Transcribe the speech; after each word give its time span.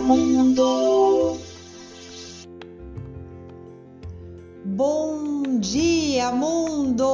Mundo! 0.00 1.38
Bom 4.64 5.58
dia, 5.58 6.30
mundo! 6.32 7.08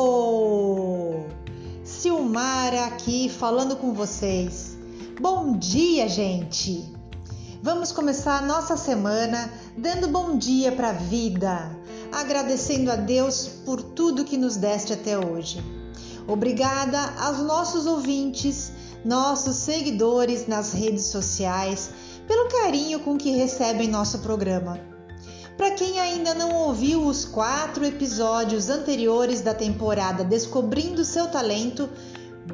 Silmara 1.83 2.87
aqui 2.87 3.29
falando 3.29 3.77
com 3.77 3.93
vocês. 3.93 4.77
Bom 5.21 5.57
dia, 5.57 6.09
gente! 6.09 6.85
Vamos 7.63 7.91
começar 7.91 8.39
a 8.39 8.47
nossa 8.47 8.77
semana 8.77 9.53
dando 9.77 10.09
bom 10.09 10.39
dia 10.39 10.71
para 10.71 10.91
a 10.91 10.93
vida, 10.93 11.77
agradecendo 12.13 12.93
a 12.93 12.97
Deus 12.97 13.49
por 13.65 13.83
tudo 13.83 14.25
que 14.25 14.37
nos 14.37 14.57
deste 14.57 14.93
até 14.93 15.19
hoje. 15.19 15.61
Obrigada 16.29 17.15
aos 17.19 17.39
nossos 17.39 17.87
ouvintes 17.87 18.71
nossos 19.05 19.57
seguidores 19.57 20.47
nas 20.47 20.73
redes 20.73 21.07
sociais, 21.07 21.91
carinho 22.69 23.01
com 23.01 23.17
que 23.17 23.31
recebem 23.31 23.89
nosso 23.89 24.19
programa. 24.19 24.79
Para 25.57 25.71
quem 25.71 25.99
ainda 25.99 26.35
não 26.35 26.55
ouviu 26.55 27.03
os 27.07 27.25
quatro 27.25 27.83
episódios 27.83 28.69
anteriores 28.69 29.41
da 29.41 29.55
temporada 29.55 30.23
Descobrindo 30.23 31.03
Seu 31.03 31.29
Talento, 31.29 31.89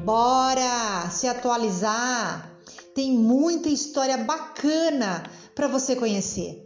bora 0.05 1.09
se 1.11 1.27
atualizar! 1.27 2.49
Tem 2.93 3.11
muita 3.11 3.67
história 3.67 4.17
bacana 4.19 5.29
para 5.53 5.67
você 5.67 5.97
conhecer. 5.97 6.63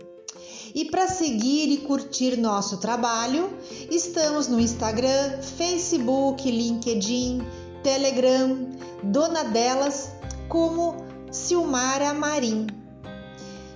E 0.75 0.85
para 0.85 1.07
seguir 1.07 1.71
e 1.71 1.77
curtir 1.77 2.37
nosso 2.37 2.77
trabalho, 2.77 3.51
estamos 3.89 4.47
no 4.47 4.59
Instagram, 4.59 5.41
Facebook, 5.41 6.51
LinkedIn, 6.51 7.41
Telegram, 7.81 8.69
dona 9.01 9.43
delas 9.43 10.11
como 10.47 10.97
Silmara 11.31 12.13
Marim. 12.13 12.78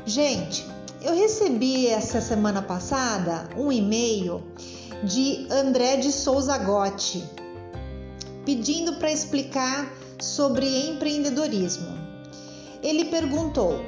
Gente, 0.05 0.65
eu 1.01 1.15
recebi 1.15 1.87
essa 1.87 2.19
semana 2.19 2.61
passada 2.61 3.49
um 3.55 3.71
e-mail 3.71 4.43
de 5.01 5.47
André 5.49 5.95
de 5.95 6.11
Souza 6.11 6.57
Gotti 6.57 7.23
pedindo 8.45 8.97
para 8.97 9.09
explicar 9.09 9.89
sobre 10.19 10.89
empreendedorismo. 10.89 11.87
Ele 12.81 13.05
perguntou: 13.05 13.79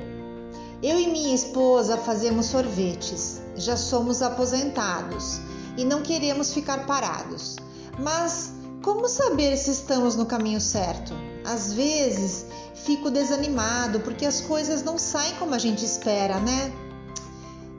Eu 0.81 0.97
e 0.97 1.07
minha 1.07 1.35
esposa 1.35 1.97
fazemos 1.97 2.45
sorvetes, 2.45 3.41
já 3.57 3.75
somos 3.75 4.21
aposentados 4.21 5.41
e 5.75 5.83
não 5.83 6.01
queremos 6.01 6.53
ficar 6.53 6.85
parados, 6.85 7.57
mas 7.99 8.53
como 8.81 9.09
saber 9.09 9.57
se 9.57 9.71
estamos 9.71 10.15
no 10.15 10.25
caminho 10.25 10.61
certo? 10.61 11.13
Às 11.43 11.73
vezes 11.73 12.45
fico 12.85 13.09
desanimado 13.09 13.99
porque 14.01 14.25
as 14.25 14.41
coisas 14.41 14.83
não 14.83 14.97
saem 14.97 15.33
como 15.35 15.55
a 15.55 15.57
gente 15.57 15.83
espera, 15.83 16.39
né? 16.39 16.71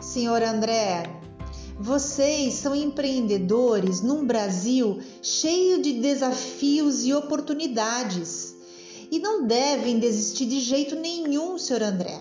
Senhor 0.01 0.43
André, 0.43 1.05
vocês 1.79 2.55
são 2.55 2.75
empreendedores 2.75 4.01
num 4.01 4.27
Brasil 4.27 5.01
cheio 5.23 5.81
de 5.81 6.01
desafios 6.01 7.05
e 7.05 7.15
oportunidades 7.15 8.57
e 9.11 9.21
não 9.21 9.47
devem 9.47 10.01
desistir 10.01 10.47
de 10.47 10.59
jeito 10.59 10.97
nenhum, 10.97 11.57
senhor 11.57 11.83
André. 11.83 12.21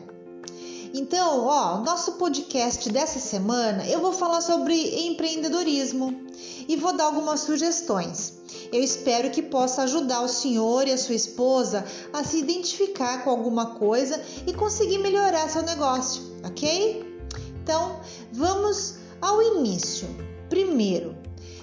Então, 0.94 1.46
ó, 1.46 1.82
nosso 1.82 2.14
podcast 2.14 2.90
dessa 2.90 3.20
semana 3.20 3.86
eu 3.88 4.00
vou 4.00 4.14
falar 4.14 4.42
sobre 4.42 5.08
empreendedorismo 5.08 6.25
e 6.68 6.76
vou 6.76 6.96
dar 6.96 7.06
algumas 7.06 7.42
sugestões. 7.42 8.34
Eu 8.72 8.82
espero 8.82 9.30
que 9.30 9.42
possa 9.42 9.84
ajudar 9.84 10.22
o 10.22 10.28
senhor 10.28 10.88
e 10.88 10.92
a 10.92 10.98
sua 10.98 11.16
esposa 11.16 11.86
a 12.12 12.24
se 12.24 12.40
identificar 12.40 13.24
com 13.24 13.30
alguma 13.30 13.76
coisa 13.76 14.22
e 14.46 14.54
conseguir 14.54 14.98
melhorar 15.00 15.50
seu 15.50 15.64
negócio, 15.64 16.24
ok? 16.44 17.20
Então, 17.64 18.00
vamos 18.32 18.96
ao 19.22 19.42
início. 19.42 20.08
Primeiro, 20.50 21.16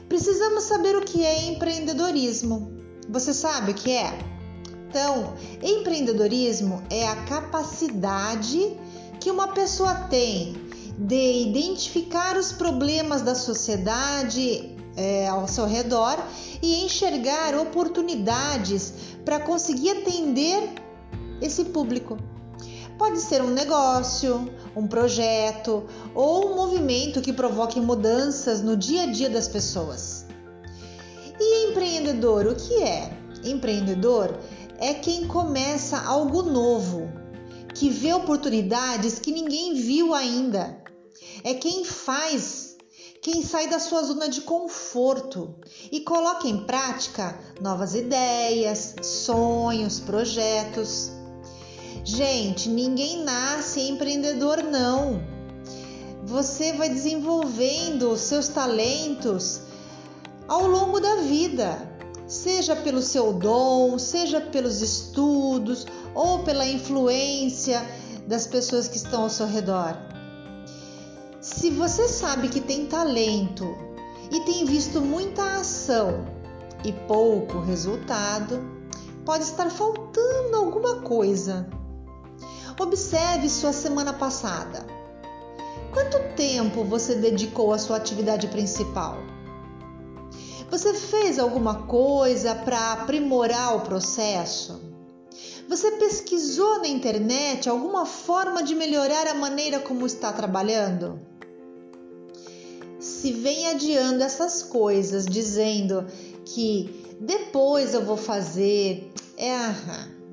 precisamos 0.08 0.64
saber 0.64 0.96
o 0.96 1.02
que 1.02 1.24
é 1.24 1.46
empreendedorismo. 1.46 2.72
Você 3.08 3.32
sabe 3.32 3.72
o 3.72 3.74
que 3.74 3.90
é? 3.90 4.18
Então, 4.88 5.34
empreendedorismo 5.62 6.82
é 6.90 7.08
a 7.08 7.16
capacidade 7.24 8.76
que 9.18 9.30
uma 9.30 9.48
pessoa 9.48 9.94
tem 9.94 10.54
de 10.98 11.42
identificar 11.42 12.36
os 12.36 12.52
problemas 12.52 13.22
da 13.22 13.34
sociedade 13.34 14.71
é, 14.96 15.28
ao 15.28 15.48
seu 15.48 15.66
redor 15.66 16.18
e 16.60 16.84
enxergar 16.84 17.54
oportunidades 17.56 18.92
para 19.24 19.40
conseguir 19.40 19.90
atender 19.90 20.70
esse 21.40 21.64
público. 21.66 22.18
Pode 22.98 23.18
ser 23.18 23.42
um 23.42 23.50
negócio, 23.50 24.48
um 24.76 24.86
projeto 24.86 25.84
ou 26.14 26.52
um 26.52 26.56
movimento 26.56 27.20
que 27.20 27.32
provoque 27.32 27.80
mudanças 27.80 28.62
no 28.62 28.76
dia 28.76 29.04
a 29.04 29.06
dia 29.06 29.28
das 29.28 29.48
pessoas. 29.48 30.26
E 31.40 31.70
empreendedor, 31.70 32.46
o 32.46 32.54
que 32.54 32.82
é? 32.82 33.16
Empreendedor 33.44 34.38
é 34.78 34.94
quem 34.94 35.26
começa 35.26 35.98
algo 35.98 36.42
novo, 36.42 37.10
que 37.74 37.88
vê 37.88 38.12
oportunidades 38.12 39.18
que 39.18 39.32
ninguém 39.32 39.74
viu 39.74 40.14
ainda. 40.14 40.76
É 41.42 41.54
quem 41.54 41.84
faz 41.84 42.71
quem 43.22 43.40
sai 43.40 43.68
da 43.68 43.78
sua 43.78 44.02
zona 44.02 44.28
de 44.28 44.40
conforto 44.40 45.54
e 45.92 46.00
coloca 46.00 46.48
em 46.48 46.64
prática 46.64 47.38
novas 47.60 47.94
ideias, 47.94 48.96
sonhos, 49.00 50.00
projetos. 50.00 51.12
Gente, 52.04 52.68
ninguém 52.68 53.22
nasce 53.22 53.80
empreendedor, 53.80 54.64
não. 54.64 55.22
Você 56.24 56.72
vai 56.72 56.88
desenvolvendo 56.88 58.16
seus 58.16 58.48
talentos 58.48 59.60
ao 60.48 60.66
longo 60.66 60.98
da 60.98 61.16
vida, 61.22 61.78
seja 62.26 62.74
pelo 62.74 63.00
seu 63.00 63.32
dom, 63.32 64.00
seja 64.00 64.40
pelos 64.40 64.82
estudos 64.82 65.86
ou 66.12 66.40
pela 66.40 66.66
influência 66.66 67.80
das 68.26 68.48
pessoas 68.48 68.88
que 68.88 68.96
estão 68.96 69.22
ao 69.22 69.30
seu 69.30 69.46
redor. 69.46 69.96
Se 71.42 71.70
você 71.70 72.06
sabe 72.06 72.48
que 72.48 72.60
tem 72.60 72.86
talento 72.86 73.76
e 74.30 74.38
tem 74.44 74.64
visto 74.64 75.00
muita 75.00 75.56
ação 75.56 76.24
e 76.84 76.92
pouco 76.92 77.58
resultado, 77.58 78.62
pode 79.24 79.42
estar 79.42 79.68
faltando 79.68 80.56
alguma 80.56 81.00
coisa. 81.00 81.68
Observe 82.80 83.50
sua 83.50 83.72
semana 83.72 84.12
passada. 84.12 84.86
Quanto 85.92 86.36
tempo 86.36 86.84
você 86.84 87.16
dedicou 87.16 87.72
à 87.72 87.78
sua 87.78 87.96
atividade 87.96 88.46
principal? 88.46 89.16
Você 90.70 90.94
fez 90.94 91.40
alguma 91.40 91.86
coisa 91.86 92.54
para 92.54 92.92
aprimorar 92.92 93.78
o 93.78 93.80
processo? 93.80 94.80
Você 95.68 95.90
pesquisou 95.92 96.78
na 96.78 96.86
internet 96.86 97.68
alguma 97.68 98.06
forma 98.06 98.62
de 98.62 98.76
melhorar 98.76 99.26
a 99.26 99.34
maneira 99.34 99.80
como 99.80 100.06
está 100.06 100.32
trabalhando? 100.32 101.31
Se 103.02 103.32
vem 103.32 103.66
adiando 103.66 104.22
essas 104.22 104.62
coisas, 104.62 105.26
dizendo 105.26 106.06
que 106.44 107.16
depois 107.20 107.94
eu 107.94 108.04
vou 108.04 108.16
fazer. 108.16 109.12
É, 109.36 109.56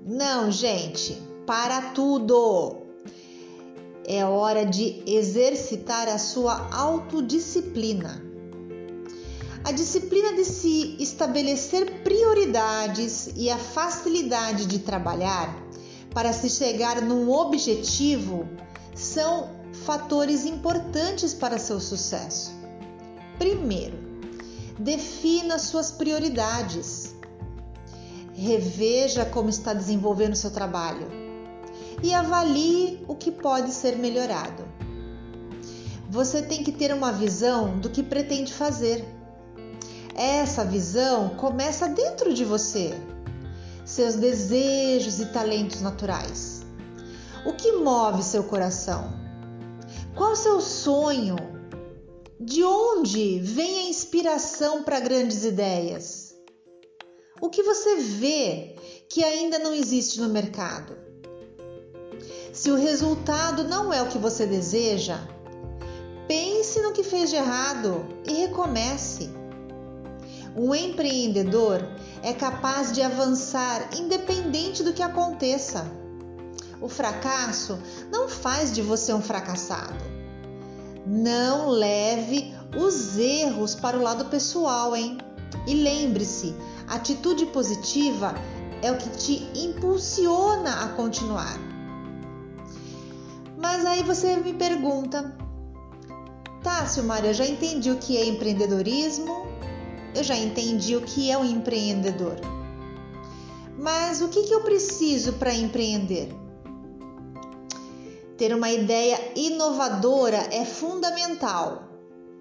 não, 0.06 0.52
gente, 0.52 1.20
para 1.48 1.82
tudo. 1.94 2.78
É 4.06 4.24
hora 4.24 4.66
de 4.66 5.02
exercitar 5.08 6.08
a 6.08 6.20
sua 6.20 6.70
autodisciplina. 6.72 8.24
A 9.64 9.72
disciplina 9.72 10.34
de 10.34 10.46
se 10.46 10.96
estabelecer 11.00 12.04
prioridades 12.04 13.30
e 13.36 13.50
a 13.50 13.58
facilidade 13.58 14.68
de 14.68 14.80
trabalhar 14.80 15.56
para 16.14 16.32
se 16.34 16.50
chegar 16.50 17.02
num 17.02 17.32
objetivo 17.32 18.48
são 18.96 19.50
fatores 19.86 20.46
importantes 20.46 21.34
para 21.34 21.58
seu 21.58 21.80
sucesso. 21.80 22.59
Primeiro, 23.40 23.98
defina 24.78 25.58
suas 25.58 25.92
prioridades. 25.92 27.16
Reveja 28.36 29.26
como 29.26 29.50
está 29.50 29.74
desenvolvendo 29.74 30.36
seu 30.36 30.52
trabalho 30.52 31.08
e 32.04 32.14
avalie 32.14 33.04
o 33.08 33.16
que 33.16 33.32
pode 33.32 33.72
ser 33.72 33.98
melhorado. 33.98 34.66
Você 36.10 36.42
tem 36.42 36.64
que 36.64 36.72
ter 36.72 36.94
uma 36.94 37.14
visão 37.14 37.80
do 37.80 37.90
que 37.90 38.04
pretende 38.04 38.54
fazer. 38.54 39.06
Essa 40.16 40.66
visão 40.66 41.30
começa 41.30 41.88
dentro 41.88 42.34
de 42.34 42.44
você, 42.44 42.94
seus 43.86 44.16
desejos 44.16 45.20
e 45.22 45.28
talentos 45.28 45.80
naturais. 45.82 46.66
O 47.46 47.54
que 47.54 47.72
move 47.72 48.22
seu 48.22 48.44
coração? 48.44 49.14
Qual 50.14 50.34
o 50.34 50.36
seu 50.36 50.60
sonho? 50.60 51.59
De 52.42 52.64
onde 52.64 53.38
vem 53.40 53.80
a 53.80 53.90
inspiração 53.90 54.82
para 54.82 55.02
grandes 55.02 55.44
ideias? 55.44 56.34
O 57.42 57.50
que 57.50 57.62
você 57.62 57.98
vê 57.98 58.78
que 59.10 59.22
ainda 59.22 59.60
não 59.60 59.74
existe 59.74 60.22
no 60.22 60.30
mercado? 60.30 60.98
Se 62.54 62.72
o 62.72 62.78
resultado 62.78 63.66
não 63.66 63.92
é 63.92 64.02
o 64.02 64.08
que 64.08 64.18
você 64.18 64.46
deseja, 64.46 65.20
pense 66.30 66.82
no 66.82 66.94
que 66.94 67.04
fez 67.04 67.30
de 67.30 67.36
errado 67.36 68.08
e 68.26 68.32
recomece. 68.32 69.30
Um 70.56 70.74
empreendedor 70.74 71.86
é 72.24 72.32
capaz 72.32 72.94
de 72.94 73.02
avançar 73.02 73.90
independente 73.98 74.82
do 74.82 74.94
que 74.94 75.04
aconteça. 75.04 75.86
O 76.80 76.88
fracasso 76.88 77.78
não 78.10 78.30
faz 78.30 78.74
de 78.74 78.82
você 78.82 79.14
um 79.14 79.22
fracassado. 79.22 80.19
Não 81.12 81.70
leve 81.70 82.54
os 82.78 83.18
erros 83.18 83.74
para 83.74 83.98
o 83.98 84.02
lado 84.04 84.26
pessoal, 84.26 84.96
hein? 84.96 85.18
E 85.66 85.74
lembre-se, 85.74 86.54
atitude 86.88 87.48
positiva 87.48 88.36
é 88.84 88.92
o 88.92 88.98
que 88.98 89.10
te 89.18 89.50
impulsiona 89.56 90.84
a 90.84 90.90
continuar. 90.90 91.58
Mas 93.58 93.88
aí 93.88 94.04
você 94.04 94.36
me 94.36 94.54
pergunta, 94.54 95.36
tá, 96.62 96.86
Silmaria, 96.86 97.32
eu 97.32 97.34
já 97.34 97.48
entendi 97.48 97.90
o 97.90 97.98
que 97.98 98.16
é 98.16 98.26
empreendedorismo, 98.26 99.48
eu 100.14 100.24
já 100.24 100.38
entendi 100.38 100.96
o 100.96 101.02
que 101.02 101.32
é 101.32 101.38
um 101.40 101.44
empreendedor. 101.44 102.36
Mas 103.80 104.22
o 104.22 104.28
que, 104.28 104.44
que 104.44 104.54
eu 104.54 104.62
preciso 104.62 105.34
para 105.34 105.56
empreender? 105.56 106.30
Ter 108.40 108.56
uma 108.56 108.72
ideia 108.72 109.34
inovadora 109.36 110.48
é 110.50 110.64
fundamental, 110.64 111.84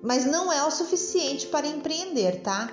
mas 0.00 0.24
não 0.24 0.52
é 0.52 0.64
o 0.64 0.70
suficiente 0.70 1.48
para 1.48 1.66
empreender, 1.66 2.40
tá? 2.40 2.70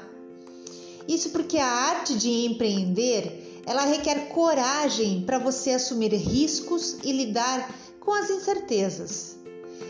Isso 1.08 1.32
porque 1.32 1.58
a 1.58 1.66
arte 1.66 2.16
de 2.16 2.30
empreender, 2.46 3.64
ela 3.66 3.82
requer 3.82 4.30
coragem 4.30 5.24
para 5.26 5.40
você 5.40 5.72
assumir 5.72 6.14
riscos 6.14 6.98
e 7.04 7.12
lidar 7.12 7.74
com 8.00 8.14
as 8.14 8.30
incertezas. 8.30 9.38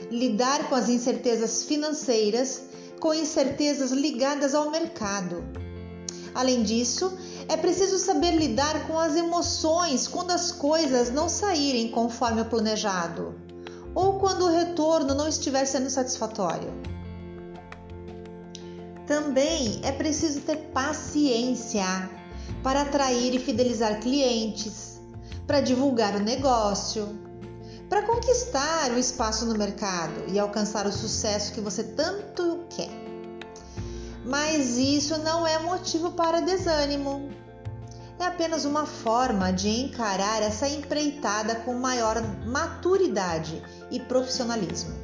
Lidar 0.10 0.70
com 0.70 0.76
as 0.76 0.88
incertezas 0.88 1.64
financeiras 1.64 2.62
com 3.02 3.14
incertezas 3.14 3.92
ligadas 3.92 4.56
ao 4.56 4.72
mercado. 4.72 5.44
Além 6.34 6.64
disso, 6.64 7.18
é 7.48 7.58
preciso 7.58 7.98
saber 7.98 8.32
lidar 8.32 8.88
com 8.88 9.00
as 9.00 9.16
emoções 9.16 10.08
quando 10.08 10.32
as 10.32 10.52
coisas 10.52 11.12
não 11.12 11.30
saírem 11.30 11.90
conforme 11.90 12.42
o 12.42 12.46
planejado 12.46 13.36
ou 13.94 14.20
quando 14.20 14.46
o 14.46 14.52
retorno 14.52 15.14
não 15.14 15.28
estiver 15.28 15.66
sendo 15.66 15.90
satisfatório. 15.90 16.74
Também 19.08 19.80
é 19.84 19.92
preciso 19.92 20.42
ter 20.42 20.58
paciência 20.74 22.10
para 22.64 22.82
atrair 22.82 23.36
e 23.36 23.40
fidelizar 23.40 24.02
clientes, 24.02 25.00
para 25.46 25.62
divulgar 25.62 26.16
o 26.16 26.20
negócio, 26.20 27.08
para 27.88 28.02
conquistar 28.02 28.92
o 28.92 28.98
espaço 28.98 29.46
no 29.46 29.56
mercado 29.56 30.26
e 30.28 30.40
alcançar 30.40 30.88
o 30.88 30.92
sucesso 30.92 31.54
que 31.54 31.62
você 31.62 31.84
tanto 31.84 32.66
quer. 32.70 33.05
Mas 34.26 34.78
isso 34.78 35.20
não 35.20 35.46
é 35.46 35.60
motivo 35.60 36.12
para 36.12 36.42
desânimo. 36.42 37.30
É 38.18 38.26
apenas 38.26 38.66
uma 38.66 38.86
forma 38.86 39.52
de 39.52 39.70
encarar 39.70 40.42
essa 40.42 40.68
empreitada 40.68 41.56
com 41.56 41.74
maior 41.76 42.22
maturidade 42.46 43.62
e 43.92 44.00
profissionalismo. 44.00 44.96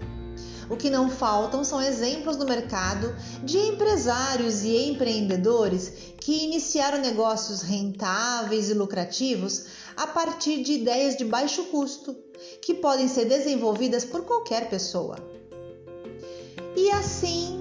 O 0.69 0.77
que 0.77 0.89
não 0.89 1.09
faltam 1.09 1.65
são 1.65 1.81
exemplos 1.81 2.37
no 2.37 2.45
mercado 2.45 3.13
de 3.43 3.57
empresários 3.57 4.63
e 4.63 4.89
empreendedores 4.89 5.91
que 6.17 6.45
iniciaram 6.45 6.99
negócios 6.99 7.61
rentáveis 7.61 8.69
e 8.69 8.73
lucrativos 8.73 9.65
a 9.97 10.07
partir 10.07 10.63
de 10.63 10.73
ideias 10.73 11.17
de 11.17 11.25
baixo 11.25 11.65
custo, 11.65 12.15
que 12.61 12.73
podem 12.73 13.09
ser 13.09 13.25
desenvolvidas 13.25 14.05
por 14.05 14.23
qualquer 14.23 14.69
pessoa. 14.69 15.17
E 16.75 16.89
assim, 16.91 17.60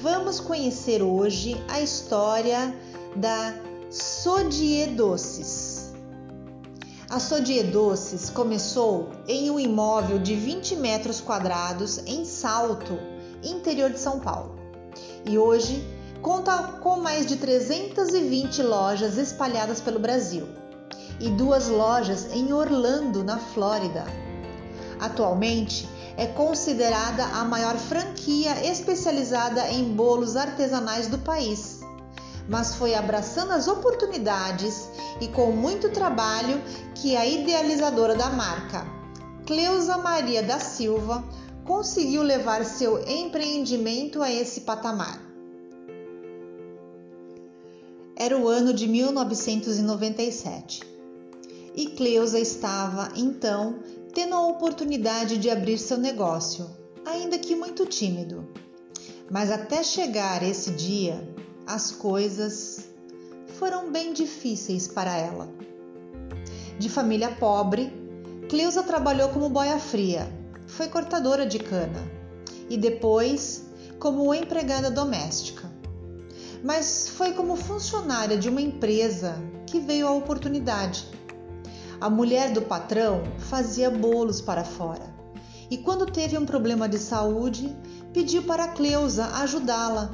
vamos 0.00 0.40
conhecer 0.40 1.02
hoje 1.02 1.62
a 1.68 1.80
história 1.80 2.74
da 3.14 3.54
Sodier 3.90 4.94
Doces. 4.94 5.92
A 7.10 7.20
Sodier 7.20 7.66
Doces 7.70 8.30
começou 8.30 9.10
em 9.28 9.50
um 9.50 9.60
imóvel 9.60 10.18
de 10.18 10.34
20 10.34 10.76
metros 10.76 11.20
quadrados 11.20 11.98
em 12.06 12.24
Salto, 12.24 12.98
interior 13.42 13.90
de 13.90 13.98
São 13.98 14.20
Paulo. 14.20 14.56
E 15.26 15.36
hoje 15.36 15.84
conta 16.22 16.56
com 16.80 16.96
mais 16.96 17.26
de 17.26 17.36
320 17.36 18.62
lojas 18.62 19.18
espalhadas 19.18 19.80
pelo 19.80 19.98
Brasil 19.98 20.48
e 21.18 21.28
duas 21.28 21.68
lojas 21.68 22.32
em 22.32 22.52
Orlando, 22.54 23.22
na 23.22 23.38
Flórida. 23.38 24.06
Atualmente 24.98 25.86
é 26.20 26.26
considerada 26.26 27.24
a 27.24 27.44
maior 27.46 27.78
franquia 27.78 28.70
especializada 28.70 29.70
em 29.70 29.84
bolos 29.94 30.36
artesanais 30.36 31.06
do 31.06 31.18
país, 31.18 31.80
mas 32.46 32.74
foi 32.74 32.94
abraçando 32.94 33.52
as 33.52 33.66
oportunidades 33.66 34.90
e 35.18 35.28
com 35.28 35.50
muito 35.50 35.88
trabalho 35.88 36.60
que 36.94 37.16
a 37.16 37.24
idealizadora 37.24 38.14
da 38.14 38.28
marca, 38.28 38.86
Cleusa 39.46 39.96
Maria 39.96 40.42
da 40.42 40.60
Silva, 40.60 41.24
conseguiu 41.64 42.22
levar 42.22 42.66
seu 42.66 43.02
empreendimento 43.08 44.22
a 44.22 44.30
esse 44.30 44.60
patamar. 44.60 45.18
Era 48.14 48.36
o 48.36 48.46
ano 48.46 48.74
de 48.74 48.86
1997 48.86 50.82
e 51.74 51.86
Cleusa 51.86 52.38
estava 52.38 53.08
então 53.16 53.78
tendo 54.12 54.34
a 54.34 54.46
oportunidade 54.46 55.38
de 55.38 55.48
abrir 55.50 55.78
seu 55.78 55.96
negócio, 55.96 56.68
ainda 57.04 57.38
que 57.38 57.54
muito 57.54 57.86
tímido. 57.86 58.48
Mas 59.30 59.50
até 59.50 59.82
chegar 59.82 60.42
esse 60.42 60.72
dia, 60.72 61.22
as 61.66 61.92
coisas 61.92 62.88
foram 63.58 63.92
bem 63.92 64.12
difíceis 64.12 64.88
para 64.88 65.16
ela. 65.16 65.48
De 66.78 66.88
família 66.88 67.30
pobre, 67.30 67.92
Cleusa 68.48 68.82
trabalhou 68.82 69.28
como 69.28 69.48
boia 69.48 69.78
fria, 69.78 70.28
foi 70.66 70.88
cortadora 70.88 71.46
de 71.46 71.58
cana 71.58 72.00
e 72.68 72.76
depois 72.76 73.66
como 73.98 74.34
empregada 74.34 74.90
doméstica. 74.90 75.70
Mas 76.64 77.08
foi 77.08 77.32
como 77.32 77.54
funcionária 77.54 78.36
de 78.36 78.48
uma 78.48 78.60
empresa 78.60 79.36
que 79.66 79.78
veio 79.78 80.08
a 80.08 80.12
oportunidade 80.12 81.06
a 82.00 82.08
mulher 82.08 82.52
do 82.52 82.62
patrão 82.62 83.22
fazia 83.38 83.90
bolos 83.90 84.40
para 84.40 84.64
fora 84.64 85.20
e, 85.70 85.78
quando 85.78 86.04
teve 86.04 86.36
um 86.36 86.44
problema 86.44 86.88
de 86.88 86.98
saúde, 86.98 87.74
pediu 88.12 88.42
para 88.42 88.68
Cleusa 88.68 89.26
ajudá-la, 89.36 90.10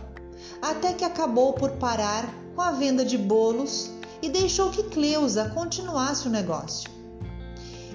até 0.61 0.93
que 0.93 1.05
acabou 1.05 1.55
por 1.55 1.73
parar 1.73 2.28
com 2.55 2.61
a 2.61 2.73
venda 2.73 3.05
de 3.05 3.16
bolos 3.16 3.90
e 4.21 4.28
deixou 4.28 4.71
que 4.71 4.83
Cleusa 4.83 5.50
continuasse 5.55 6.28
o 6.28 6.31
negócio. 6.31 6.90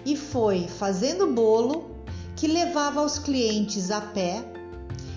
E 0.03 0.15
foi 0.15 0.67
fazendo 0.67 1.27
bolo 1.27 1.91
que 2.35 2.47
levava 2.47 3.01
aos 3.01 3.19
clientes 3.19 3.91
a 3.91 4.01
pé 4.01 4.43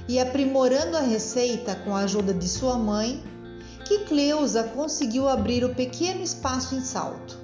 e 0.07 0.19
aprimorando 0.19 0.99
a 0.99 1.01
receita 1.01 1.75
com 1.77 1.97
a 1.97 2.01
ajuda 2.01 2.35
de 2.35 2.47
sua 2.47 2.77
mãe, 2.77 3.23
que 3.87 4.01
Cleusa 4.01 4.65
conseguiu 4.65 5.29
abrir 5.29 5.65
o 5.65 5.75
pequeno 5.75 6.23
espaço 6.23 6.75
em 6.75 6.83
salto. 6.83 7.44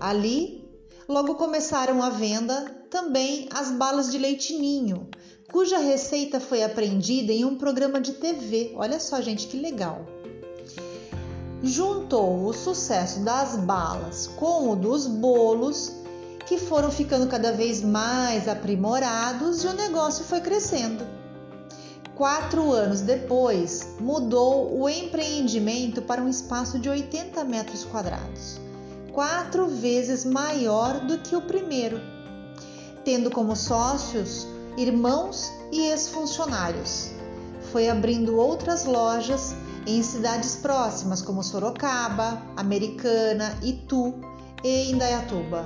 Ali, 0.00 0.66
logo 1.06 1.34
começaram 1.34 2.02
a 2.02 2.08
venda 2.08 2.74
também 2.88 3.50
as 3.52 3.70
balas 3.70 4.10
de 4.10 4.16
leite 4.16 4.56
ninho, 4.56 5.06
cuja 5.52 5.76
receita 5.76 6.40
foi 6.40 6.62
aprendida 6.64 7.34
em 7.34 7.44
um 7.44 7.58
programa 7.58 8.00
de 8.00 8.14
TV. 8.14 8.72
Olha 8.76 8.98
só, 8.98 9.20
gente, 9.20 9.46
que 9.46 9.58
legal. 9.58 10.06
Juntou 11.62 12.46
o 12.46 12.54
sucesso 12.54 13.20
das 13.20 13.56
balas 13.56 14.26
com 14.26 14.70
o 14.70 14.76
dos 14.76 15.06
bolos, 15.06 15.92
que 16.46 16.56
foram 16.56 16.90
ficando 16.90 17.26
cada 17.26 17.52
vez 17.52 17.82
mais 17.82 18.48
aprimorados 18.48 19.62
e 19.64 19.66
o 19.66 19.74
negócio 19.74 20.24
foi 20.24 20.40
crescendo. 20.40 21.06
Quatro 22.16 22.72
anos 22.72 23.02
depois, 23.02 23.96
mudou 24.00 24.80
o 24.80 24.88
empreendimento 24.88 26.00
para 26.00 26.22
um 26.22 26.28
espaço 26.28 26.78
de 26.78 26.88
80 26.88 27.44
metros 27.44 27.84
quadrados 27.84 28.69
quatro 29.12 29.68
vezes 29.68 30.24
maior 30.24 31.00
do 31.00 31.18
que 31.18 31.34
o 31.36 31.42
primeiro, 31.42 32.00
tendo 33.04 33.30
como 33.30 33.56
sócios 33.56 34.46
irmãos 34.76 35.50
e 35.72 35.86
ex-funcionários. 35.86 37.10
Foi 37.72 37.88
abrindo 37.88 38.36
outras 38.36 38.84
lojas 38.84 39.54
em 39.86 40.02
cidades 40.02 40.56
próximas 40.56 41.22
como 41.22 41.42
Sorocaba, 41.42 42.42
Americana, 42.56 43.58
Itu 43.62 44.14
e 44.62 44.90
Indaiatuba. 44.90 45.64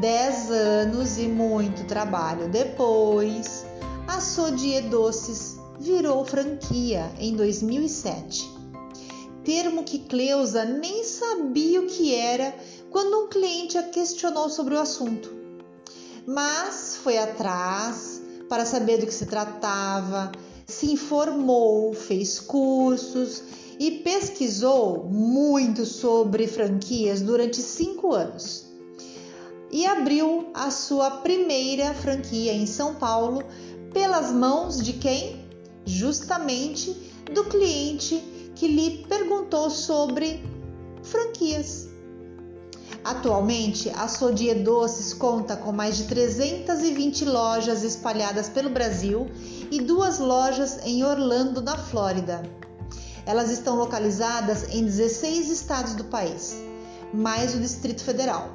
Dez 0.00 0.50
anos 0.50 1.16
e 1.18 1.28
muito 1.28 1.84
trabalho 1.86 2.48
depois, 2.48 3.64
a 4.08 4.20
Sodier 4.20 4.88
Doces 4.88 5.58
virou 5.78 6.24
franquia 6.24 7.10
em 7.18 7.36
2007 7.36 8.55
termo 9.46 9.84
que 9.84 10.00
Cleusa 10.00 10.64
nem 10.64 11.04
sabia 11.04 11.80
o 11.80 11.86
que 11.86 12.12
era 12.12 12.52
quando 12.90 13.16
um 13.16 13.28
cliente 13.28 13.78
a 13.78 13.82
questionou 13.84 14.50
sobre 14.50 14.74
o 14.74 14.80
assunto. 14.80 15.30
mas 16.26 16.98
foi 17.04 17.16
atrás 17.18 18.20
para 18.48 18.66
saber 18.66 18.98
do 18.98 19.06
que 19.06 19.14
se 19.14 19.26
tratava, 19.26 20.32
se 20.66 20.90
informou, 20.90 21.94
fez 21.94 22.40
cursos 22.40 23.44
e 23.78 23.92
pesquisou 23.92 25.04
muito 25.04 25.86
sobre 25.86 26.48
franquias 26.48 27.20
durante 27.20 27.62
cinco 27.62 28.12
anos. 28.12 28.66
E 29.70 29.86
abriu 29.86 30.48
a 30.52 30.70
sua 30.72 31.10
primeira 31.10 31.94
franquia 31.94 32.52
em 32.52 32.66
São 32.66 32.96
Paulo 32.96 33.44
pelas 33.92 34.32
mãos 34.32 34.82
de 34.82 34.94
quem? 34.94 35.44
Justamente 35.84 36.90
do 37.32 37.44
cliente 37.44 38.20
que 38.56 38.66
lhe 38.66 39.04
perguntou 39.06 39.70
sobre 39.70 40.42
franquias. 41.02 41.88
Atualmente, 43.04 43.88
a 43.90 44.08
Sodie 44.08 44.52
Doces 44.54 45.14
conta 45.14 45.56
com 45.56 45.70
mais 45.70 45.96
de 45.96 46.04
320 46.04 47.24
lojas 47.26 47.84
espalhadas 47.84 48.48
pelo 48.48 48.68
Brasil 48.68 49.30
e 49.70 49.80
duas 49.80 50.18
lojas 50.18 50.84
em 50.84 51.04
Orlando, 51.04 51.62
na 51.62 51.76
Flórida. 51.76 52.42
Elas 53.24 53.50
estão 53.50 53.76
localizadas 53.76 54.74
em 54.74 54.84
16 54.84 55.50
estados 55.50 55.94
do 55.94 56.04
país, 56.04 56.56
mais 57.14 57.54
o 57.54 57.60
Distrito 57.60 58.02
Federal. 58.02 58.50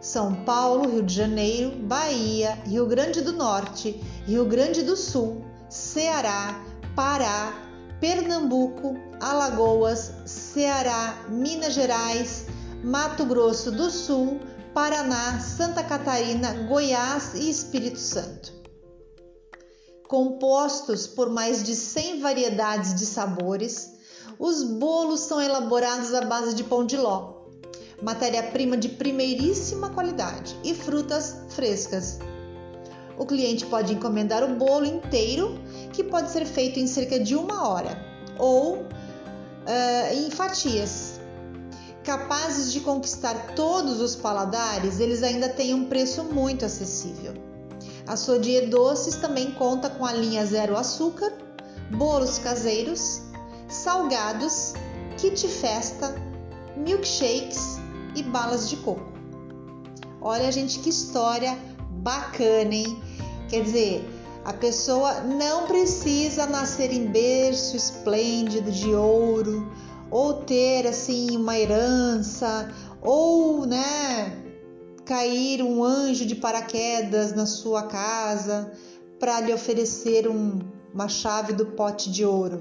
São 0.00 0.44
Paulo, 0.44 0.88
Rio 0.88 1.02
de 1.02 1.14
Janeiro, 1.14 1.76
Bahia, 1.76 2.58
Rio 2.64 2.86
Grande 2.86 3.22
do 3.22 3.32
Norte, 3.32 4.00
Rio 4.24 4.44
Grande 4.44 4.82
do 4.82 4.96
Sul, 4.96 5.44
Ceará, 5.68 6.60
Pará, 6.94 7.65
Pernambuco, 8.00 8.94
Alagoas, 9.20 10.12
Ceará, 10.26 11.24
Minas 11.28 11.72
Gerais, 11.72 12.46
Mato 12.84 13.24
Grosso 13.24 13.70
do 13.70 13.90
Sul, 13.90 14.38
Paraná, 14.74 15.40
Santa 15.40 15.82
Catarina, 15.82 16.52
Goiás 16.68 17.34
e 17.34 17.48
Espírito 17.48 17.98
Santo. 17.98 18.52
Compostos 20.06 21.06
por 21.06 21.30
mais 21.30 21.64
de 21.64 21.74
100 21.74 22.20
variedades 22.20 22.94
de 22.94 23.06
sabores, 23.06 23.92
os 24.38 24.62
bolos 24.62 25.20
são 25.20 25.40
elaborados 25.40 26.12
à 26.12 26.20
base 26.20 26.54
de 26.54 26.62
pão 26.62 26.84
de 26.84 26.96
ló, 26.96 27.46
matéria-prima 28.02 28.76
de 28.76 28.90
primeiríssima 28.90 29.90
qualidade 29.90 30.54
e 30.62 30.74
frutas 30.74 31.36
frescas. 31.48 32.18
O 33.18 33.24
cliente 33.24 33.64
pode 33.66 33.94
encomendar 33.94 34.44
o 34.44 34.56
bolo 34.56 34.84
inteiro, 34.84 35.58
que 35.92 36.04
pode 36.04 36.30
ser 36.30 36.44
feito 36.44 36.78
em 36.78 36.86
cerca 36.86 37.18
de 37.18 37.34
uma 37.34 37.68
hora, 37.68 37.98
ou 38.38 38.76
uh, 38.76 40.14
em 40.14 40.30
fatias. 40.30 41.20
Capazes 42.04 42.72
de 42.72 42.80
conquistar 42.80 43.54
todos 43.54 44.00
os 44.00 44.14
paladares, 44.14 45.00
eles 45.00 45.22
ainda 45.22 45.48
têm 45.48 45.74
um 45.74 45.86
preço 45.86 46.22
muito 46.24 46.64
acessível. 46.64 47.34
A 48.06 48.16
Sodier 48.16 48.68
Doces 48.68 49.16
também 49.16 49.50
conta 49.50 49.90
com 49.90 50.04
a 50.06 50.12
linha 50.12 50.46
zero 50.46 50.76
açúcar, 50.76 51.32
bolos 51.90 52.38
caseiros, 52.38 53.22
salgados, 53.68 54.74
kit 55.16 55.48
festa, 55.48 56.14
milkshakes 56.76 57.78
e 58.14 58.22
balas 58.22 58.70
de 58.70 58.76
coco. 58.76 59.12
Olha, 60.20 60.52
gente, 60.52 60.78
que 60.78 60.90
história 60.90 61.58
bacana, 62.06 62.72
hein? 62.72 63.02
Quer 63.48 63.64
dizer, 63.64 64.08
a 64.44 64.52
pessoa 64.52 65.22
não 65.22 65.66
precisa 65.66 66.46
nascer 66.46 66.92
em 66.92 67.06
berço 67.06 67.76
esplêndido 67.76 68.70
de 68.70 68.94
ouro 68.94 69.68
ou 70.08 70.34
ter 70.34 70.86
assim 70.86 71.36
uma 71.36 71.58
herança 71.58 72.72
ou, 73.02 73.66
né, 73.66 74.40
cair 75.04 75.60
um 75.64 75.82
anjo 75.82 76.24
de 76.24 76.36
paraquedas 76.36 77.32
na 77.32 77.44
sua 77.44 77.82
casa 77.82 78.70
para 79.18 79.40
lhe 79.40 79.52
oferecer 79.52 80.28
um, 80.28 80.60
uma 80.94 81.08
chave 81.08 81.52
do 81.52 81.66
pote 81.66 82.08
de 82.08 82.24
ouro. 82.24 82.60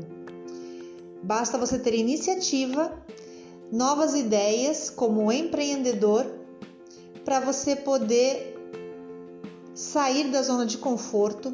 Basta 1.22 1.56
você 1.56 1.78
ter 1.78 1.94
iniciativa 1.94 2.92
novas 3.72 4.16
ideias 4.16 4.90
como 4.90 5.32
empreendedor 5.32 6.26
para 7.24 7.40
você 7.40 7.76
poder 7.76 8.55
sair 9.76 10.32
da 10.32 10.42
zona 10.42 10.66
de 10.66 10.78
conforto 10.78 11.54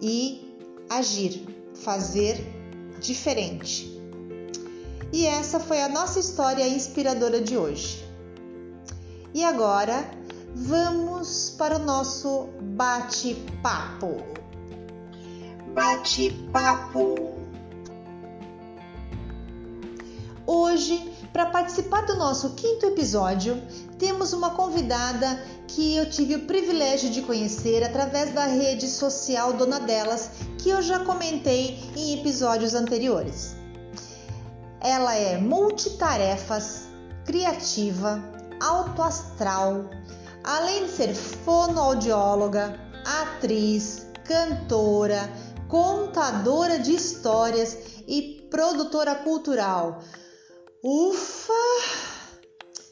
e 0.00 0.54
agir, 0.90 1.44
fazer 1.74 2.38
diferente. 3.00 3.96
E 5.12 5.26
essa 5.26 5.58
foi 5.58 5.80
a 5.80 5.88
nossa 5.88 6.20
história 6.20 6.68
inspiradora 6.68 7.40
de 7.40 7.56
hoje. 7.56 8.04
E 9.32 9.42
agora 9.42 10.10
vamos 10.54 11.54
para 11.56 11.76
o 11.76 11.78
nosso 11.78 12.48
bate-papo. 12.60 14.22
Bate-papo. 15.74 17.36
Hoje 20.46 21.15
para 21.36 21.50
participar 21.50 22.06
do 22.06 22.16
nosso 22.16 22.54
quinto 22.54 22.86
episódio, 22.86 23.62
temos 23.98 24.32
uma 24.32 24.52
convidada 24.52 25.38
que 25.68 25.94
eu 25.94 26.08
tive 26.08 26.36
o 26.36 26.46
privilégio 26.46 27.10
de 27.10 27.20
conhecer 27.20 27.84
através 27.84 28.32
da 28.32 28.46
rede 28.46 28.88
social 28.88 29.52
Dona 29.52 29.78
Delas, 29.78 30.30
que 30.56 30.70
eu 30.70 30.80
já 30.80 31.00
comentei 31.00 31.78
em 31.94 32.18
episódios 32.18 32.72
anteriores. 32.72 33.54
Ela 34.80 35.14
é 35.14 35.36
multitarefas, 35.36 36.84
criativa, 37.26 38.18
autoastral, 38.58 39.90
além 40.42 40.86
de 40.86 40.92
ser 40.92 41.14
fonoaudióloga, 41.14 42.80
atriz, 43.04 44.06
cantora, 44.24 45.30
contadora 45.68 46.78
de 46.78 46.94
histórias 46.94 47.76
e 48.08 48.48
produtora 48.50 49.14
cultural. 49.16 50.00
Ufa! 50.88 51.52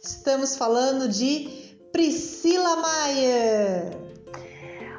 Estamos 0.03 0.57
falando 0.57 1.09
de 1.09 1.77
Priscila 1.93 2.75
Maia. 2.75 3.89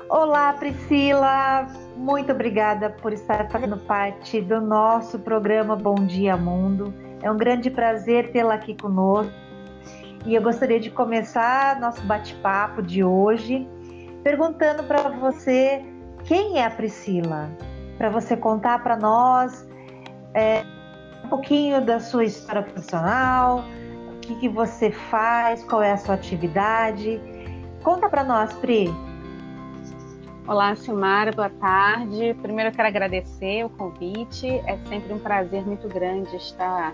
Olá, 0.09 0.53
Priscila. 0.53 1.67
Muito 1.97 2.31
obrigada 2.31 2.89
por 2.89 3.11
estar 3.11 3.51
fazendo 3.51 3.77
parte 3.79 4.39
do 4.39 4.61
nosso 4.61 5.19
programa 5.19 5.75
Bom 5.75 5.95
Dia 6.05 6.37
Mundo. 6.37 6.93
É 7.21 7.29
um 7.29 7.35
grande 7.35 7.69
prazer 7.69 8.31
tê-la 8.31 8.53
aqui 8.53 8.73
conosco. 8.77 9.33
E 10.25 10.33
eu 10.33 10.41
gostaria 10.41 10.79
de 10.79 10.89
começar 10.89 11.77
nosso 11.81 12.01
bate-papo 12.03 12.81
de 12.81 13.03
hoje 13.03 13.67
perguntando 14.23 14.85
para 14.85 15.09
você 15.09 15.83
quem 16.23 16.59
é 16.59 16.65
a 16.65 16.71
Priscila, 16.71 17.49
para 17.97 18.09
você 18.09 18.37
contar 18.37 18.81
para 18.81 18.95
nós 18.95 19.67
é, 20.33 20.63
um 21.25 21.27
pouquinho 21.27 21.83
da 21.83 21.99
sua 21.99 22.23
história 22.23 22.61
profissional, 22.61 23.65
o 24.15 24.19
que, 24.19 24.35
que 24.35 24.47
você 24.47 24.91
faz, 24.91 25.63
qual 25.63 25.81
é 25.81 25.91
a 25.91 25.97
sua 25.97 26.13
atividade. 26.13 27.19
Conta 27.83 28.07
para 28.07 28.23
nós, 28.23 28.53
Pri. 28.53 28.93
Olá, 30.47 30.75
Silmara, 30.75 31.31
boa 31.31 31.49
tarde. 31.49 32.35
Primeiro 32.43 32.69
eu 32.69 32.75
quero 32.75 32.87
agradecer 32.87 33.65
o 33.65 33.69
convite. 33.69 34.47
É 34.67 34.77
sempre 34.87 35.11
um 35.13 35.17
prazer 35.17 35.65
muito 35.65 35.87
grande 35.87 36.35
estar 36.35 36.93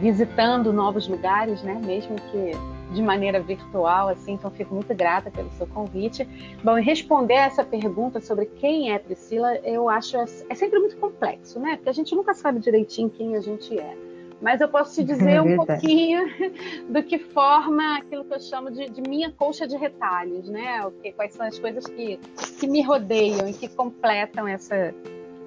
visitando 0.00 0.72
novos 0.72 1.08
lugares, 1.08 1.60
né? 1.64 1.80
Mesmo 1.84 2.14
que 2.30 2.52
de 2.96 3.02
maneira 3.02 3.38
virtual, 3.38 4.08
assim, 4.08 4.32
então 4.32 4.50
fico 4.50 4.74
muito 4.74 4.94
grata 4.94 5.30
pelo 5.30 5.50
seu 5.52 5.66
convite. 5.66 6.26
Bom, 6.64 6.78
e 6.78 6.82
responder 6.82 7.34
essa 7.34 7.62
pergunta 7.62 8.20
sobre 8.22 8.46
quem 8.46 8.90
é 8.90 8.98
Priscila, 8.98 9.54
eu 9.58 9.88
acho 9.88 10.16
é, 10.16 10.24
é 10.48 10.54
sempre 10.54 10.78
muito 10.78 10.96
complexo, 10.96 11.60
né? 11.60 11.76
Porque 11.76 11.90
a 11.90 11.92
gente 11.92 12.14
nunca 12.14 12.32
sabe 12.32 12.58
direitinho 12.58 13.10
quem 13.10 13.36
a 13.36 13.40
gente 13.40 13.78
é. 13.78 13.94
Mas 14.40 14.62
eu 14.62 14.68
posso 14.68 14.94
te 14.94 15.04
dizer 15.12 15.32
é 15.32 15.42
um 15.42 15.56
pouquinho 15.56 16.24
do 16.88 17.02
que 17.02 17.18
forma 17.18 17.98
aquilo 17.98 18.24
que 18.24 18.34
eu 18.34 18.40
chamo 18.40 18.70
de, 18.70 18.88
de, 18.88 19.02
minha 19.02 19.30
colcha 19.30 19.66
de 19.66 19.76
retalhos, 19.76 20.48
né? 20.48 20.86
O 20.86 20.90
que, 20.90 21.12
quais 21.12 21.34
são 21.34 21.46
as 21.46 21.58
coisas 21.58 21.86
que, 21.86 22.18
que 22.58 22.66
me 22.66 22.80
rodeiam 22.80 23.46
e 23.46 23.52
que 23.52 23.68
completam 23.68 24.48
essa, 24.48 24.94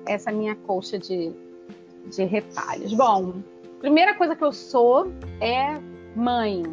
essa 0.05 0.31
minha 0.31 0.55
colcha 0.55 0.99
de, 0.99 1.33
de 2.15 2.23
retalhos. 2.25 2.93
Bom, 2.93 3.41
primeira 3.79 4.13
coisa 4.13 4.35
que 4.35 4.43
eu 4.43 4.53
sou 4.53 5.11
é 5.41 5.79
mãe, 6.15 6.63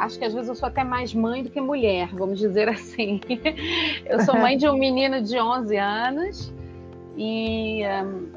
acho 0.00 0.18
que 0.18 0.24
às 0.24 0.32
vezes 0.32 0.48
eu 0.48 0.54
sou 0.54 0.66
até 0.66 0.82
mais 0.82 1.14
mãe 1.14 1.42
do 1.42 1.50
que 1.50 1.60
mulher, 1.60 2.08
vamos 2.14 2.38
dizer 2.38 2.68
assim. 2.68 3.20
Eu 4.06 4.20
sou 4.20 4.36
mãe 4.36 4.56
de 4.56 4.68
um 4.68 4.76
menino 4.76 5.20
de 5.22 5.38
11 5.38 5.76
anos 5.76 6.52
e, 7.16 7.82
um, 7.86 8.28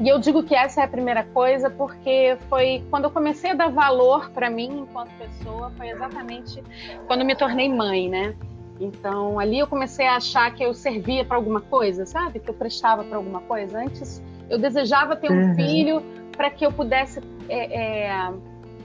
e 0.00 0.08
eu 0.08 0.18
digo 0.18 0.42
que 0.42 0.54
essa 0.54 0.80
é 0.80 0.84
a 0.84 0.88
primeira 0.88 1.24
coisa 1.24 1.68
porque 1.68 2.36
foi 2.48 2.84
quando 2.88 3.04
eu 3.04 3.10
comecei 3.10 3.50
a 3.50 3.54
dar 3.54 3.68
valor 3.68 4.30
para 4.30 4.48
mim 4.48 4.80
enquanto 4.82 5.10
pessoa, 5.18 5.70
foi 5.76 5.88
exatamente 5.88 6.62
quando 7.06 7.24
me 7.24 7.34
tornei 7.34 7.68
mãe, 7.68 8.08
né? 8.08 8.34
Então 8.80 9.38
ali 9.38 9.58
eu 9.58 9.66
comecei 9.66 10.06
a 10.06 10.16
achar 10.16 10.54
que 10.54 10.64
eu 10.64 10.72
servia 10.72 11.24
para 11.24 11.36
alguma 11.36 11.60
coisa, 11.60 12.06
sabe? 12.06 12.38
Que 12.38 12.50
eu 12.50 12.54
prestava 12.54 13.04
para 13.04 13.16
alguma 13.16 13.40
coisa. 13.42 13.78
Antes 13.78 14.22
eu 14.48 14.58
desejava 14.58 15.16
ter 15.16 15.30
um 15.30 15.48
uhum. 15.48 15.54
filho 15.54 16.02
para 16.36 16.50
que 16.50 16.64
eu 16.64 16.72
pudesse 16.72 17.20
é, 17.48 18.06
é, 18.06 18.32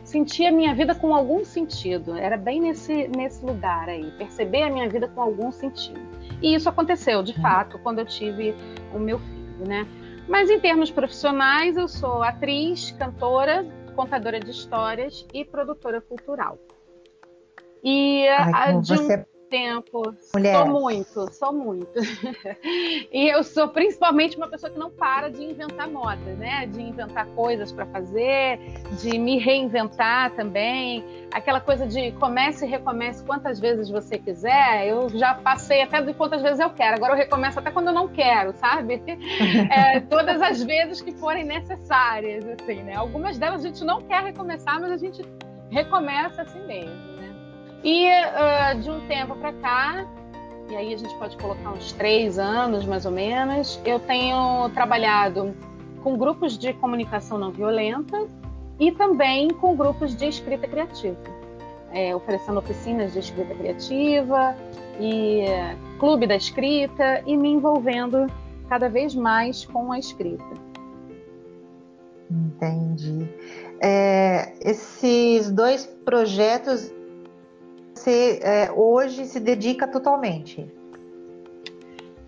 sentir 0.09 0.47
a 0.47 0.51
minha 0.51 0.73
vida 0.73 0.95
com 0.95 1.13
algum 1.13 1.45
sentido. 1.45 2.15
Era 2.15 2.35
bem 2.35 2.59
nesse, 2.59 3.07
nesse 3.07 3.45
lugar 3.45 3.87
aí, 3.87 4.11
perceber 4.17 4.63
a 4.63 4.69
minha 4.69 4.89
vida 4.89 5.07
com 5.07 5.21
algum 5.21 5.51
sentido. 5.51 6.01
E 6.41 6.55
isso 6.55 6.67
aconteceu, 6.67 7.21
de 7.21 7.39
fato, 7.39 7.77
quando 7.79 7.99
eu 7.99 8.05
tive 8.05 8.55
o 8.93 8.99
meu 8.99 9.19
filho, 9.19 9.67
né? 9.67 9.87
Mas 10.27 10.49
em 10.49 10.59
termos 10.59 10.89
profissionais, 10.89 11.77
eu 11.77 11.87
sou 11.87 12.23
atriz, 12.23 12.91
cantora, 12.91 13.65
contadora 13.95 14.39
de 14.39 14.49
histórias 14.49 15.25
e 15.33 15.45
produtora 15.45 16.01
cultural. 16.01 16.57
E 17.83 18.27
Ai, 18.27 18.79
de 18.79 18.93
um 18.93 18.97
você 18.97 19.25
tempo. 19.49 20.15
Mulher. 20.33 20.55
Sou 20.55 20.67
muito, 20.67 21.33
sou 21.33 21.53
muito. 21.53 21.99
e 23.11 23.27
eu 23.27 23.43
sou 23.43 23.67
principalmente 23.67 24.37
uma 24.37 24.47
pessoa 24.47 24.71
que 24.71 24.79
não 24.79 24.89
para 24.89 25.29
de 25.29 25.43
inventar 25.43 25.89
moda, 25.89 26.33
né? 26.35 26.65
De 26.67 26.81
inventar 26.81 27.25
coisas 27.27 27.71
para 27.71 27.85
fazer, 27.87 28.59
de 29.01 29.17
me 29.17 29.37
reinventar 29.37 30.31
também. 30.35 31.03
Aquela 31.33 31.59
coisa 31.59 31.85
de 31.85 32.11
comece 32.13 32.65
e 32.65 32.69
recomece 32.69 33.23
quantas 33.23 33.59
vezes 33.59 33.89
você 33.89 34.17
quiser. 34.17 34.87
Eu 34.87 35.09
já 35.09 35.33
passei 35.33 35.81
até 35.81 36.01
de 36.01 36.13
quantas 36.13 36.41
vezes 36.41 36.59
eu 36.59 36.69
quero. 36.69 36.95
Agora 36.95 37.13
eu 37.13 37.17
recomeço 37.17 37.59
até 37.59 37.71
quando 37.71 37.87
eu 37.87 37.93
não 37.93 38.07
quero, 38.07 38.55
sabe? 38.57 39.01
É, 39.69 39.99
todas 40.01 40.41
as 40.41 40.63
vezes 40.63 41.01
que 41.01 41.11
forem 41.11 41.43
necessárias, 41.43 42.45
assim, 42.47 42.81
né? 42.83 42.95
Algumas 42.95 43.37
delas 43.37 43.63
a 43.63 43.67
gente 43.67 43.83
não 43.83 44.01
quer 44.01 44.23
recomeçar, 44.23 44.79
mas 44.79 44.91
a 44.91 44.97
gente 44.97 45.21
recomeça 45.69 46.41
assim 46.41 46.65
mesmo. 46.65 47.19
E 47.83 48.07
uh, 48.07 48.79
de 48.79 48.89
um 48.89 48.99
tempo 49.07 49.35
para 49.35 49.53
cá, 49.53 50.05
e 50.69 50.75
aí 50.75 50.93
a 50.93 50.97
gente 50.97 51.15
pode 51.15 51.37
colocar 51.37 51.71
uns 51.71 51.93
três 51.93 52.37
anos 52.37 52.85
mais 52.85 53.05
ou 53.05 53.11
menos, 53.11 53.79
eu 53.85 53.99
tenho 53.99 54.69
trabalhado 54.69 55.55
com 56.03 56.17
grupos 56.17 56.57
de 56.57 56.73
comunicação 56.73 57.37
não 57.37 57.51
violenta 57.51 58.27
e 58.79 58.91
também 58.91 59.49
com 59.49 59.75
grupos 59.75 60.15
de 60.15 60.27
escrita 60.27 60.67
criativa, 60.67 61.17
é, 61.91 62.15
oferecendo 62.15 62.59
oficinas 62.59 63.13
de 63.13 63.19
escrita 63.19 63.53
criativa 63.55 64.55
e 64.99 65.45
uh, 65.45 65.99
clube 65.99 66.27
da 66.27 66.35
escrita 66.35 67.23
e 67.25 67.35
me 67.35 67.49
envolvendo 67.49 68.27
cada 68.67 68.89
vez 68.89 69.15
mais 69.15 69.65
com 69.65 69.91
a 69.91 69.97
escrita. 69.97 70.69
Entendi. 72.29 73.27
É, 73.81 74.53
esses 74.61 75.49
dois 75.49 75.85
projetos 76.05 76.93
você 77.99 78.39
é, 78.41 78.71
hoje 78.71 79.25
se 79.25 79.39
dedica 79.39 79.85
totalmente? 79.85 80.65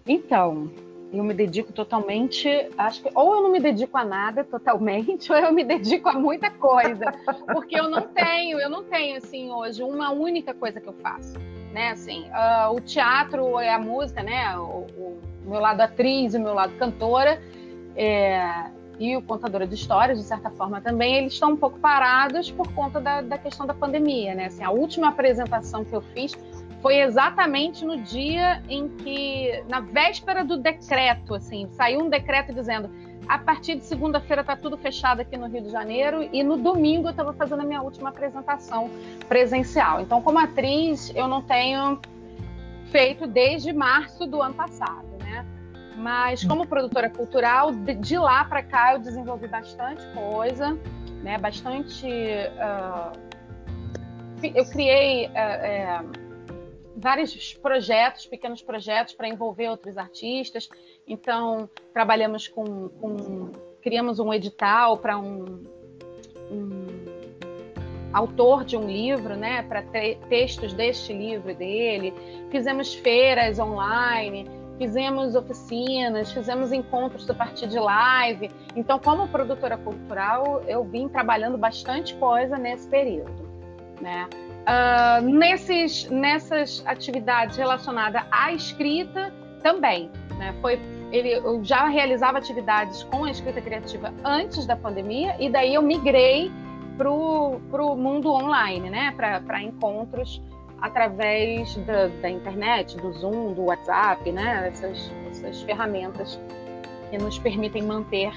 Então, 0.05 0.69
eu 1.13 1.23
me 1.23 1.33
dedico 1.33 1.71
totalmente, 1.71 2.49
acho 2.77 3.01
que 3.01 3.09
ou 3.15 3.35
eu 3.35 3.41
não 3.41 3.51
me 3.51 3.59
dedico 3.59 3.97
a 3.97 4.03
nada 4.03 4.43
totalmente, 4.43 5.31
ou 5.31 5.37
eu 5.37 5.51
me 5.53 5.63
dedico 5.63 6.09
a 6.09 6.13
muita 6.13 6.51
coisa, 6.51 7.13
porque 7.53 7.79
eu 7.79 7.89
não 7.89 8.01
tenho, 8.01 8.59
eu 8.59 8.69
não 8.69 8.83
tenho 8.83 9.17
assim 9.17 9.49
hoje 9.49 9.81
uma 9.81 10.11
única 10.11 10.53
coisa 10.53 10.81
que 10.81 10.87
eu 10.87 10.93
faço, 10.93 11.39
né? 11.73 11.91
Assim, 11.91 12.25
uh, 12.29 12.75
o 12.75 12.81
teatro 12.81 13.57
é 13.57 13.69
a 13.69 13.79
música, 13.79 14.21
né? 14.21 14.57
O, 14.57 14.87
o, 14.97 15.21
meu 15.45 15.59
lado 15.59 15.81
atriz, 15.81 16.33
o 16.33 16.39
meu 16.39 16.53
lado 16.53 16.73
cantora, 16.77 17.41
é, 17.95 18.69
e 18.99 19.17
o 19.17 19.21
Contadora 19.21 19.65
de 19.65 19.75
Histórias, 19.75 20.19
de 20.19 20.25
certa 20.25 20.49
forma 20.49 20.79
também, 20.79 21.15
eles 21.15 21.33
estão 21.33 21.51
um 21.51 21.57
pouco 21.57 21.79
parados 21.79 22.51
por 22.51 22.71
conta 22.73 22.99
da, 22.99 23.21
da 23.21 23.37
questão 23.37 23.65
da 23.65 23.73
pandemia, 23.73 24.35
né? 24.35 24.45
Assim, 24.45 24.63
a 24.63 24.71
última 24.71 25.09
apresentação 25.09 25.83
que 25.83 25.93
eu 25.93 26.01
fiz 26.01 26.37
foi 26.81 26.99
exatamente 26.99 27.85
no 27.85 27.97
dia 28.01 28.61
em 28.69 28.87
que, 28.89 29.63
na 29.67 29.79
véspera 29.79 30.43
do 30.43 30.57
decreto, 30.57 31.35
assim, 31.35 31.67
saiu 31.71 32.01
um 32.01 32.09
decreto 32.09 32.53
dizendo 32.53 32.89
a 33.27 33.37
partir 33.37 33.75
de 33.75 33.85
segunda-feira 33.85 34.41
está 34.41 34.55
tudo 34.55 34.77
fechado 34.77 35.21
aqui 35.21 35.37
no 35.37 35.47
Rio 35.47 35.61
de 35.61 35.69
Janeiro 35.69 36.27
e 36.33 36.43
no 36.43 36.57
domingo 36.57 37.07
eu 37.07 37.11
estava 37.11 37.31
fazendo 37.33 37.61
a 37.61 37.63
minha 37.63 37.81
última 37.81 38.09
apresentação 38.09 38.89
presencial. 39.29 40.01
Então, 40.01 40.21
como 40.21 40.39
atriz, 40.39 41.11
eu 41.15 41.27
não 41.27 41.41
tenho 41.41 41.99
feito 42.91 43.27
desde 43.27 43.71
março 43.71 44.25
do 44.27 44.41
ano 44.41 44.53
passado. 44.53 45.11
Mas 46.01 46.43
como 46.43 46.65
produtora 46.65 47.11
cultural, 47.11 47.71
de, 47.71 48.17
lá 48.17 48.43
para 48.43 48.63
cá 48.63 48.93
eu 48.93 48.99
desenvolvi 48.99 49.47
bastante 49.47 50.03
coisa, 50.15 50.75
né? 51.21 51.37
Bastante. 51.37 52.07
Uh, 52.07 53.31
eu 54.43 54.65
criei 54.65 55.27
uh, 55.27 56.11
vários 56.97 57.53
projetos, 57.53 58.25
pequenos 58.25 58.63
projetos 58.63 59.13
para 59.13 59.27
envolver 59.27 59.69
outros 59.69 59.95
artistas. 59.95 60.67
Então 61.07 61.69
trabalhamos 61.93 62.47
com, 62.47 62.89
com 62.89 63.51
criamos 63.83 64.17
um 64.17 64.33
edital 64.33 64.97
para 64.97 65.19
um, 65.19 65.63
um 66.49 66.81
autor 68.11 68.65
de 68.65 68.75
um 68.75 68.87
livro, 68.87 69.35
né, 69.35 69.61
para 69.61 69.83
textos 70.27 70.73
deste 70.73 71.13
livro 71.13 71.53
dele. 71.53 72.11
Fizemos 72.49 72.91
feiras 72.95 73.59
online 73.59 74.60
fizemos 74.81 75.35
oficinas, 75.35 76.31
fizemos 76.31 76.71
encontros 76.71 77.29
a 77.29 77.35
partir 77.35 77.67
de 77.67 77.77
live. 77.77 78.49
Então, 78.75 78.97
como 78.97 79.27
produtora 79.27 79.77
cultural, 79.77 80.63
eu 80.67 80.83
vim 80.83 81.07
trabalhando 81.07 81.55
bastante 81.55 82.15
coisa 82.15 82.57
nesse 82.57 82.87
período, 82.87 83.47
né? 84.01 84.27
Uh, 84.61 85.23
nesses, 85.23 86.09
nessas 86.09 86.83
atividades 86.87 87.57
relacionadas 87.57 88.23
à 88.31 88.53
escrita 88.53 89.31
também, 89.61 90.09
né? 90.35 90.55
Foi 90.61 90.79
ele, 91.11 91.31
eu 91.31 91.63
já 91.63 91.87
realizava 91.87 92.39
atividades 92.39 93.03
com 93.03 93.25
a 93.25 93.29
escrita 93.29 93.61
criativa 93.61 94.11
antes 94.23 94.65
da 94.65 94.75
pandemia 94.75 95.35
e 95.39 95.47
daí 95.47 95.75
eu 95.75 95.81
migrei 95.83 96.51
para 96.97 97.11
o 97.11 97.95
mundo 97.95 98.33
online, 98.33 98.89
né? 98.89 99.13
Para 99.15 99.61
encontros 99.61 100.41
através 100.81 101.75
da, 101.77 102.07
da, 102.07 102.29
internet, 102.29 102.97
do 102.97 103.13
Zoom, 103.13 103.53
do 103.53 103.65
WhatsApp, 103.65 104.31
né? 104.31 104.67
Essas, 104.67 105.11
essas 105.29 105.61
ferramentas 105.61 106.39
que 107.09 107.17
nos 107.17 107.37
permitem 107.37 107.83
manter 107.83 108.31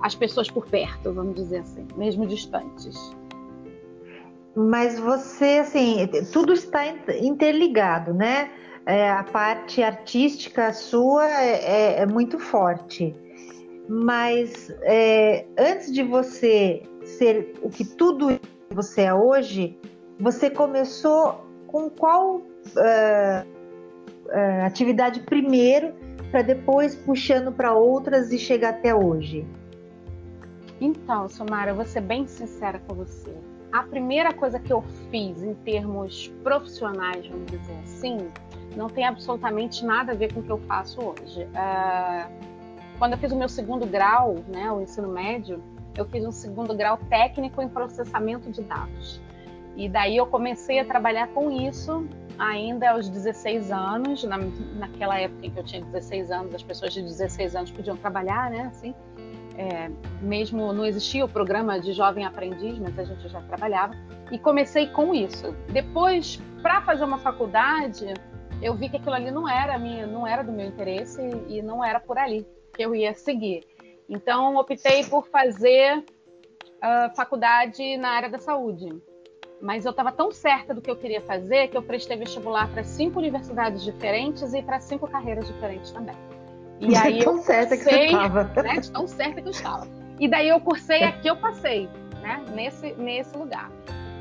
as 0.00 0.14
pessoas 0.14 0.50
por 0.50 0.66
perto, 0.66 1.12
vamos 1.12 1.34
dizer 1.34 1.58
assim, 1.58 1.86
mesmo 1.96 2.26
distantes. 2.26 3.16
Mas 4.54 5.00
você, 5.00 5.58
assim, 5.58 6.06
tudo 6.32 6.52
está 6.52 6.86
interligado, 7.20 8.12
né? 8.12 8.50
É, 8.86 9.10
a 9.10 9.24
parte 9.24 9.82
artística 9.82 10.72
sua 10.74 11.26
é, 11.26 11.96
é, 11.96 12.00
é 12.00 12.06
muito 12.06 12.38
forte. 12.38 13.14
Mas 13.88 14.70
é, 14.82 15.46
antes 15.58 15.90
de 15.90 16.02
você 16.02 16.82
ser 17.04 17.54
o 17.62 17.70
que 17.70 17.84
tudo 17.84 18.38
você 18.70 19.02
é 19.02 19.14
hoje, 19.14 19.78
você 20.18 20.50
começou 20.50 21.44
com 21.74 21.90
qual 21.90 22.36
uh, 22.36 22.42
uh, 22.76 24.64
atividade 24.64 25.18
primeiro, 25.22 25.92
para 26.30 26.40
depois 26.40 26.94
puxando 26.94 27.50
para 27.50 27.74
outras 27.74 28.30
e 28.30 28.38
chegar 28.38 28.68
até 28.74 28.94
hoje? 28.94 29.44
Então, 30.80 31.28
Somara, 31.28 31.72
eu 31.72 31.74
vou 31.74 31.84
ser 31.84 32.02
bem 32.02 32.28
sincera 32.28 32.80
com 32.86 32.94
você. 32.94 33.36
A 33.72 33.82
primeira 33.82 34.32
coisa 34.32 34.60
que 34.60 34.72
eu 34.72 34.84
fiz 35.10 35.42
em 35.42 35.52
termos 35.52 36.28
profissionais, 36.44 37.26
vamos 37.26 37.46
dizer 37.46 37.76
assim, 37.82 38.18
não 38.76 38.88
tem 38.88 39.04
absolutamente 39.04 39.84
nada 39.84 40.12
a 40.12 40.14
ver 40.14 40.32
com 40.32 40.38
o 40.38 40.42
que 40.44 40.52
eu 40.52 40.58
faço 40.68 41.00
hoje. 41.00 41.42
Uh, 41.42 42.30
quando 43.00 43.14
eu 43.14 43.18
fiz 43.18 43.32
o 43.32 43.36
meu 43.36 43.48
segundo 43.48 43.84
grau, 43.84 44.36
né, 44.46 44.70
o 44.70 44.80
ensino 44.80 45.08
médio, 45.08 45.60
eu 45.98 46.04
fiz 46.04 46.24
um 46.24 46.30
segundo 46.30 46.72
grau 46.72 46.98
técnico 47.10 47.60
em 47.60 47.68
processamento 47.68 48.48
de 48.48 48.62
dados. 48.62 49.20
E 49.76 49.88
daí 49.88 50.16
eu 50.16 50.26
comecei 50.26 50.78
a 50.78 50.84
trabalhar 50.84 51.28
com 51.28 51.50
isso 51.50 52.06
ainda 52.38 52.90
aos 52.90 53.08
16 53.08 53.70
anos, 53.70 54.24
na, 54.24 54.38
naquela 54.38 55.18
época 55.18 55.46
em 55.46 55.50
que 55.50 55.58
eu 55.58 55.64
tinha 55.64 55.84
16 55.84 56.30
anos, 56.30 56.54
as 56.54 56.62
pessoas 56.62 56.92
de 56.92 57.02
16 57.02 57.56
anos 57.56 57.70
podiam 57.70 57.96
trabalhar, 57.96 58.50
né? 58.50 58.62
Assim, 58.66 58.94
é, 59.56 59.90
mesmo 60.20 60.72
não 60.72 60.84
existia 60.84 61.24
o 61.24 61.28
programa 61.28 61.78
de 61.78 61.92
jovem 61.92 62.24
aprendiz, 62.24 62.78
mas 62.78 62.98
a 62.98 63.04
gente 63.04 63.28
já 63.28 63.40
trabalhava. 63.42 63.94
E 64.30 64.38
comecei 64.38 64.88
com 64.88 65.14
isso. 65.14 65.54
Depois, 65.72 66.40
para 66.62 66.80
fazer 66.82 67.04
uma 67.04 67.18
faculdade, 67.18 68.14
eu 68.60 68.74
vi 68.74 68.88
que 68.88 68.96
aquilo 68.96 69.14
ali 69.14 69.30
não 69.30 69.48
era 69.48 69.78
minha, 69.78 70.06
não 70.06 70.26
era 70.26 70.42
do 70.42 70.50
meu 70.50 70.66
interesse 70.66 71.20
e 71.48 71.62
não 71.62 71.84
era 71.84 72.00
por 72.00 72.18
ali 72.18 72.46
que 72.74 72.82
eu 72.82 72.94
ia 72.94 73.14
seguir. 73.14 73.64
Então, 74.08 74.56
optei 74.56 75.04
por 75.04 75.28
fazer 75.28 75.98
uh, 75.98 77.14
faculdade 77.14 77.96
na 77.96 78.10
área 78.10 78.28
da 78.28 78.38
saúde 78.38 78.88
mas 79.64 79.86
eu 79.86 79.92
estava 79.92 80.12
tão 80.12 80.30
certa 80.30 80.74
do 80.74 80.82
que 80.82 80.90
eu 80.90 80.96
queria 80.96 81.22
fazer 81.22 81.68
que 81.68 81.76
eu 81.76 81.82
prestei 81.82 82.18
vestibular 82.18 82.68
para 82.68 82.84
cinco 82.84 83.18
universidades 83.18 83.82
diferentes 83.82 84.52
e 84.52 84.60
para 84.60 84.78
cinco 84.78 85.08
carreiras 85.08 85.46
diferentes 85.46 85.90
também. 85.90 86.14
E 86.80 86.94
aí 86.94 87.24
tão 87.24 87.36
eu 87.36 87.42
certa 87.42 87.74
cursei, 87.74 88.08
que 88.08 88.12
você 88.12 88.24
estava. 88.24 88.62
Né, 88.62 88.80
tão 88.92 89.08
certa 89.08 89.40
que 89.40 89.48
eu 89.48 89.52
estava. 89.52 89.88
E 90.20 90.28
daí 90.28 90.50
eu 90.50 90.60
cursei 90.60 91.02
aqui, 91.02 91.28
eu 91.28 91.36
passei, 91.36 91.88
né, 92.20 92.44
nesse, 92.54 92.92
nesse 92.92 93.34
lugar. 93.38 93.72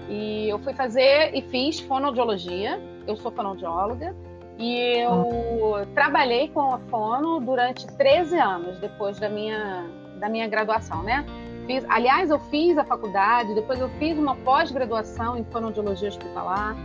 E 0.08 0.48
eu 0.48 0.60
fui 0.60 0.74
fazer 0.74 1.36
e 1.36 1.42
fiz 1.42 1.82
fonoaudiologia. 1.82 2.82
Eu 3.06 3.18
sou 3.18 3.30
fonoaudióloga. 3.30 4.16
E 4.58 4.98
eu 4.98 5.76
ah. 5.76 5.86
trabalhei 5.94 6.48
com 6.48 6.74
a 6.74 6.80
fono 6.90 7.42
durante 7.42 7.86
13 7.86 8.38
anos 8.38 8.80
depois 8.80 9.20
da 9.20 9.28
minha, 9.28 9.90
da 10.22 10.30
minha 10.30 10.48
graduação, 10.48 11.04
né? 11.04 11.26
Fiz, 11.66 11.86
aliás, 11.90 12.30
eu 12.30 12.40
fiz 12.40 12.78
a 12.78 12.84
faculdade, 12.84 13.54
depois 13.54 13.80
eu 13.80 13.90
fiz 13.98 14.18
uma 14.18 14.36
pós-graduação 14.36 15.38
em 15.38 15.44
fonoaudiologia 15.46 16.10
hospitalar. 16.10 16.76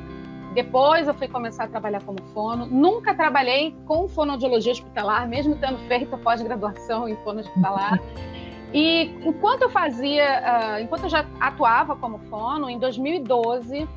Depois 0.55 1.07
eu 1.07 1.15
fui 1.15 1.29
começar 1.29 1.65
a 1.65 1.69
trabalhar 1.69 2.03
como 2.03 2.19
fono. 2.33 2.67
Nunca 2.67 3.15
trabalhei 3.15 3.75
com 3.87 4.09
fonoaudiologia 4.09 4.73
hospitalar, 4.73 5.29
mesmo 5.29 5.57
tendo 5.57 5.79
feito 5.89 6.15
a 6.15 6.19
pós-graduação 6.19 7.09
em 7.09 7.17
fono 7.17 7.41
hospitalar. 7.41 8.01
E 8.73 9.05
enquanto 9.25 9.63
eu 9.63 9.71
fazia, 9.71 10.43
uh, 10.43 10.83
enquanto 10.83 11.05
eu 11.05 11.09
já 11.09 11.25
atuava 11.41 11.97
como 11.97 12.19
fono, 12.29 12.69
em 12.69 12.79
2012 12.79 13.89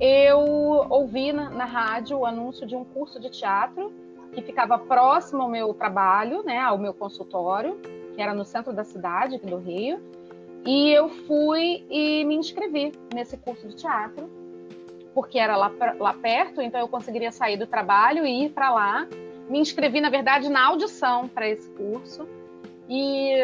eu 0.00 0.38
ouvi 0.88 1.32
na, 1.32 1.50
na, 1.50 1.64
rádio 1.64 2.18
o 2.18 2.24
anúncio 2.24 2.66
de 2.66 2.74
um 2.76 2.84
curso 2.84 3.20
de 3.20 3.28
teatro 3.28 3.92
que 4.32 4.40
ficava 4.40 4.78
próximo 4.78 5.42
ao 5.42 5.48
meu 5.48 5.74
trabalho, 5.74 6.42
né, 6.44 6.58
ao 6.58 6.78
meu 6.78 6.94
consultório, 6.94 7.76
que 8.14 8.22
era 8.22 8.32
no 8.32 8.44
centro 8.44 8.72
da 8.72 8.84
cidade, 8.84 9.34
aqui 9.34 9.46
do 9.46 9.58
Rio. 9.58 10.00
E 10.64 10.90
eu 10.90 11.08
fui 11.08 11.84
e 11.90 12.24
me 12.24 12.34
inscrevi 12.34 12.92
nesse 13.14 13.36
curso 13.36 13.66
de 13.68 13.76
teatro, 13.76 14.30
porque 15.14 15.38
era 15.38 15.56
lá, 15.56 15.72
lá 15.98 16.14
perto, 16.14 16.60
então 16.60 16.80
eu 16.80 16.88
conseguiria 16.88 17.32
sair 17.32 17.56
do 17.56 17.66
trabalho 17.66 18.26
e 18.26 18.44
ir 18.44 18.50
para 18.50 18.70
lá. 18.70 19.06
Me 19.48 19.58
inscrevi, 19.58 20.00
na 20.00 20.10
verdade, 20.10 20.48
na 20.48 20.66
audição 20.66 21.26
para 21.26 21.48
esse 21.48 21.68
curso. 21.70 22.28
E 22.88 23.34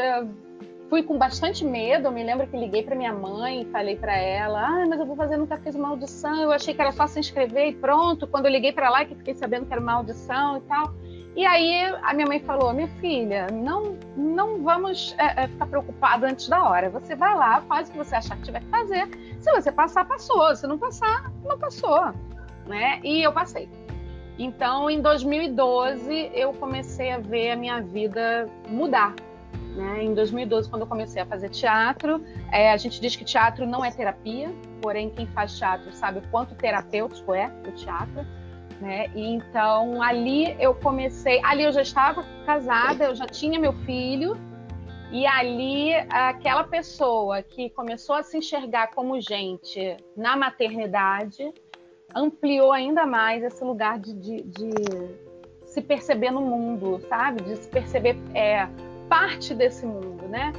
fui 0.89 1.03
com 1.03 1.19
bastante 1.19 1.65
medo. 1.65 2.09
Eu 2.09 2.13
me 2.13 2.23
lembro 2.23 2.47
que 2.47 2.57
liguei 2.57 2.83
para 2.83 2.95
minha 2.95 3.13
mãe 3.13 3.63
e 3.63 3.65
falei 3.67 3.97
para 3.97 4.17
ela: 4.17 4.61
Ah, 4.61 4.87
mas 4.87 5.01
eu 5.01 5.07
vou 5.07 5.17
fazer, 5.17 5.37
nunca 5.37 5.57
fiz 5.59 5.75
uma 5.75 5.89
audição. 5.89 6.43
Eu 6.43 6.53
achei 6.53 6.75
que 6.75 6.81
era 6.81 6.93
só 6.93 7.07
se 7.07 7.19
inscrever 7.19 7.69
e 7.69 7.75
pronto. 7.75 8.27
Quando 8.27 8.47
eu 8.47 8.53
liguei 8.53 8.73
para 8.73 8.91
lá, 8.91 9.05
que 9.05 9.15
fiquei 9.15 9.35
sabendo 9.35 9.67
que 9.67 9.73
era 9.73 9.81
uma 9.81 9.95
audição 9.95 10.59
e 10.59 10.61
tal. 10.63 10.95
E 11.37 11.45
aí 11.45 11.85
a 12.03 12.15
minha 12.15 12.27
mãe 12.27 12.41
falou: 12.41 12.73
Minha 12.73 12.89
filha, 13.01 13.47
não, 13.53 13.97
não 14.17 14.63
vamos 14.63 15.15
é, 15.19 15.45
é, 15.45 15.49
ficar 15.49 15.67
preocupada 15.67 16.27
antes 16.27 16.49
da 16.49 16.69
hora. 16.69 16.91
Você 16.91 17.15
vai 17.15 17.35
lá, 17.35 17.61
faz 17.63 17.89
o 17.89 17.93
que 17.93 17.99
você 17.99 18.17
achar 18.17 18.37
que 18.37 18.43
tiver 18.45 18.61
que 18.61 18.69
fazer. 18.69 19.09
Se 19.39 19.53
você 19.53 19.71
passar, 19.71 20.07
passou. 20.07 20.57
Se 20.57 20.67
não 20.67 20.79
passar, 20.79 21.31
não 21.45 21.59
passou. 21.59 22.13
Né? 22.67 23.01
E 23.05 23.23
eu 23.23 23.33
passei. 23.33 23.69
Então, 24.39 24.91
em 24.91 25.01
2012, 25.01 26.31
eu 26.35 26.53
comecei 26.55 27.13
a 27.13 27.19
ver 27.19 27.53
a 27.53 27.57
minha 27.57 27.81
vida 27.81 28.47
mudar 28.69 29.15
né? 29.77 30.03
Em 30.03 30.15
2012, 30.15 30.69
quando 30.71 30.83
eu 30.83 30.89
comecei 30.89 31.21
a 31.21 31.27
fazer 31.27 31.51
teatro, 31.51 32.25
é, 32.51 32.73
a 32.73 32.77
gente 32.77 33.01
diz 33.01 33.15
que 33.15 33.25
teatro 33.25 33.67
não 33.67 33.85
é 33.85 33.91
terapia, 33.91 34.51
porém 34.81 35.11
quem 35.11 35.27
faz 35.27 35.57
teatro 35.57 35.93
sabe 35.93 36.19
o 36.19 36.23
quanto 36.31 36.55
terapêutico 36.55 37.35
é 37.35 37.53
o 37.69 37.73
teatro. 37.73 38.27
Né? 38.81 39.11
Então 39.15 40.03
ali 40.03 40.55
eu 40.61 40.75
comecei, 40.75 41.41
ali 41.43 41.65
eu 41.65 41.73
já 41.73 41.83
estava 41.83 42.23
casada, 42.45 43.05
eu 43.05 43.15
já 43.15 43.27
tinha 43.27 43.59
meu 43.59 43.73
filho, 43.73 44.37
e 45.11 45.25
ali 45.27 45.95
aquela 46.11 46.65
pessoa 46.65 47.43
que 47.43 47.71
começou 47.71 48.17
a 48.17 48.23
se 48.23 48.37
enxergar 48.37 48.89
como 48.89 49.21
gente 49.21 49.97
na 50.17 50.37
maternidade 50.37 51.53
ampliou 52.15 52.73
ainda 52.73 53.07
mais 53.07 53.43
esse 53.43 53.63
lugar 53.65 53.99
de, 53.99 54.15
de, 54.15 54.43
de 54.43 54.71
se 55.65 55.81
perceber 55.81 56.31
no 56.31 56.41
mundo, 56.41 57.01
sabe? 57.09 57.43
De 57.43 57.57
se 57.57 57.69
perceber 57.69 58.17
é, 58.35 58.69
parte 59.09 59.55
desse 59.55 59.87
mundo, 59.87 60.27
né? 60.29 60.53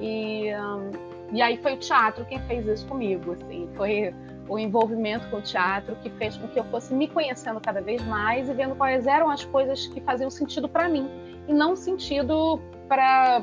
E, 0.00 0.52
um, 0.54 0.90
e 1.32 1.40
aí 1.40 1.56
foi 1.56 1.74
o 1.74 1.76
teatro 1.78 2.24
quem 2.24 2.40
fez 2.42 2.66
isso 2.66 2.86
comigo, 2.86 3.32
assim, 3.32 3.68
foi 3.74 4.14
o 4.48 4.58
envolvimento 4.58 5.28
com 5.28 5.38
o 5.38 5.42
teatro 5.42 5.96
que 5.96 6.10
fez 6.10 6.36
com 6.36 6.46
que 6.48 6.58
eu 6.58 6.64
fosse 6.64 6.94
me 6.94 7.08
conhecendo 7.08 7.60
cada 7.60 7.80
vez 7.80 8.04
mais 8.04 8.48
e 8.48 8.52
vendo 8.52 8.74
quais 8.74 9.06
eram 9.06 9.30
as 9.30 9.44
coisas 9.44 9.86
que 9.86 10.00
faziam 10.00 10.30
sentido 10.30 10.68
para 10.68 10.88
mim 10.88 11.08
e 11.48 11.52
não 11.52 11.74
sentido 11.76 12.60
para 12.88 13.42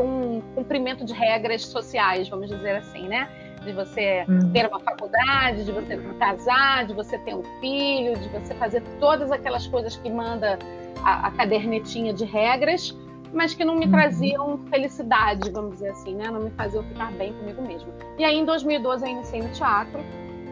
um 0.00 0.40
cumprimento 0.54 1.04
de 1.04 1.12
regras 1.12 1.62
sociais, 1.64 2.28
vamos 2.28 2.48
dizer 2.48 2.76
assim, 2.76 3.08
né? 3.08 3.28
De 3.64 3.72
você 3.72 4.24
uhum. 4.28 4.50
ter 4.50 4.66
uma 4.66 4.80
faculdade, 4.80 5.64
de 5.64 5.72
você 5.72 5.96
casar, 6.18 6.86
de 6.86 6.94
você 6.94 7.18
ter 7.18 7.34
um 7.34 7.42
filho, 7.60 8.18
de 8.18 8.28
você 8.28 8.54
fazer 8.54 8.82
todas 8.98 9.30
aquelas 9.30 9.66
coisas 9.66 9.96
que 9.96 10.10
manda 10.10 10.58
a, 11.04 11.28
a 11.28 11.30
cadernetinha 11.30 12.12
de 12.12 12.24
regras, 12.24 12.96
mas 13.32 13.54
que 13.54 13.64
não 13.64 13.74
me 13.76 13.86
uhum. 13.86 13.92
traziam 13.92 14.58
felicidade, 14.68 15.50
vamos 15.50 15.74
dizer 15.74 15.90
assim, 15.90 16.14
né? 16.14 16.30
Não 16.30 16.40
me 16.40 16.50
faziam 16.50 16.82
ficar 16.84 17.10
bem 17.12 17.32
comigo 17.32 17.62
mesma. 17.62 17.88
E 18.18 18.24
aí, 18.24 18.36
em 18.36 18.44
2012, 18.44 19.04
eu 19.04 19.10
iniciei 19.10 19.42
no 19.42 19.48
teatro. 19.50 20.00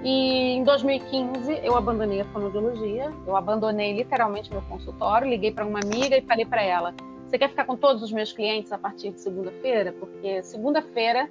E 0.03 0.55
em 0.55 0.65
2015 0.65 1.61
eu 1.63 1.77
abandonei 1.77 2.23
a 2.23 2.25
fonoaudiologia, 2.27 3.13
eu 3.27 3.37
abandonei 3.37 3.95
literalmente 3.95 4.51
meu 4.51 4.63
consultório, 4.63 5.29
liguei 5.29 5.53
para 5.53 5.67
uma 5.67 5.79
amiga 5.79 6.17
e 6.17 6.23
falei 6.23 6.47
para 6.47 6.63
ela: 6.63 6.95
"Você 7.27 7.39
quer 7.39 7.51
ficar 7.51 7.67
com 7.67 7.77
todos 7.77 8.03
os 8.03 8.11
meus 8.11 8.33
clientes 8.33 8.73
a 8.73 8.79
partir 8.79 9.11
de 9.11 9.21
segunda-feira? 9.21 9.93
Porque 9.93 10.43
segunda-feira 10.43 11.31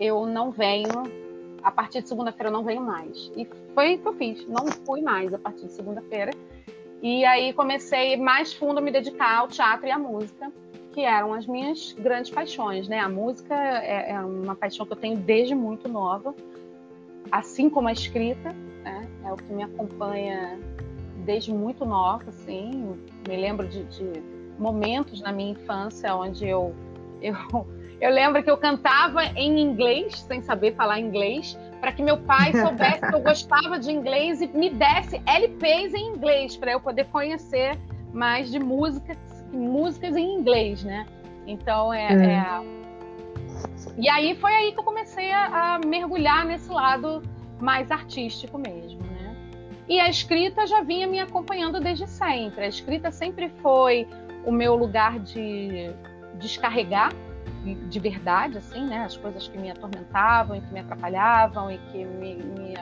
eu 0.00 0.26
não 0.26 0.50
venho, 0.50 1.04
a 1.62 1.70
partir 1.70 2.02
de 2.02 2.08
segunda-feira 2.08 2.48
eu 2.48 2.52
não 2.52 2.64
venho 2.64 2.80
mais". 2.80 3.30
E 3.36 3.48
foi 3.74 3.94
o 3.94 3.98
que 3.98 4.08
eu 4.08 4.14
fiz, 4.14 4.48
não 4.48 4.66
fui 4.66 5.00
mais 5.02 5.32
a 5.32 5.38
partir 5.38 5.66
de 5.66 5.72
segunda-feira. 5.72 6.32
E 7.00 7.24
aí 7.24 7.52
comecei 7.52 8.16
mais 8.16 8.52
fundo 8.52 8.78
a 8.78 8.80
me 8.80 8.90
dedicar 8.90 9.38
ao 9.38 9.48
teatro 9.48 9.86
e 9.86 9.90
à 9.90 9.98
música 9.98 10.52
que 10.92 11.02
eram 11.02 11.32
as 11.32 11.46
minhas 11.46 11.92
grandes 11.92 12.30
paixões, 12.30 12.88
né? 12.88 12.98
A 12.98 13.08
música 13.08 13.54
é, 13.54 14.10
é, 14.10 14.20
uma 14.20 14.56
paixão 14.56 14.84
que 14.84 14.92
eu 14.92 14.96
tenho 14.96 15.16
desde 15.16 15.54
muito 15.54 15.88
nova, 15.88 16.34
assim 17.30 17.68
como 17.70 17.88
a 17.88 17.92
escrita, 17.92 18.52
né? 18.82 19.08
É 19.24 19.32
o 19.32 19.36
que 19.36 19.52
me 19.52 19.62
acompanha 19.62 20.58
desde 21.24 21.52
muito 21.52 21.84
nova, 21.84 22.24
assim. 22.28 22.98
Me 23.28 23.36
lembro 23.36 23.68
de, 23.68 23.84
de 23.84 24.22
momentos 24.58 25.20
na 25.20 25.32
minha 25.32 25.52
infância 25.52 26.14
onde 26.14 26.46
eu, 26.46 26.74
eu 27.20 27.34
eu 28.00 28.10
lembro 28.10 28.42
que 28.42 28.50
eu 28.50 28.56
cantava 28.56 29.24
em 29.36 29.60
inglês, 29.60 30.20
sem 30.20 30.40
saber 30.40 30.74
falar 30.74 30.98
inglês, 30.98 31.58
para 31.80 31.92
que 31.92 32.02
meu 32.02 32.16
pai 32.16 32.52
soubesse 32.52 33.00
que 33.00 33.14
eu 33.14 33.20
gostava 33.20 33.78
de 33.78 33.92
inglês 33.92 34.40
e 34.40 34.46
me 34.48 34.70
desse 34.70 35.20
LPs 35.26 35.94
em 35.94 36.14
inglês 36.14 36.56
para 36.56 36.72
eu 36.72 36.80
poder 36.80 37.06
conhecer 37.06 37.78
mais 38.12 38.50
de 38.50 38.58
música 38.58 39.16
músicas 39.52 40.16
em 40.16 40.34
inglês, 40.38 40.84
né? 40.84 41.06
Então 41.46 41.92
é, 41.92 42.12
é. 42.12 42.32
é... 42.34 42.79
E 43.98 44.08
aí 44.08 44.34
foi 44.36 44.54
aí 44.54 44.72
que 44.72 44.78
eu 44.78 44.84
comecei 44.84 45.30
a, 45.32 45.74
a, 45.74 45.78
mergulhar 45.78 46.44
nesse 46.44 46.70
lado 46.70 47.22
mais 47.60 47.90
artístico 47.90 48.58
mesmo, 48.58 49.00
né? 49.00 49.36
E 49.88 50.00
a 50.00 50.08
escrita 50.08 50.66
já 50.66 50.82
vinha 50.82 51.06
me 51.06 51.18
acompanhando 51.18 51.80
desde 51.80 52.06
sempre. 52.06 52.64
A 52.64 52.68
escrita 52.68 53.10
sempre 53.10 53.48
foi 53.60 54.06
o 54.44 54.52
meu 54.52 54.74
lugar 54.74 55.18
de 55.18 55.90
descarregar 56.34 57.12
de 57.88 58.00
verdade, 58.00 58.58
assim, 58.58 58.86
né? 58.86 59.04
As 59.04 59.16
coisas 59.16 59.46
que 59.46 59.58
me 59.58 59.70
atormentavam 59.70 60.56
e 60.56 60.60
que 60.60 60.72
me 60.72 60.80
atrapalhavam 60.80 61.70
e 61.70 61.78
que 61.78 62.04
me, 62.04 62.36
me, 62.36 62.74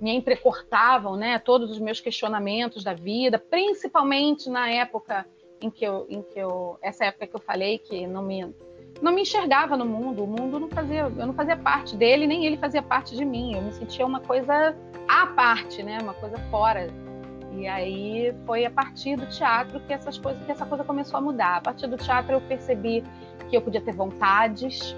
me 0.00 0.16
entrecortavam, 0.16 1.16
né? 1.16 1.38
Todos 1.38 1.70
os 1.70 1.78
meus 1.78 2.00
questionamentos 2.00 2.82
da 2.82 2.92
vida, 2.92 3.38
principalmente 3.38 4.50
na 4.50 4.68
época 4.68 5.24
em 5.60 5.70
que 5.70 5.84
eu, 5.84 6.06
em 6.10 6.22
que 6.22 6.38
eu, 6.38 6.76
essa 6.82 7.04
época 7.04 7.26
que 7.26 7.36
eu 7.36 7.40
falei 7.40 7.78
que 7.78 8.06
não 8.06 8.22
me, 8.22 8.52
não 9.00 9.12
me 9.12 9.22
enxergava 9.22 9.76
no 9.76 9.84
mundo, 9.84 10.24
o 10.24 10.26
mundo 10.26 10.58
não 10.58 10.68
fazia, 10.68 11.00
eu 11.00 11.26
não 11.26 11.34
fazia 11.34 11.56
parte 11.56 11.96
dele, 11.96 12.26
nem 12.26 12.44
ele 12.46 12.56
fazia 12.56 12.82
parte 12.82 13.16
de 13.16 13.24
mim. 13.24 13.54
Eu 13.54 13.62
me 13.62 13.72
sentia 13.72 14.06
uma 14.06 14.20
coisa 14.20 14.74
à 15.08 15.26
parte, 15.26 15.82
né? 15.82 15.98
Uma 16.00 16.14
coisa 16.14 16.38
fora. 16.50 16.88
E 17.52 17.66
aí 17.66 18.34
foi 18.46 18.64
a 18.64 18.70
partir 18.70 19.16
do 19.16 19.26
teatro 19.26 19.78
que 19.80 19.92
essas 19.92 20.18
coisas, 20.18 20.42
que 20.44 20.50
essa 20.50 20.66
coisa 20.66 20.82
começou 20.84 21.18
a 21.18 21.20
mudar. 21.20 21.56
A 21.56 21.60
partir 21.60 21.86
do 21.86 21.96
teatro 21.96 22.32
eu 22.32 22.40
percebi 22.40 23.04
que 23.48 23.56
eu 23.56 23.62
podia 23.62 23.80
ter 23.80 23.92
vontades, 23.92 24.96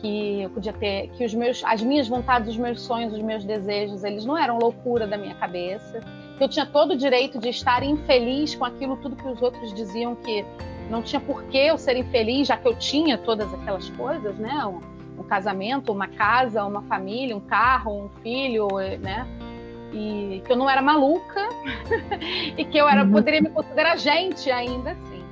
que 0.00 0.42
eu 0.42 0.50
podia 0.50 0.72
ter, 0.72 1.08
que 1.10 1.24
os 1.24 1.34
meus, 1.34 1.64
as 1.64 1.82
minhas 1.82 2.06
vontades, 2.06 2.50
os 2.50 2.58
meus 2.58 2.80
sonhos, 2.82 3.12
os 3.12 3.22
meus 3.22 3.44
desejos, 3.44 4.04
eles 4.04 4.24
não 4.24 4.36
eram 4.36 4.58
loucura 4.58 5.06
da 5.06 5.16
minha 5.16 5.34
cabeça 5.34 6.00
que 6.36 6.44
eu 6.44 6.48
tinha 6.48 6.66
todo 6.66 6.92
o 6.92 6.96
direito 6.96 7.38
de 7.38 7.48
estar 7.48 7.82
infeliz 7.82 8.54
com 8.54 8.64
aquilo 8.64 8.96
tudo 8.96 9.16
que 9.16 9.26
os 9.26 9.40
outros 9.40 9.72
diziam 9.74 10.14
que 10.14 10.44
não 10.90 11.02
tinha 11.02 11.20
por 11.20 11.44
que 11.44 11.58
eu 11.58 11.78
ser 11.78 11.96
infeliz, 11.96 12.48
já 12.48 12.56
que 12.56 12.66
eu 12.66 12.74
tinha 12.76 13.18
todas 13.18 13.52
aquelas 13.52 13.88
coisas, 13.90 14.36
né? 14.36 14.64
Um, 14.66 14.80
um 15.20 15.24
casamento, 15.24 15.92
uma 15.92 16.08
casa, 16.08 16.64
uma 16.64 16.82
família, 16.82 17.36
um 17.36 17.40
carro, 17.40 18.04
um 18.04 18.08
filho, 18.22 18.68
né? 19.00 19.26
E 19.92 20.42
que 20.44 20.52
eu 20.52 20.56
não 20.56 20.68
era 20.68 20.82
maluca 20.82 21.48
e 22.56 22.64
que 22.64 22.76
eu 22.76 22.88
era, 22.88 23.04
uhum. 23.04 23.12
poderia 23.12 23.40
me 23.40 23.50
considerar 23.50 23.96
gente 23.96 24.50
ainda 24.50 24.92
assim. 24.92 25.24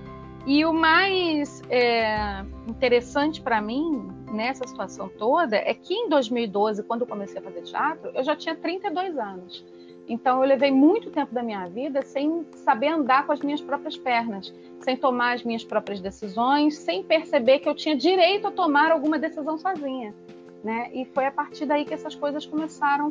E 0.46 0.64
o 0.64 0.72
mais 0.72 1.62
é, 1.70 2.44
interessante 2.68 3.40
para 3.40 3.60
mim 3.60 4.10
nessa 4.30 4.66
situação 4.66 5.08
toda 5.08 5.56
é 5.56 5.72
que 5.72 5.94
em 5.94 6.08
2012, 6.08 6.82
quando 6.82 7.02
eu 7.02 7.06
comecei 7.06 7.38
a 7.38 7.42
fazer 7.42 7.62
teatro, 7.62 8.10
eu 8.14 8.22
já 8.22 8.36
tinha 8.36 8.54
32 8.54 9.16
anos. 9.16 9.64
Então, 10.06 10.42
eu 10.42 10.48
levei 10.48 10.70
muito 10.70 11.10
tempo 11.10 11.34
da 11.34 11.42
minha 11.42 11.66
vida 11.66 12.02
sem 12.02 12.44
saber 12.52 12.88
andar 12.88 13.26
com 13.26 13.32
as 13.32 13.40
minhas 13.40 13.60
próprias 13.60 13.96
pernas, 13.96 14.52
sem 14.80 14.96
tomar 14.96 15.34
as 15.34 15.42
minhas 15.42 15.64
próprias 15.64 16.00
decisões, 16.00 16.76
sem 16.76 17.02
perceber 17.02 17.60
que 17.60 17.68
eu 17.68 17.74
tinha 17.74 17.96
direito 17.96 18.46
a 18.46 18.50
tomar 18.50 18.90
alguma 18.90 19.18
decisão 19.18 19.56
sozinha. 19.56 20.14
Né? 20.62 20.90
E 20.92 21.04
foi 21.06 21.26
a 21.26 21.32
partir 21.32 21.66
daí 21.66 21.84
que 21.84 21.94
essas 21.94 22.14
coisas 22.14 22.44
começaram 22.44 23.10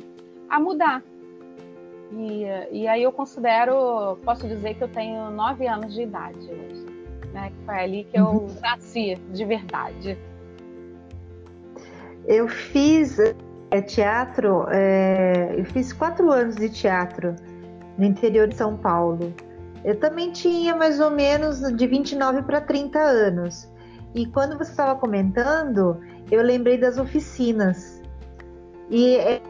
a 0.50 0.60
mudar. 0.60 1.04
E, 2.12 2.44
e 2.72 2.88
aí 2.88 3.02
eu 3.02 3.12
considero, 3.12 4.18
posso 4.24 4.48
dizer 4.48 4.76
que 4.76 4.84
eu 4.84 4.88
tenho 4.88 5.32
nove 5.32 5.68
anos 5.68 5.94
de 5.94 6.04
idade 6.04 6.38
hoje, 6.38 6.86
né? 7.34 7.50
Que 7.50 7.66
foi 7.66 7.76
ali 7.76 8.04
que 8.04 8.20
eu 8.20 8.28
uhum. 8.28 8.48
nasci 8.62 9.16
de 9.32 9.46
verdade. 9.46 10.18
Eu 12.26 12.48
fiz 12.48 13.18
é, 13.74 13.82
teatro, 13.82 14.68
é, 14.70 15.56
eu 15.58 15.66
fiz 15.66 15.92
quatro 15.92 16.32
anos 16.32 16.56
de 16.56 16.70
teatro 16.70 17.36
no 17.98 18.06
interior 18.06 18.48
de 18.48 18.56
São 18.56 18.78
Paulo. 18.78 19.34
Eu 19.84 20.00
também 20.00 20.32
tinha 20.32 20.76
mais 20.76 21.00
ou 21.00 21.10
menos 21.10 21.60
de 21.60 21.88
29 21.88 22.44
para 22.44 22.62
30 22.62 23.00
anos. 23.00 23.68
E 24.14 24.28
quando 24.28 24.60
você 24.60 24.70
estava 24.70 25.00
comentando, 25.00 26.00
eu 26.30 26.44
lembrei 26.44 26.78
das 26.78 27.00
oficinas. 27.00 28.00
E 28.92 29.16
é 29.16 29.42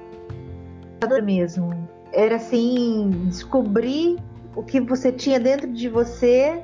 mesmo. 1.21 1.89
Era 2.13 2.37
assim, 2.37 3.09
descobrir 3.25 4.15
o 4.55 4.63
que 4.63 4.79
você 4.79 5.11
tinha 5.11 5.37
dentro 5.37 5.67
de 5.67 5.89
você 5.89 6.63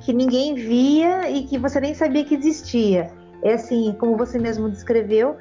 que 0.00 0.10
ninguém 0.14 0.54
via 0.54 1.28
e 1.28 1.42
que 1.42 1.58
você 1.58 1.78
nem 1.80 1.92
sabia 1.92 2.24
que 2.24 2.34
existia. 2.34 3.10
É 3.42 3.52
assim, 3.52 3.94
como 4.00 4.16
você 4.16 4.38
mesmo 4.38 4.70
descreveu, 4.70 5.36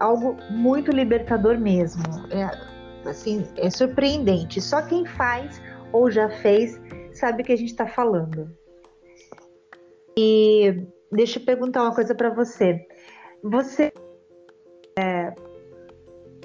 algo 0.00 0.36
muito 0.50 0.90
libertador 0.90 1.58
mesmo. 1.58 2.02
É, 2.30 3.08
assim, 3.08 3.46
é 3.56 3.70
surpreendente. 3.70 4.60
Só 4.60 4.82
quem 4.82 5.04
faz 5.04 5.62
ou 5.92 6.10
já 6.10 6.28
fez 6.28 6.80
sabe 7.12 7.42
o 7.42 7.44
que 7.44 7.52
a 7.52 7.56
gente 7.56 7.70
está 7.70 7.86
falando. 7.86 8.50
E 10.18 10.82
deixa 11.12 11.38
eu 11.38 11.44
perguntar 11.44 11.82
uma 11.82 11.94
coisa 11.94 12.14
para 12.14 12.30
você. 12.30 12.86
Você 13.42 13.92
é, 14.98 15.32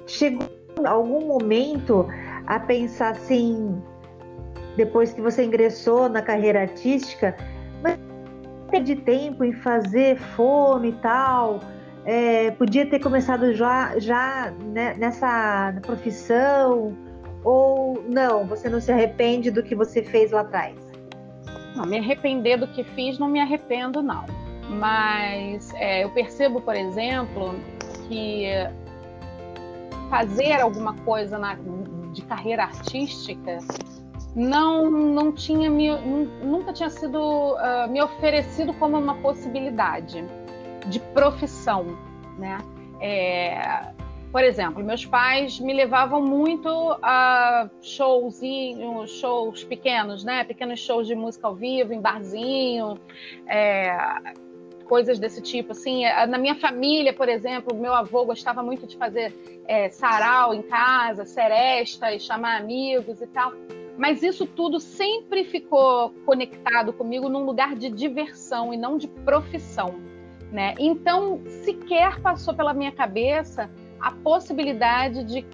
chegou 0.06 0.46
em 0.78 0.86
algum 0.86 1.26
momento 1.26 2.06
a 2.46 2.60
pensar 2.60 3.10
assim, 3.10 3.82
depois 4.76 5.12
que 5.12 5.20
você 5.20 5.44
ingressou 5.44 6.08
na 6.08 6.22
carreira 6.22 6.60
artística, 6.60 7.36
mas 7.82 8.84
de 8.84 8.96
tempo 8.96 9.44
em 9.44 9.52
fazer 9.52 10.18
fono 10.18 10.84
e 10.84 10.92
tal, 10.92 11.60
é, 12.06 12.52
podia 12.52 12.88
ter 12.88 13.00
começado 13.00 13.52
já, 13.52 13.98
já 13.98 14.52
né, 14.72 14.94
nessa 14.94 15.74
profissão, 15.82 16.96
ou 17.42 18.00
não, 18.08 18.46
você 18.46 18.68
não 18.68 18.80
se 18.80 18.92
arrepende 18.92 19.50
do 19.50 19.60
que 19.60 19.74
você 19.74 20.04
fez 20.04 20.30
lá 20.30 20.42
atrás? 20.42 20.76
Não, 21.74 21.84
me 21.84 21.98
arrepender 21.98 22.58
do 22.58 22.68
que 22.68 22.84
fiz, 22.84 23.18
não 23.18 23.28
me 23.28 23.40
arrependo, 23.40 24.02
não. 24.02 24.24
Mas 24.70 25.74
é, 25.74 26.04
eu 26.04 26.10
percebo, 26.10 26.60
por 26.60 26.76
exemplo, 26.76 27.56
que 28.08 28.46
fazer 30.08 30.60
alguma 30.60 30.94
coisa 30.98 31.38
na, 31.38 31.56
de 32.12 32.22
carreira 32.22 32.62
artística 32.62 33.58
não 34.34 34.90
não 34.90 35.32
tinha 35.32 35.68
me, 35.70 35.90
nunca 36.42 36.72
tinha 36.72 36.90
sido 36.90 37.18
uh, 37.18 37.90
me 37.90 38.02
oferecido 38.02 38.72
como 38.74 38.98
uma 38.98 39.14
possibilidade 39.16 40.24
de 40.88 41.00
profissão, 41.00 41.96
né? 42.38 42.58
É, 43.00 43.92
por 44.32 44.44
exemplo, 44.44 44.84
meus 44.84 45.04
pais 45.04 45.58
me 45.58 45.72
levavam 45.72 46.20
muito 46.20 46.68
a 47.02 47.70
shows, 47.80 48.40
shows 49.06 49.64
pequenos, 49.64 50.24
né? 50.24 50.44
Pequenos 50.44 50.80
shows 50.80 51.06
de 51.06 51.14
música 51.14 51.46
ao 51.46 51.54
vivo, 51.54 51.92
em 51.92 52.00
barzinho, 52.00 52.98
é, 53.46 53.96
coisas 54.86 55.18
desse 55.18 55.40
tipo. 55.40 55.72
Assim, 55.72 56.04
na 56.28 56.38
minha 56.38 56.54
família, 56.54 57.12
por 57.12 57.28
exemplo, 57.28 57.74
meu 57.74 57.94
avô 57.94 58.24
gostava 58.24 58.62
muito 58.62 58.86
de 58.86 58.96
fazer 58.96 59.34
é, 59.66 59.88
sarau 59.90 60.54
em 60.54 60.62
casa, 60.62 61.24
seresta 61.24 62.12
e 62.12 62.20
chamar 62.20 62.60
amigos 62.60 63.20
e 63.20 63.26
tal. 63.26 63.52
Mas 63.96 64.22
isso 64.22 64.46
tudo 64.46 64.78
sempre 64.78 65.44
ficou 65.44 66.10
conectado 66.26 66.92
comigo 66.92 67.28
num 67.28 67.44
lugar 67.44 67.74
de 67.74 67.88
diversão 67.88 68.74
e 68.74 68.76
não 68.76 68.98
de 68.98 69.08
profissão. 69.08 69.94
Né? 70.52 70.74
Então, 70.78 71.40
sequer 71.64 72.20
passou 72.20 72.54
pela 72.54 72.72
minha 72.72 72.92
cabeça 72.92 73.68
a 74.00 74.12
possibilidade 74.12 75.24
de, 75.24 75.44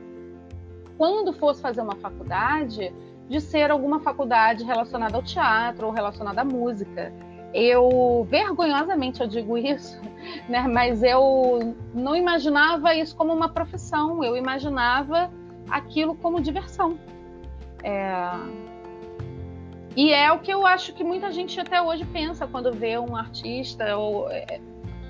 quando 0.98 1.32
fosse 1.32 1.62
fazer 1.62 1.80
uma 1.80 1.96
faculdade, 1.96 2.92
de 3.28 3.40
ser 3.40 3.70
alguma 3.70 4.00
faculdade 4.00 4.64
relacionada 4.64 5.16
ao 5.16 5.22
teatro 5.22 5.86
ou 5.86 5.92
relacionada 5.92 6.42
à 6.42 6.44
música. 6.44 7.12
Eu, 7.54 8.26
vergonhosamente, 8.28 9.20
eu 9.20 9.26
digo 9.26 9.56
isso, 9.56 10.00
né? 10.48 10.66
mas 10.68 11.02
eu 11.02 11.74
não 11.94 12.14
imaginava 12.14 12.94
isso 12.94 13.16
como 13.16 13.32
uma 13.32 13.48
profissão, 13.48 14.22
eu 14.22 14.36
imaginava 14.36 15.30
aquilo 15.70 16.14
como 16.14 16.40
diversão. 16.40 16.98
É... 17.82 18.12
E 19.94 20.10
é 20.10 20.32
o 20.32 20.38
que 20.38 20.50
eu 20.50 20.66
acho 20.66 20.94
que 20.94 21.04
muita 21.04 21.30
gente 21.30 21.60
até 21.60 21.80
hoje 21.80 22.04
pensa 22.06 22.46
quando 22.46 22.72
vê 22.72 22.98
um 22.98 23.14
artista 23.14 23.96
ou 23.96 24.30
é, 24.30 24.58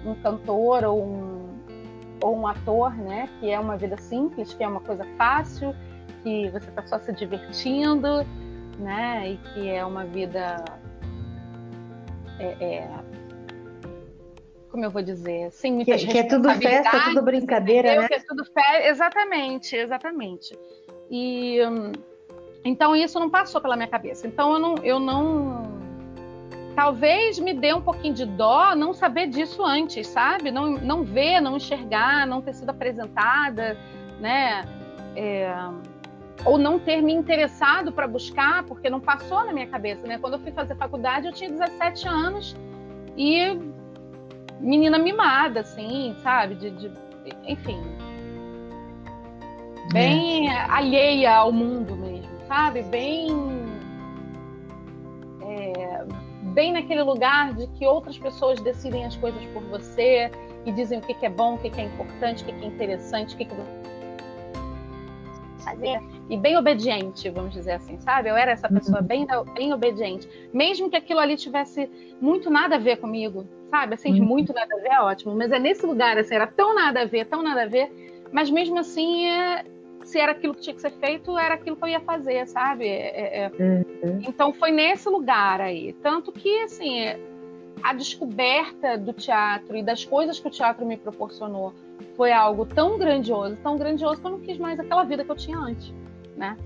um 0.05 0.15
cantor 0.15 0.85
ou 0.85 1.03
um, 1.03 1.59
ou 2.23 2.37
um 2.37 2.47
ator, 2.47 2.95
né? 2.95 3.29
Que 3.41 3.51
é 3.51 3.59
uma 3.59 3.77
vida 3.77 3.97
simples, 3.97 4.55
que 4.55 4.63
é 4.63 4.69
uma 4.69 4.81
coisa 4.81 5.05
fácil, 5.17 5.75
que 6.23 6.49
você 6.51 6.69
está 6.69 6.87
só 6.87 6.99
se 6.99 7.13
divertindo, 7.13 8.25
né? 8.79 9.33
E 9.33 9.37
que 9.37 9.69
é 9.69 9.85
uma 9.85 10.05
vida 10.05 10.65
é, 12.39 12.65
é, 12.65 12.91
como 14.73 14.85
eu 14.87 14.91
vou 14.91 15.03
dizer, 15.03 15.53
sem 15.53 15.75
muitas 15.75 16.03
que, 16.03 16.11
que 16.11 16.19
é 16.19 16.23
tudo 16.25 16.51
festa, 16.55 17.05
tudo 17.05 17.23
brincadeira, 17.23 18.01
né? 18.01 18.09
Que 18.09 18.15
é 18.15 18.21
tudo 18.21 18.43
fe... 18.45 18.89
Exatamente, 18.89 19.77
exatamente. 19.77 20.59
E 21.11 21.61
hum, 21.67 21.93
então 22.65 22.97
isso 22.97 23.21
não 23.21 23.29
passou 23.29 23.61
pela 23.61 23.77
minha 23.77 23.89
cabeça. 23.89 24.27
Então 24.27 24.55
eu 24.55 24.59
não, 24.59 24.75
eu 24.83 24.99
não, 24.99 25.72
talvez 26.75 27.39
me 27.39 27.53
dê 27.55 27.73
um 27.73 27.81
pouquinho 27.81 28.15
de 28.15 28.25
dó 28.25 28.75
não 28.75 28.93
saber 28.93 29.29
disso 29.29 29.65
antes, 29.65 30.07
sabe? 30.07 30.51
Não, 30.51 30.73
não 30.73 31.03
ver, 31.03 31.41
não 31.41 31.57
enxergar, 31.57 32.27
não 32.27 32.41
ter 32.41 32.55
sido 32.55 32.71
apresentada, 32.71 33.77
né? 34.21 34.65
É, 35.15 35.55
ou 36.45 36.59
não 36.59 36.79
ter 36.79 37.01
me 37.03 37.13
interessado 37.13 37.93
para 37.93 38.09
buscar, 38.09 38.65
porque 38.65 38.91
não 38.91 39.01
passou 39.01 39.45
na 39.45 39.53
minha 39.53 39.67
cabeça, 39.67 40.07
né? 40.07 40.19
Quando 40.19 40.35
eu 40.35 40.41
fui 40.41 40.51
fazer 40.53 40.75
faculdade, 40.77 41.27
eu 41.27 41.33
tinha 41.33 41.51
17 41.51 42.09
anos 42.09 42.57
e 43.17 43.59
menina 44.61 44.99
mimada, 44.99 45.61
assim, 45.61 46.17
sabe? 46.23 46.55
De, 46.55 46.71
de 46.71 46.91
enfim, 47.47 47.81
bem 49.93 50.51
é. 50.51 50.67
alheia 50.69 51.37
ao 51.37 51.53
mundo 51.53 51.95
mesmo 51.97 52.33
sabe? 52.53 52.83
Bem. 52.83 53.31
É, 55.41 56.05
bem 56.53 56.73
naquele 56.73 57.03
lugar 57.03 57.55
de 57.55 57.67
que 57.79 57.87
outras 57.87 58.19
pessoas 58.19 58.61
decidem 58.61 59.05
as 59.05 59.17
coisas 59.17 59.45
por 59.47 59.63
você 59.65 60.31
e 60.65 60.73
dizem 60.73 60.99
o 60.99 61.03
que, 61.03 61.15
que 61.15 61.27
é 61.27 61.31
bom, 61.31 61.55
o 61.55 61.59
que, 61.59 61.71
que 61.71 61.81
é 61.81 61.85
importante, 61.85 62.43
o 62.43 62.47
que, 62.47 62.53
que 62.53 62.65
é 62.65 62.69
interessante, 62.69 63.35
o 63.35 63.39
que, 63.39 63.45
que 63.45 63.55
fazer 65.63 66.01
e 66.29 66.37
bem 66.37 66.57
obediente, 66.57 67.29
vamos 67.31 67.53
dizer 67.53 67.73
assim, 67.73 67.99
sabe? 68.01 68.29
Eu 68.29 68.37
era 68.37 68.53
essa 68.53 68.69
pessoa 68.69 69.01
uhum. 69.01 69.07
bem, 69.07 69.27
bem 69.55 69.73
obediente, 69.73 70.29
mesmo 70.53 70.91
que 70.91 70.97
aquilo 70.97 71.21
ali 71.21 71.37
tivesse 71.37 71.89
muito 72.21 72.51
nada 72.51 72.77
a 72.77 72.79
ver 72.79 72.97
comigo, 72.99 73.47
sabe? 73.71 73.95
Assim, 73.95 74.21
uhum. 74.21 74.27
muito 74.27 74.53
nada 74.53 74.75
a 74.75 74.81
ver, 74.81 74.89
é 74.89 75.01
ótimo, 75.01 75.35
mas 75.35 75.53
é 75.53 75.59
nesse 75.59 75.87
lugar, 75.87 76.19
assim, 76.19 76.35
era 76.35 76.47
tão 76.47 76.75
nada 76.75 77.03
a 77.03 77.05
ver, 77.05 77.27
tão 77.27 77.43
nada 77.43 77.63
a 77.63 77.67
ver, 77.67 77.91
mas 78.33 78.51
mesmo 78.51 78.79
assim 78.79 79.29
é, 79.29 79.65
se 80.09 80.19
era 80.19 80.33
aquilo 80.33 80.55
que 80.55 80.63
tinha 80.63 80.75
que 80.75 80.81
ser 80.81 80.93
feito, 80.93 81.37
era 81.39 81.55
aquilo 81.55 81.77
que 81.77 81.85
eu 81.85 81.89
ia 81.89 82.01
fazer, 82.01 82.47
sabe? 82.47 82.87
É, 82.87 83.45
é... 83.45 83.45
é. 83.45 83.51
Uhum. 83.63 84.21
Então 84.27 84.53
foi 84.53 84.71
nesse 84.71 85.09
lugar 85.09 85.61
aí. 85.61 85.93
Tanto 85.95 86.33
que, 86.33 86.63
assim, 86.63 87.01
a 87.83 87.93
descoberta 87.93 88.97
do 88.97 89.13
teatro 89.13 89.77
e 89.77 89.83
das 89.83 90.05
coisas 90.05 90.39
que 90.39 90.49
o 90.49 90.51
teatro 90.51 90.87
me 90.87 90.97
proporcionou 90.97 91.73
foi 92.17 92.33
algo 92.33 92.67
tão 92.67 92.99
grandioso, 92.99 93.57
tão 93.63 93.77
grandioso 93.77 94.21
que 94.21 94.27
eu 94.27 94.31
não 94.33 94.41
quis 94.41 94.59
mais 94.59 94.79
aquela 94.79 95.05
vida 95.05 95.25
que 95.25 95.31
eu 95.31 95.37
tinha 95.37 95.59
antes, 95.59 95.93
né? 96.37 96.57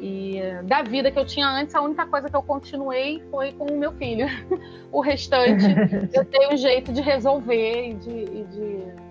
E 0.00 0.40
da 0.64 0.82
vida 0.82 1.10
que 1.10 1.18
eu 1.18 1.26
tinha 1.26 1.48
antes, 1.48 1.74
a 1.74 1.82
única 1.82 2.06
coisa 2.06 2.28
que 2.28 2.36
eu 2.36 2.42
continuei 2.42 3.20
foi 3.30 3.52
com 3.52 3.64
o 3.64 3.76
meu 3.76 3.92
filho. 3.92 4.26
o 4.92 5.00
restante 5.00 5.64
eu 6.14 6.24
dei 6.24 6.48
um 6.52 6.56
jeito 6.56 6.92
de 6.92 7.00
resolver 7.00 7.90
e 7.90 7.94
de, 7.94 8.10
e 8.10 8.44
de 8.44 9.07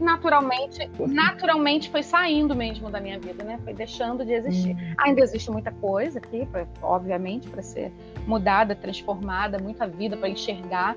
naturalmente, 0.00 0.90
naturalmente 0.98 1.90
foi 1.90 2.02
saindo 2.02 2.56
mesmo 2.56 2.90
da 2.90 3.00
minha 3.00 3.18
vida, 3.18 3.44
né? 3.44 3.58
Foi 3.62 3.74
deixando 3.74 4.24
de 4.24 4.32
existir. 4.32 4.70
Uhum. 4.70 4.94
Ainda 4.98 5.20
existe 5.20 5.50
muita 5.50 5.70
coisa 5.72 6.18
aqui, 6.18 6.46
pra, 6.46 6.66
obviamente, 6.82 7.48
para 7.48 7.62
ser 7.62 7.92
mudada, 8.26 8.74
transformada, 8.74 9.58
muita 9.58 9.86
vida 9.86 10.16
para 10.16 10.28
enxergar, 10.28 10.96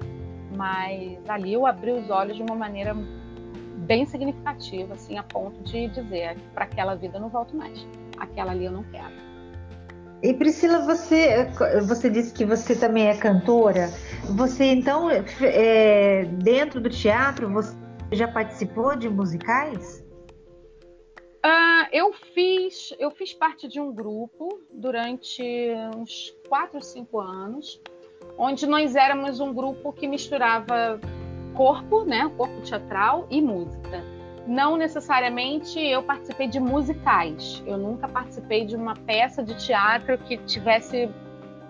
mas 0.56 1.18
ali 1.28 1.54
eu 1.54 1.66
abri 1.66 1.92
os 1.92 2.10
olhos 2.10 2.38
de 2.38 2.44
uma 2.44 2.56
maneira 2.56 2.96
bem 3.78 4.06
significativa, 4.06 4.94
assim, 4.94 5.18
a 5.18 5.24
ponto 5.24 5.62
de 5.64 5.88
dizer 5.90 6.38
para 6.54 6.64
aquela 6.66 6.96
vida 6.96 7.18
eu 7.18 7.22
não 7.22 7.30
volto 7.30 7.56
mais, 7.56 7.86
aquela 8.18 8.52
ali 8.52 8.66
eu 8.66 8.72
não 8.72 8.84
quero. 8.84 9.34
E 10.22 10.34
Priscila, 10.34 10.80
você, 10.86 11.50
você 11.86 12.10
disse 12.10 12.34
que 12.34 12.46
você 12.46 12.78
também 12.78 13.10
é 13.10 13.18
cantora. 13.18 13.92
Você 14.24 14.64
então, 14.64 15.10
é, 15.12 16.24
dentro 16.42 16.80
do 16.80 16.90
teatro, 16.90 17.52
você 17.52 17.76
já 18.12 18.28
participou 18.28 18.96
de 18.96 19.10
musicais? 19.10 20.04
Uh, 21.46 21.88
eu 21.92 22.14
fiz, 22.14 22.94
eu 22.98 23.12
fiz 23.12 23.34
parte 23.34 23.68
de 23.68 23.80
um 23.80 23.94
grupo 23.94 24.62
durante 24.72 25.44
uns 25.96 26.34
4, 26.48 26.82
5 26.82 27.20
anos, 27.20 27.82
onde 28.38 28.66
nós 28.66 28.96
éramos 28.96 29.40
um 29.42 29.54
grupo 29.54 29.92
que 29.92 30.08
misturava 30.08 31.02
corpo, 31.54 32.06
né, 32.06 32.32
corpo 32.38 32.62
teatral 32.62 33.28
e 33.30 33.42
música. 33.42 34.04
não 34.46 34.76
necessariamente 34.76 35.80
eu 35.80 36.04
participei 36.04 36.48
de 36.48 36.60
musicais. 36.60 37.64
Eu 37.66 37.78
nunca 37.78 38.08
participei 38.08 38.66
de 38.66 38.76
uma 38.76 38.94
peça 38.94 39.42
de 39.42 39.56
teatro 39.56 40.18
que 40.18 40.38
tivesse 40.38 41.10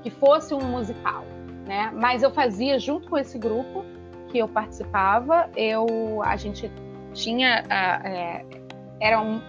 que 0.01 0.09
fosse 0.09 0.53
um 0.53 0.61
musical, 0.61 1.23
né? 1.67 1.91
Mas 1.93 2.23
eu 2.23 2.31
fazia 2.31 2.79
junto 2.79 3.09
com 3.09 3.17
esse 3.17 3.37
grupo 3.37 3.85
que 4.33 4.39
eu 4.39 4.47
participava, 4.47 5.47
eu 5.55 5.85
a 6.23 6.35
gente 6.35 6.69
tinha 7.13 7.63
é, 7.69 8.43
era 8.99 9.21
um 9.21 9.39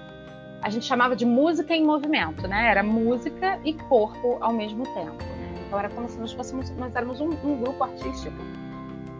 a 0.60 0.68
gente 0.68 0.84
chamava 0.84 1.16
de 1.16 1.24
música 1.24 1.74
em 1.74 1.84
movimento, 1.84 2.46
né? 2.46 2.70
Era 2.70 2.82
música 2.82 3.58
e 3.64 3.72
corpo 3.74 4.36
ao 4.40 4.52
mesmo 4.52 4.84
tempo. 4.84 5.22
Né? 5.24 5.64
Então 5.66 5.78
era 5.78 5.88
como 5.88 6.06
se 6.08 6.18
nós 6.18 6.32
fôssemos 6.34 6.70
nós 6.72 6.94
éramos 6.94 7.18
um, 7.18 7.30
um 7.30 7.56
grupo 7.62 7.82
artístico 7.82 8.36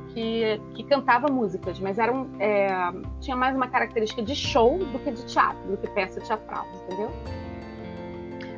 que, 0.09 0.61
que 0.75 0.85
cantava 0.85 1.29
músicas, 1.29 1.81
mas 1.81 1.99
era 1.99 2.13
um, 2.13 2.29
é, 2.39 2.69
tinha 3.21 3.35
mais 3.35 3.57
uma 3.57 3.67
característica 3.67 4.23
de 4.23 4.35
show 4.35 4.79
do 4.79 4.99
que 4.99 5.11
de 5.13 5.25
teatro, 5.25 5.67
do 5.67 5.79
que 5.79 5.89
peça 5.89 6.21
teatral, 6.21 6.67
entendeu? 6.85 7.11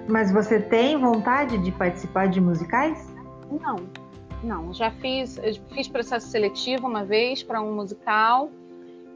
Mas 0.08 0.32
você 0.32 0.60
tem 0.60 0.98
vontade 0.98 1.56
de 1.58 1.70
participar 1.70 2.28
de 2.28 2.40
musicais? 2.40 3.14
Não, 3.50 3.76
não. 4.42 4.72
Já 4.72 4.90
fiz, 4.90 5.38
fiz 5.72 5.88
processo 5.88 6.28
seletivo 6.28 6.86
uma 6.86 7.04
vez 7.04 7.42
para 7.42 7.60
um 7.60 7.74
musical 7.74 8.50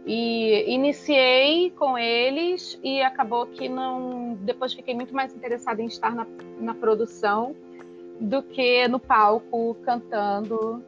e 0.07 0.65
iniciei 0.73 1.71
com 1.71 1.97
eles 1.99 2.79
e 2.83 3.03
acabou 3.03 3.47
que 3.47 3.69
não. 3.69 4.37
Depois 4.41 4.73
fiquei 4.73 4.95
muito 4.95 5.15
mais 5.15 5.35
interessada 5.35 5.83
em 5.83 5.87
estar 5.87 6.15
na, 6.15 6.27
na 6.59 6.75
produção 6.75 7.55
do 8.21 8.43
que 8.43 8.87
no 8.89 8.99
palco 8.99 9.77
cantando 9.83 10.83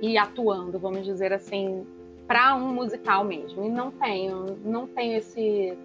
e 0.00 0.16
atuando, 0.16 0.78
vamos 0.78 1.04
dizer 1.04 1.32
assim, 1.32 1.86
para 2.26 2.54
um 2.54 2.72
musical 2.72 3.24
mesmo. 3.24 3.64
E 3.64 3.68
não 3.68 3.90
tenho, 3.90 4.58
não 4.64 4.86
tenho 4.86 5.18
esse 5.18 5.76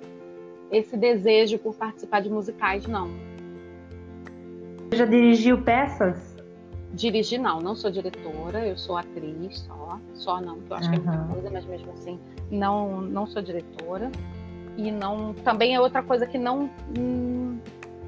esse 0.72 0.98
desejo 0.98 1.60
por 1.60 1.76
participar 1.76 2.22
de 2.22 2.30
musicais, 2.30 2.88
não. 2.88 3.10
Você 4.90 4.98
já 4.98 5.06
dirigiu 5.06 5.62
peças? 5.62 6.35
Dirigir 6.96 7.40
não, 7.40 7.60
não 7.60 7.76
sou 7.76 7.92
diretora, 7.92 8.66
eu 8.66 8.78
sou 8.78 8.98
atriz 8.98 9.60
só, 9.60 10.00
só 10.14 10.42
não, 10.42 10.60
que 10.62 10.72
eu 10.72 10.78
acho 10.78 10.90
uhum. 10.90 11.00
que 11.00 11.08
é 11.08 11.12
muita 11.12 11.34
coisa, 11.34 11.50
mas 11.52 11.66
mesmo 11.66 11.92
assim, 11.92 12.20
não, 12.50 13.02
não 13.02 13.28
sou 13.28 13.42
diretora. 13.42 14.12
E 14.78 14.92
não, 14.92 15.34
também 15.34 15.76
é 15.76 15.80
outra 15.80 16.04
coisa 16.04 16.26
que 16.26 16.38
não, 16.38 16.70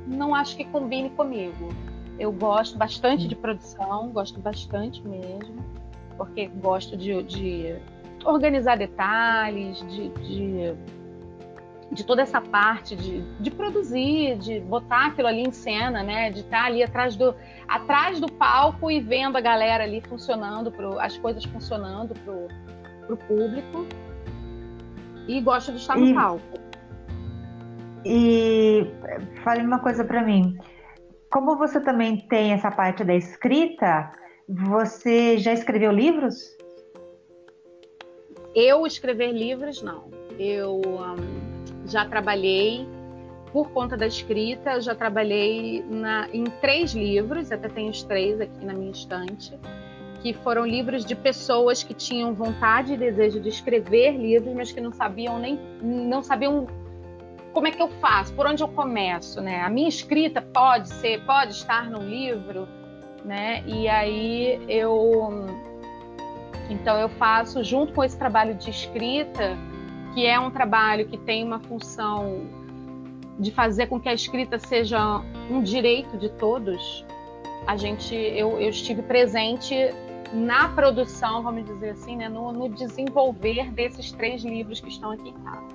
não 0.06 0.36
acho 0.36 0.58
que 0.58 0.66
combine 0.66 1.10
comigo. 1.12 1.70
Eu 2.20 2.32
gosto 2.32 2.78
bastante 2.78 3.28
de 3.28 3.36
produção, 3.36 4.10
gosto 4.10 4.40
bastante 4.40 5.02
mesmo 5.08 5.64
porque 6.18 6.48
gosto 6.48 6.98
de, 6.98 7.24
de 7.24 7.76
organizar 8.26 8.78
detalhes, 8.78 9.80
de, 9.88 10.10
de, 10.10 10.74
de, 11.92 12.06
toda 12.06 12.22
essa 12.22 12.42
parte 12.42 12.96
de, 12.96 13.22
de 13.40 13.52
produzir, 13.52 14.38
de 14.38 14.60
botar 14.60 15.08
aquilo 15.08 15.28
ali 15.28 15.42
em 15.42 15.52
cena, 15.52 16.04
né? 16.04 16.32
De 16.32 16.42
estar 16.42 16.66
ali 16.66 16.84
atrás 16.84 17.16
do, 17.16 17.36
atrás 17.68 18.20
do 18.20 18.32
palco 18.32 18.92
e 18.92 19.00
vendo 19.00 19.38
a 19.38 19.42
galera 19.42 19.84
ali 19.84 20.02
funcionando, 20.02 20.72
pro, 20.72 21.00
as 21.00 21.18
coisas 21.18 21.44
funcionando 21.46 22.14
para 22.14 23.14
o 23.14 23.18
público. 23.18 23.88
E 25.28 25.42
gosto 25.42 25.72
de 25.72 25.78
estar 25.78 25.98
no 25.98 26.08
e, 26.08 26.14
palco. 26.14 26.60
E 28.06 28.88
fale 29.44 29.64
uma 29.64 29.80
coisa 29.80 30.04
para 30.04 30.24
mim. 30.24 30.58
Como 31.30 31.58
você 31.58 31.82
também 31.82 32.26
tem 32.28 32.54
essa 32.54 32.72
parte 32.72 33.04
da 33.04 33.14
escrita, 33.14 34.12
você 34.48 35.38
já 35.38 35.52
escreveu 35.52 35.92
livros? 35.92 36.56
Eu 38.56 38.88
escrever 38.88 39.34
livros, 39.34 39.82
não. 39.82 40.10
Eu 40.40 40.82
um, 40.86 41.47
já 41.88 42.06
trabalhei 42.06 42.88
por 43.52 43.70
conta 43.72 43.96
da 43.96 44.06
escrita, 44.06 44.80
já 44.82 44.94
trabalhei 44.94 45.84
na, 45.90 46.28
em 46.34 46.44
três 46.44 46.94
livros, 46.94 47.52
até 47.52 47.70
tenho 47.70 47.90
os 47.90 48.04
três 48.04 48.40
aqui 48.40 48.66
na 48.66 48.74
minha 48.74 48.92
estante, 48.92 49.58
que 50.22 50.34
foram 50.34 50.66
livros 50.66 51.06
de 51.06 51.16
pessoas 51.16 51.82
que 51.82 51.94
tinham 51.94 52.34
vontade 52.34 52.94
e 52.94 52.98
desejo 52.98 53.40
de 53.40 53.50
escrever 53.50 54.12
livros, 54.18 54.54
mas 54.54 54.72
que 54.72 54.82
não 54.82 54.92
sabiam 54.92 55.40
nem 55.40 55.60
não 55.82 56.22
sabiam 56.22 56.68
como 57.54 57.68
é 57.68 57.72
que 57.72 57.82
eu 57.82 57.88
faço, 57.88 58.34
por 58.34 58.46
onde 58.46 58.62
eu 58.62 58.68
começo, 58.68 59.42
né? 59.42 59.62
A 59.62 59.70
minha 59.70 59.90
escrita 59.90 60.42
pode 60.42 60.90
ser, 60.90 61.26
pode 61.26 61.54
estar 61.54 61.90
num 61.90 62.08
livro, 62.08 62.68
né? 63.26 63.64
E 63.66 63.88
aí 63.88 64.60
eu 64.68 65.48
então 66.70 67.00
eu 67.00 67.10
faço 67.10 67.64
junto 67.64 67.94
com 67.94 68.04
esse 68.04 68.18
trabalho 68.18 68.54
de 68.54 68.70
escrita, 68.70 69.58
que 70.18 70.26
é 70.26 70.40
um 70.40 70.50
trabalho 70.50 71.06
que 71.06 71.16
tem 71.16 71.44
uma 71.44 71.60
função 71.60 72.42
de 73.38 73.52
fazer 73.52 73.86
com 73.86 74.00
que 74.00 74.10
a 74.10 74.16
escrita 74.16 74.58
seja 74.58 75.22
um 75.48 75.62
direito 75.62 76.18
de 76.18 76.28
todos. 76.28 77.06
A 77.68 77.78
gente 77.78 78.16
eu, 78.16 78.60
eu 78.60 78.70
estive 78.72 79.04
presente 79.04 79.76
na 80.34 80.70
produção, 80.70 81.44
vamos 81.44 81.66
dizer 81.66 81.92
assim, 81.92 82.18
né, 82.18 82.28
no, 82.30 82.52
no 82.52 82.68
desenvolver 82.68 83.72
desses 83.74 84.12
três 84.12 84.44
livros 84.44 84.82
que 84.82 84.90
estão 84.90 85.12
aqui 85.12 85.30
em 85.30 85.34
casa. 85.34 85.68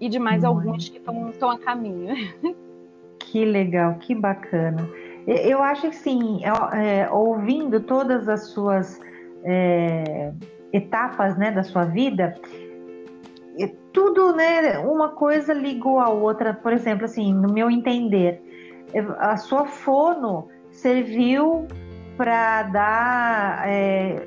E 0.00 0.08
de 0.08 0.20
mais 0.20 0.44
alguns 0.44 0.88
que 0.88 0.98
estão 0.98 1.50
a 1.50 1.58
caminho. 1.58 2.14
Que 3.18 3.44
legal, 3.44 3.94
que 4.00 4.12
bacana. 4.12 4.88
Eu 5.24 5.62
acho 5.62 5.90
que 5.90 5.94
sim, 5.94 6.40
é, 6.44 7.08
ouvindo 7.10 7.78
todas 7.78 8.28
as 8.28 8.48
suas 8.48 9.00
é, 9.44 10.32
etapas 10.72 11.36
né, 11.36 11.52
da 11.52 11.62
sua 11.62 11.84
vida, 11.84 12.34
tudo, 13.68 14.34
né, 14.34 14.78
uma 14.78 15.10
coisa 15.10 15.52
ligou 15.52 15.98
a 15.98 16.08
outra. 16.08 16.54
Por 16.54 16.72
exemplo, 16.72 17.04
assim, 17.04 17.32
no 17.34 17.52
meu 17.52 17.70
entender, 17.70 18.42
a 19.18 19.36
sua 19.36 19.66
fono 19.66 20.48
serviu 20.70 21.66
para 22.16 22.64
dar 22.64 23.68
é, 23.68 24.26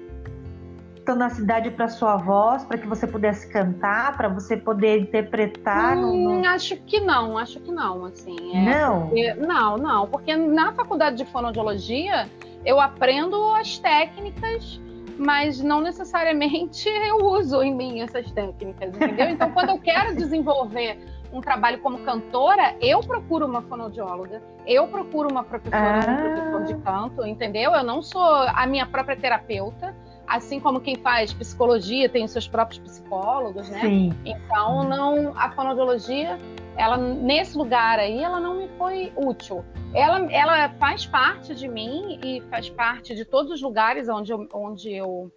cidade 1.32 1.70
para 1.72 1.88
sua 1.88 2.18
voz, 2.18 2.64
para 2.64 2.78
que 2.78 2.88
você 2.88 3.06
pudesse 3.06 3.48
cantar, 3.52 4.16
para 4.16 4.30
você 4.30 4.56
poder 4.56 5.00
interpretar? 5.00 5.98
Hum, 5.98 6.42
no... 6.42 6.48
Acho 6.48 6.78
que 6.78 7.00
não, 7.00 7.38
acho 7.38 7.60
que 7.60 7.72
não, 7.72 8.06
assim. 8.06 8.56
É 8.56 8.80
não? 8.80 9.08
Porque, 9.08 9.34
não, 9.34 9.78
não, 9.78 10.08
porque 10.08 10.36
na 10.36 10.74
faculdade 10.74 11.18
de 11.18 11.26
fonoaudiologia 11.26 12.30
eu 12.66 12.80
aprendo 12.80 13.36
as 13.56 13.78
técnicas, 13.78 14.80
mas 15.18 15.62
não 15.62 15.82
necessariamente 15.82 16.88
eu 17.08 17.18
uso 17.18 17.62
em 17.62 17.74
mim 17.74 18.02
essas 18.02 18.32
técnicas, 18.32 18.96
entendeu? 18.96 19.30
Então, 19.30 19.52
quando 19.52 19.70
eu 19.70 19.80
quero 19.80 20.16
desenvolver 20.18 21.00
um 21.32 21.42
trabalho 21.42 21.80
como 21.80 21.98
cantora, 22.00 22.76
eu 22.80 23.00
procuro 23.02 23.46
uma 23.46 23.62
fonoaudióloga, 23.64 24.42
eu 24.68 24.88
procuro 24.88 25.30
uma 25.32 25.44
professora, 25.44 26.00
ah. 26.08 26.12
um 26.12 26.18
professor 26.18 26.64
de 26.66 26.84
canto, 26.84 27.26
entendeu? 27.26 27.72
Eu 27.72 27.84
não 27.84 28.02
sou 28.02 28.24
a 28.24 28.68
minha 28.68 28.86
própria 28.86 29.16
terapeuta, 29.16 29.96
assim 30.28 30.60
como 30.60 30.80
quem 30.80 30.96
faz 30.96 31.34
psicologia 31.34 32.08
tem 32.08 32.24
os 32.24 32.32
seus 32.32 32.48
próprios 32.48 32.80
psicólogos, 32.80 33.68
né? 33.70 33.82
Sim. 33.82 34.14
Então, 34.24 34.84
não 34.84 35.34
a 35.36 35.50
fonoaudiologia, 35.52 36.38
ela 36.78 36.98
nesse 36.98 37.58
lugar 37.58 38.00
aí, 38.00 38.22
ela 38.22 38.40
não 38.40 38.56
me 38.56 38.68
foi 38.78 39.12
útil. 39.16 39.64
Ela, 39.94 40.32
ela 40.32 40.70
faz 40.80 41.06
parte 41.06 41.54
de 41.54 41.68
mim 41.68 42.20
e 42.24 42.42
faz 42.50 42.70
parte 42.70 43.16
de 43.16 43.26
todos 43.26 43.52
os 43.52 43.62
lugares 43.62 44.10
onde 44.10 44.32
eu, 44.32 44.48
onde 44.54 44.92
eu 44.92 45.32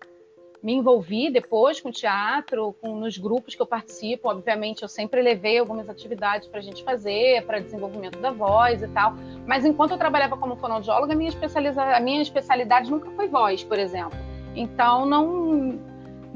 me 0.62 0.72
envolvi 0.72 1.30
depois 1.30 1.80
com 1.80 1.90
teatro, 1.90 2.74
com 2.80 2.96
nos 2.96 3.18
grupos 3.18 3.54
que 3.54 3.62
eu 3.62 3.66
participo. 3.66 4.28
Obviamente, 4.28 4.82
eu 4.82 4.88
sempre 4.88 5.22
levei 5.22 5.58
algumas 5.58 5.88
atividades 5.88 6.48
para 6.48 6.58
a 6.58 6.62
gente 6.62 6.82
fazer, 6.82 7.44
para 7.46 7.60
desenvolvimento 7.60 8.18
da 8.18 8.30
voz 8.30 8.82
e 8.82 8.88
tal. 8.88 9.14
Mas 9.46 9.64
enquanto 9.64 9.92
eu 9.92 9.98
trabalhava 9.98 10.36
como 10.36 10.56
fonoaudióloga, 10.56 11.14
minha, 11.14 11.28
especializa, 11.28 11.82
a 11.82 12.00
minha 12.00 12.22
especialidade 12.22 12.90
nunca 12.90 13.10
foi 13.10 13.28
voz, 13.28 13.62
por 13.62 13.78
exemplo. 13.78 14.18
Então, 14.56 15.04
não, 15.04 15.78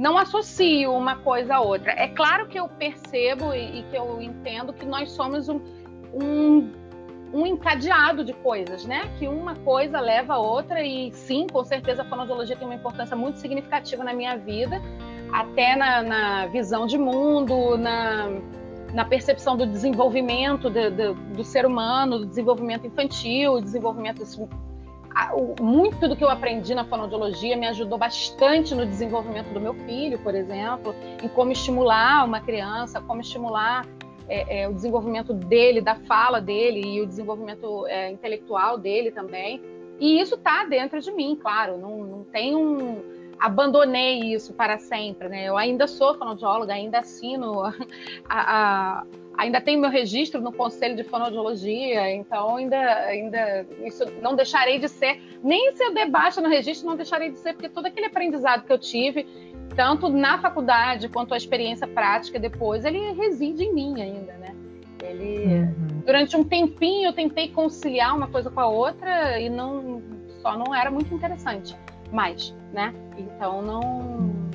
não 0.00 0.16
associo 0.16 0.94
uma 0.94 1.16
coisa 1.16 1.56
a 1.56 1.60
outra. 1.60 1.92
É 1.92 2.08
claro 2.08 2.48
que 2.48 2.58
eu 2.58 2.66
percebo 2.66 3.52
e, 3.52 3.80
e 3.80 3.82
que 3.82 3.96
eu 3.96 4.18
entendo 4.22 4.72
que 4.72 4.86
nós 4.86 5.10
somos 5.10 5.46
um, 5.46 5.60
um, 6.14 6.72
um, 7.34 7.46
encadeado 7.46 8.24
de 8.24 8.32
coisas, 8.32 8.86
né? 8.86 9.10
Que 9.18 9.28
uma 9.28 9.54
coisa 9.56 10.00
leva 10.00 10.34
a 10.34 10.38
outra, 10.38 10.82
e 10.82 11.12
sim, 11.12 11.46
com 11.52 11.62
certeza 11.62 12.00
a 12.00 12.04
fonoaudiologia 12.06 12.56
tem 12.56 12.66
uma 12.66 12.76
importância 12.76 13.14
muito 13.14 13.38
significativa 13.40 14.02
na 14.02 14.14
minha 14.14 14.38
vida, 14.38 14.80
até 15.34 15.76
na, 15.76 16.02
na 16.02 16.46
visão 16.46 16.86
de 16.86 16.96
mundo, 16.96 17.76
na, 17.76 18.30
na 18.94 19.04
percepção 19.04 19.54
do 19.54 19.66
desenvolvimento 19.66 20.70
de, 20.70 20.90
de, 20.92 21.12
do 21.12 21.44
ser 21.44 21.66
humano, 21.66 22.20
do 22.20 22.24
desenvolvimento 22.24 22.86
infantil, 22.86 23.60
desenvolvimento 23.60 24.22
muito 25.60 26.08
do 26.08 26.16
que 26.16 26.24
eu 26.24 26.30
aprendi 26.30 26.74
na 26.74 26.84
fonoaudiologia 26.84 27.56
me 27.56 27.66
ajudou 27.66 27.98
bastante 27.98 28.74
no 28.74 28.86
desenvolvimento 28.86 29.52
do 29.52 29.60
meu 29.60 29.74
filho, 29.74 30.18
por 30.20 30.34
exemplo, 30.34 30.94
em 31.22 31.28
como 31.28 31.52
estimular 31.52 32.24
uma 32.24 32.40
criança, 32.40 33.00
como 33.00 33.20
estimular 33.20 33.86
é, 34.28 34.62
é, 34.62 34.68
o 34.68 34.72
desenvolvimento 34.72 35.34
dele, 35.34 35.80
da 35.80 35.96
fala 35.96 36.40
dele 36.40 36.80
e 36.86 37.00
o 37.00 37.06
desenvolvimento 37.06 37.86
é, 37.88 38.10
intelectual 38.10 38.78
dele 38.78 39.10
também. 39.10 39.60
E 39.98 40.20
isso 40.20 40.36
está 40.36 40.64
dentro 40.64 41.00
de 41.00 41.12
mim, 41.12 41.36
claro. 41.40 41.76
Não, 41.76 41.98
não 41.98 42.24
tem 42.24 42.56
um. 42.56 43.02
Abandonei 43.40 44.34
isso 44.34 44.52
para 44.52 44.78
sempre, 44.78 45.28
né? 45.28 45.48
Eu 45.48 45.56
ainda 45.56 45.86
sou 45.86 46.14
fonoaudióloga, 46.14 46.74
ainda 46.74 46.98
assino, 46.98 47.62
a, 48.28 49.00
a, 49.00 49.04
ainda 49.38 49.60
tenho 49.62 49.80
meu 49.80 49.88
registro 49.88 50.42
no 50.42 50.52
Conselho 50.52 50.94
de 50.94 51.02
Fonoaudiologia, 51.02 52.14
então 52.14 52.56
ainda, 52.56 52.78
ainda 53.06 53.66
isso 53.82 54.04
não 54.20 54.36
deixarei 54.36 54.78
de 54.78 54.88
ser, 54.88 55.22
nem 55.42 55.72
se 55.72 55.82
eu 55.82 55.94
debaixa 55.94 56.42
no 56.42 56.50
registro, 56.50 56.86
não 56.86 56.96
deixarei 56.96 57.30
de 57.30 57.38
ser, 57.38 57.54
porque 57.54 57.70
todo 57.70 57.86
aquele 57.86 58.06
aprendizado 58.06 58.66
que 58.66 58.72
eu 58.72 58.78
tive, 58.78 59.26
tanto 59.74 60.10
na 60.10 60.38
faculdade 60.38 61.08
quanto 61.08 61.32
a 61.32 61.36
experiência 61.38 61.86
prática 61.86 62.38
depois, 62.38 62.84
ele 62.84 63.12
reside 63.12 63.64
em 63.64 63.72
mim 63.72 64.02
ainda, 64.02 64.34
né? 64.34 64.54
Ele, 65.02 65.46
uhum. 65.46 66.02
durante 66.04 66.36
um 66.36 66.44
tempinho, 66.44 67.08
eu 67.08 67.12
tentei 67.14 67.48
conciliar 67.48 68.14
uma 68.14 68.28
coisa 68.28 68.50
com 68.50 68.60
a 68.60 68.66
outra 68.66 69.40
e 69.40 69.48
não, 69.48 70.02
só 70.42 70.58
não 70.58 70.74
era 70.74 70.90
muito 70.90 71.14
interessante 71.14 71.74
mais, 72.12 72.54
né? 72.72 72.94
Então 73.16 73.62
não 73.62 74.50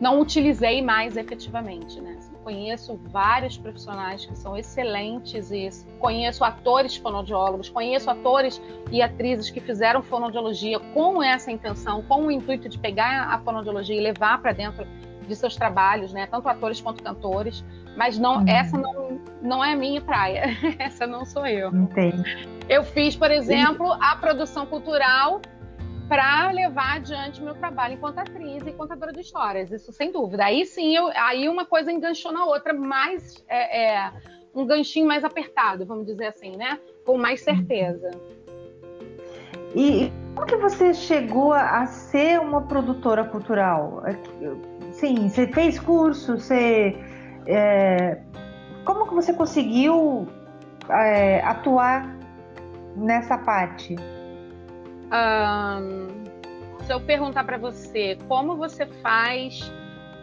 não 0.00 0.20
utilizei 0.20 0.82
mais 0.82 1.16
efetivamente, 1.16 2.00
né? 2.00 2.16
Conheço 2.44 3.00
vários 3.10 3.56
profissionais 3.56 4.24
que 4.24 4.36
são 4.38 4.56
excelentes 4.56 5.50
e 5.50 5.68
conheço 5.98 6.44
atores 6.44 6.94
fonoaudiólogos, 6.96 7.68
conheço 7.68 8.08
atores 8.08 8.62
e 8.92 9.02
atrizes 9.02 9.50
que 9.50 9.60
fizeram 9.60 10.00
fonoaudiologia 10.02 10.78
com 10.78 11.20
essa 11.20 11.50
intenção, 11.50 12.02
com 12.02 12.26
o 12.26 12.30
intuito 12.30 12.68
de 12.68 12.78
pegar 12.78 13.32
a 13.32 13.38
fonoaudiologia 13.40 13.96
e 13.96 14.00
levar 14.00 14.40
para 14.40 14.52
dentro 14.52 14.86
de 15.26 15.34
seus 15.34 15.56
trabalhos, 15.56 16.12
né? 16.12 16.26
Tanto 16.26 16.48
atores 16.48 16.80
quanto 16.80 17.02
cantores, 17.02 17.64
mas 17.96 18.16
não, 18.16 18.38
uhum. 18.38 18.48
essa 18.48 18.78
não, 18.78 19.20
não 19.42 19.64
é 19.64 19.72
a 19.72 19.76
minha 19.76 20.00
praia. 20.00 20.56
essa 20.78 21.06
não 21.06 21.24
sou 21.24 21.44
eu. 21.46 21.74
Entendi. 21.74 22.48
Eu 22.68 22.84
fiz, 22.84 23.16
por 23.16 23.30
exemplo, 23.30 23.92
a 24.00 24.14
produção 24.16 24.66
cultural 24.66 25.40
para 26.08 26.50
levar 26.52 26.96
adiante 26.96 27.42
meu 27.42 27.54
trabalho 27.54 27.94
enquanto 27.94 28.18
atriz 28.18 28.64
e 28.66 28.72
contadora 28.72 29.12
de 29.12 29.20
histórias, 29.20 29.70
isso 29.70 29.92
sem 29.92 30.12
dúvida. 30.12 30.44
Aí 30.44 30.64
sim, 30.64 30.94
eu, 30.94 31.08
aí 31.14 31.48
uma 31.48 31.64
coisa 31.64 31.90
enganchou 31.90 32.32
na 32.32 32.44
outra, 32.44 32.72
mais 32.72 33.44
é, 33.48 33.94
é, 33.94 34.12
um 34.54 34.64
ganchinho 34.64 35.06
mais 35.06 35.24
apertado, 35.24 35.84
vamos 35.84 36.06
dizer 36.06 36.26
assim, 36.26 36.56
né? 36.56 36.78
Com 37.04 37.18
mais 37.18 37.40
certeza. 37.40 38.10
E 39.74 40.12
como 40.34 40.46
que 40.46 40.56
você 40.56 40.94
chegou 40.94 41.52
a 41.52 41.86
ser 41.86 42.40
uma 42.40 42.62
produtora 42.62 43.24
cultural? 43.24 44.02
É 44.06 44.16
sim, 44.92 45.28
você 45.28 45.48
fez 45.48 45.78
curso, 45.78 46.38
você 46.38 46.96
é, 47.46 48.18
como 48.84 49.06
que 49.06 49.14
você 49.14 49.32
conseguiu 49.32 50.28
é, 50.88 51.40
atuar 51.42 52.16
nessa 52.96 53.36
parte? 53.36 53.96
Um, 55.06 56.24
se 56.84 56.92
eu 56.92 57.00
perguntar 57.00 57.44
para 57.44 57.58
você 57.58 58.18
como 58.28 58.56
você 58.56 58.86
faz 59.02 59.60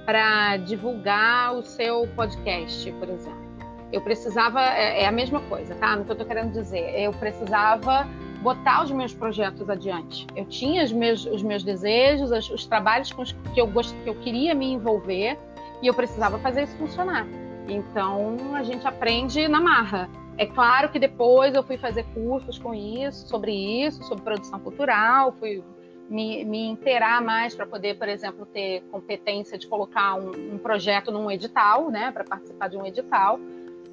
para 0.05 0.57
divulgar 0.57 1.53
o 1.55 1.61
seu 1.61 2.07
podcast, 2.15 2.91
por 2.93 3.09
exemplo, 3.09 3.43
eu 3.91 4.01
precisava 4.01 4.61
é, 4.61 5.03
é 5.03 5.05
a 5.05 5.11
mesma 5.11 5.39
coisa, 5.41 5.75
tá? 5.75 5.95
No 5.95 6.03
que 6.03 6.11
eu 6.11 6.13
estou 6.13 6.27
querendo 6.27 6.51
dizer, 6.51 6.99
eu 6.99 7.11
precisava 7.13 8.07
botar 8.41 8.84
os 8.84 8.91
meus 8.91 9.13
projetos 9.13 9.69
adiante. 9.69 10.27
Eu 10.36 10.45
tinha 10.45 10.84
os 10.84 10.91
meus, 10.91 11.25
os 11.25 11.41
meus 11.41 11.63
desejos, 11.63 12.31
os, 12.31 12.49
os 12.49 12.65
trabalhos 12.65 13.11
com 13.11 13.21
os 13.21 13.31
que 13.31 13.61
eu 13.61 13.67
gost, 13.67 13.95
que 14.03 14.09
eu 14.09 14.15
queria 14.15 14.53
me 14.53 14.73
envolver 14.73 15.38
e 15.81 15.88
eu 15.88 15.93
precisava 15.93 16.38
fazer 16.39 16.63
isso 16.63 16.75
funcionar. 16.77 17.25
Então 17.68 18.55
a 18.55 18.64
gente 18.64 18.88
aprende 18.88 19.47
na 19.47 19.59
marra. 19.59 20.09
É 20.38 20.45
claro 20.45 20.89
que 20.89 20.99
depois 20.99 21.53
eu 21.53 21.64
fui 21.64 21.78
fazer 21.78 22.03
cursos 22.14 22.57
com 22.57 22.74
isso, 22.74 23.28
sobre 23.28 23.51
isso, 23.86 24.03
sobre 24.03 24.24
produção 24.24 24.59
cultural, 24.59 25.32
fui 25.34 25.64
me, 26.09 26.43
me 26.43 26.68
inteirar 26.68 27.22
mais 27.22 27.55
para 27.55 27.66
poder, 27.66 27.97
por 27.97 28.07
exemplo, 28.07 28.45
ter 28.45 28.82
competência 28.91 29.57
de 29.57 29.68
colocar 29.68 30.16
um, 30.16 30.55
um 30.55 30.57
projeto 30.57 31.11
num 31.11 31.30
edital, 31.30 31.89
né, 31.89 32.11
para 32.11 32.24
participar 32.24 32.68
de 32.68 32.78
um 32.78 32.86
edital. 32.86 33.39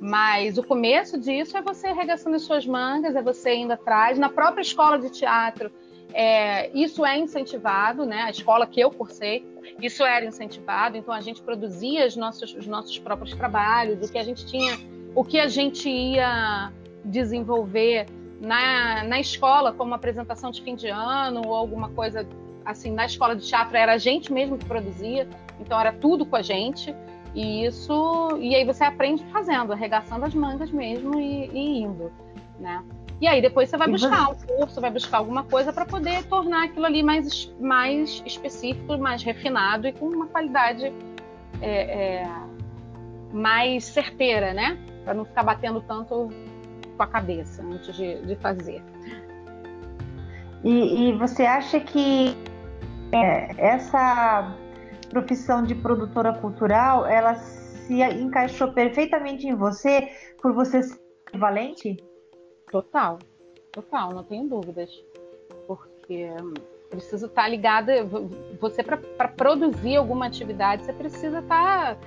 Mas 0.00 0.56
o 0.56 0.62
começo 0.62 1.20
disso 1.20 1.58
é 1.58 1.62
você 1.62 1.88
arregaçando 1.88 2.36
as 2.36 2.42
suas 2.42 2.66
mangas, 2.66 3.14
é 3.14 3.22
você 3.22 3.54
indo 3.54 3.72
atrás. 3.72 4.18
Na 4.18 4.30
própria 4.30 4.62
escola 4.62 4.98
de 4.98 5.10
teatro, 5.10 5.70
é, 6.12 6.70
isso 6.76 7.04
é 7.04 7.18
incentivado, 7.18 8.04
né? 8.04 8.22
A 8.22 8.30
escola 8.30 8.66
que 8.66 8.80
eu 8.80 8.90
cursei, 8.90 9.46
isso 9.80 10.04
era 10.04 10.24
incentivado. 10.24 10.96
Então 10.96 11.14
a 11.14 11.20
gente 11.20 11.42
produzia 11.42 12.06
os 12.06 12.16
nossos, 12.16 12.54
os 12.54 12.66
nossos 12.66 12.98
próprios 12.98 13.34
trabalhos, 13.34 14.08
o 14.08 14.12
que 14.12 14.18
a 14.18 14.24
gente 14.24 14.46
tinha 14.46 14.76
o 15.14 15.24
que 15.24 15.38
a 15.38 15.48
gente 15.48 15.88
ia 15.88 16.72
desenvolver 17.04 18.06
na, 18.40 19.04
na 19.04 19.20
escola, 19.20 19.72
como 19.72 19.94
apresentação 19.94 20.50
de 20.50 20.62
fim 20.62 20.74
de 20.74 20.88
ano 20.88 21.42
ou 21.46 21.54
alguma 21.54 21.88
coisa 21.90 22.26
assim, 22.64 22.92
na 22.92 23.06
escola 23.06 23.34
de 23.34 23.46
teatro 23.46 23.76
era 23.76 23.94
a 23.94 23.98
gente 23.98 24.32
mesmo 24.32 24.56
que 24.56 24.64
produzia, 24.64 25.28
então 25.58 25.78
era 25.78 25.92
tudo 25.92 26.24
com 26.24 26.36
a 26.36 26.42
gente. 26.42 26.94
E 27.34 27.64
isso, 27.64 28.36
e 28.40 28.56
aí 28.56 28.64
você 28.64 28.82
aprende 28.82 29.24
fazendo, 29.26 29.72
arregaçando 29.72 30.24
as 30.24 30.34
mangas 30.34 30.70
mesmo 30.70 31.20
e, 31.20 31.48
e 31.52 31.82
indo, 31.82 32.10
né? 32.58 32.82
E 33.20 33.28
aí 33.28 33.42
depois 33.42 33.68
você 33.68 33.76
vai 33.76 33.88
buscar 33.88 34.30
um 34.30 34.34
curso, 34.34 34.80
vai 34.80 34.90
buscar 34.90 35.18
alguma 35.18 35.44
coisa 35.44 35.72
para 35.72 35.84
poder 35.84 36.24
tornar 36.24 36.64
aquilo 36.64 36.86
ali 36.86 37.02
mais, 37.02 37.52
mais 37.60 38.22
específico, 38.24 38.96
mais 38.96 39.22
refinado 39.22 39.86
e 39.86 39.92
com 39.92 40.06
uma 40.06 40.26
qualidade 40.26 40.92
é, 41.60 42.22
é, 42.22 42.28
mais 43.32 43.84
certeira, 43.84 44.54
né? 44.54 44.78
para 45.04 45.14
não 45.14 45.24
ficar 45.24 45.42
batendo 45.42 45.80
tanto 45.80 46.28
com 46.96 47.02
a 47.02 47.06
cabeça 47.06 47.62
antes 47.62 47.94
de, 47.96 48.24
de 48.26 48.36
fazer. 48.36 48.82
E, 50.62 51.08
e, 51.08 51.12
você 51.14 51.44
acha 51.44 51.80
que 51.80 52.36
é, 53.12 53.48
essa 53.58 54.54
profissão 55.08 55.62
de 55.62 55.74
produtora 55.74 56.34
cultural 56.34 57.06
ela 57.06 57.34
se 57.34 58.02
encaixou 58.02 58.72
perfeitamente 58.72 59.46
em 59.46 59.54
você 59.54 60.08
por 60.40 60.52
você 60.52 60.82
ser 60.82 61.00
valente? 61.34 61.96
Total, 62.70 63.18
total, 63.72 64.14
não 64.14 64.22
tenho 64.22 64.48
dúvidas, 64.48 64.90
porque 65.66 66.28
precisa 66.88 67.26
estar 67.26 67.48
ligada. 67.48 68.04
Você 68.60 68.82
para 68.82 69.28
produzir 69.28 69.96
alguma 69.96 70.26
atividade 70.26 70.84
você 70.84 70.92
precisa 70.92 71.40
estar 71.40 71.98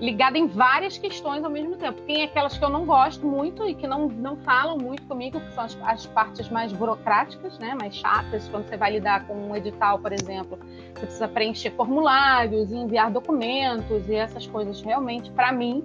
ligada 0.00 0.36
em 0.36 0.46
várias 0.46 0.98
questões 0.98 1.44
ao 1.44 1.50
mesmo 1.50 1.76
tempo. 1.76 2.00
Tem 2.02 2.24
aquelas 2.24 2.56
que 2.56 2.64
eu 2.64 2.68
não 2.68 2.84
gosto 2.84 3.26
muito 3.26 3.66
e 3.68 3.74
que 3.74 3.86
não, 3.86 4.08
não 4.08 4.36
falam 4.38 4.76
muito 4.76 5.02
comigo, 5.04 5.40
que 5.40 5.52
são 5.52 5.64
as, 5.64 5.78
as 5.82 6.06
partes 6.06 6.48
mais 6.48 6.72
burocráticas, 6.72 7.58
né, 7.58 7.74
mais 7.74 7.94
chatas, 7.94 8.48
quando 8.48 8.66
você 8.68 8.76
vai 8.76 8.92
lidar 8.92 9.26
com 9.26 9.34
um 9.34 9.56
edital, 9.56 9.98
por 9.98 10.12
exemplo. 10.12 10.58
Você 10.94 11.00
precisa 11.00 11.28
preencher 11.28 11.70
formulários, 11.72 12.72
enviar 12.72 13.10
documentos 13.10 14.08
e 14.08 14.14
essas 14.14 14.46
coisas 14.46 14.80
realmente, 14.82 15.30
para 15.30 15.52
mim, 15.52 15.84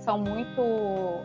são 0.00 0.18
muito 0.18 0.60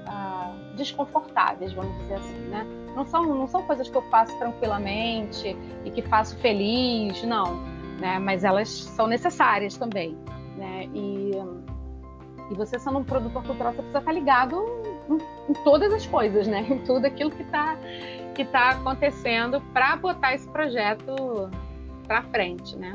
ah, 0.07 0.53
desconfortáveis, 0.75 1.73
vamos 1.73 1.97
dizer 1.99 2.15
assim, 2.15 2.39
né? 2.49 2.65
Não 2.95 3.05
são, 3.05 3.25
não 3.25 3.47
são 3.47 3.63
coisas 3.63 3.89
que 3.89 3.95
eu 3.95 4.01
faço 4.03 4.37
tranquilamente 4.37 5.57
e 5.83 5.91
que 5.91 6.01
faço 6.01 6.37
feliz, 6.37 7.23
não, 7.23 7.55
né? 7.99 8.19
Mas 8.19 8.43
elas 8.43 8.69
são 8.69 9.07
necessárias 9.07 9.77
também, 9.77 10.17
né? 10.57 10.87
E 10.93 11.31
e 12.51 12.53
você 12.53 12.77
sendo 12.77 12.99
um 12.99 13.03
produtor 13.03 13.43
cultural, 13.43 13.73
você 13.73 13.81
precisa 13.81 13.99
estar 13.99 14.11
ligado 14.11 14.63
em, 15.09 15.51
em 15.51 15.53
todas 15.63 15.91
as 15.91 16.05
coisas, 16.05 16.47
né? 16.47 16.61
Em 16.69 16.79
tudo 16.83 17.05
aquilo 17.05 17.31
que 17.31 17.41
está 17.41 17.77
que 18.35 18.43
tá 18.43 18.71
acontecendo 18.71 19.61
para 19.73 19.95
botar 19.95 20.35
esse 20.35 20.47
projeto 20.49 21.49
para 22.05 22.21
frente, 22.23 22.75
né? 22.75 22.93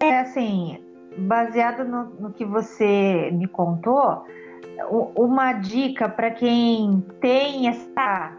É 0.00 0.20
assim, 0.20 0.82
baseado 1.18 1.84
no, 1.84 2.04
no 2.20 2.32
que 2.32 2.44
você 2.44 3.30
me 3.32 3.46
contou, 3.46 4.24
uma 5.16 5.52
dica 5.52 6.08
para 6.08 6.30
quem 6.30 7.04
tem 7.20 7.68
essa 7.68 8.36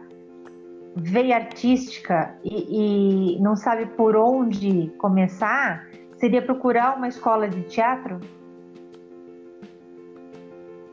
veia 0.95 1.37
artística 1.37 2.35
e, 2.43 3.37
e, 3.37 3.41
não 3.41 3.55
sabe 3.55 3.85
por 3.87 4.15
onde 4.15 4.91
começar, 4.97 5.87
seria 6.17 6.41
procurar 6.41 6.95
uma 6.97 7.07
escola 7.07 7.47
de 7.47 7.63
teatro? 7.63 8.19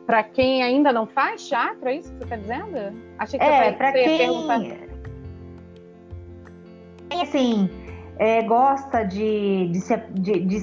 Para 0.07 0.23
quem 0.23 0.63
ainda 0.63 0.93
não 0.93 1.07
faz 1.07 1.47
teatro, 1.47 1.89
é 1.89 1.97
isso 1.97 2.11
que 2.13 2.19
você 2.19 2.25
está 2.25 2.37
dizendo? 2.37 2.97
Achei 3.19 3.39
que 3.39 3.45
é, 3.45 3.73
para 3.73 3.93
quem 3.93 4.19
perguntar. 4.19 4.61
assim 7.23 7.71
é, 8.21 8.43
gosta 8.43 9.03
de, 9.03 9.69
de, 9.69 9.81
se, 9.81 9.97
de, 10.11 10.41
de 10.41 10.61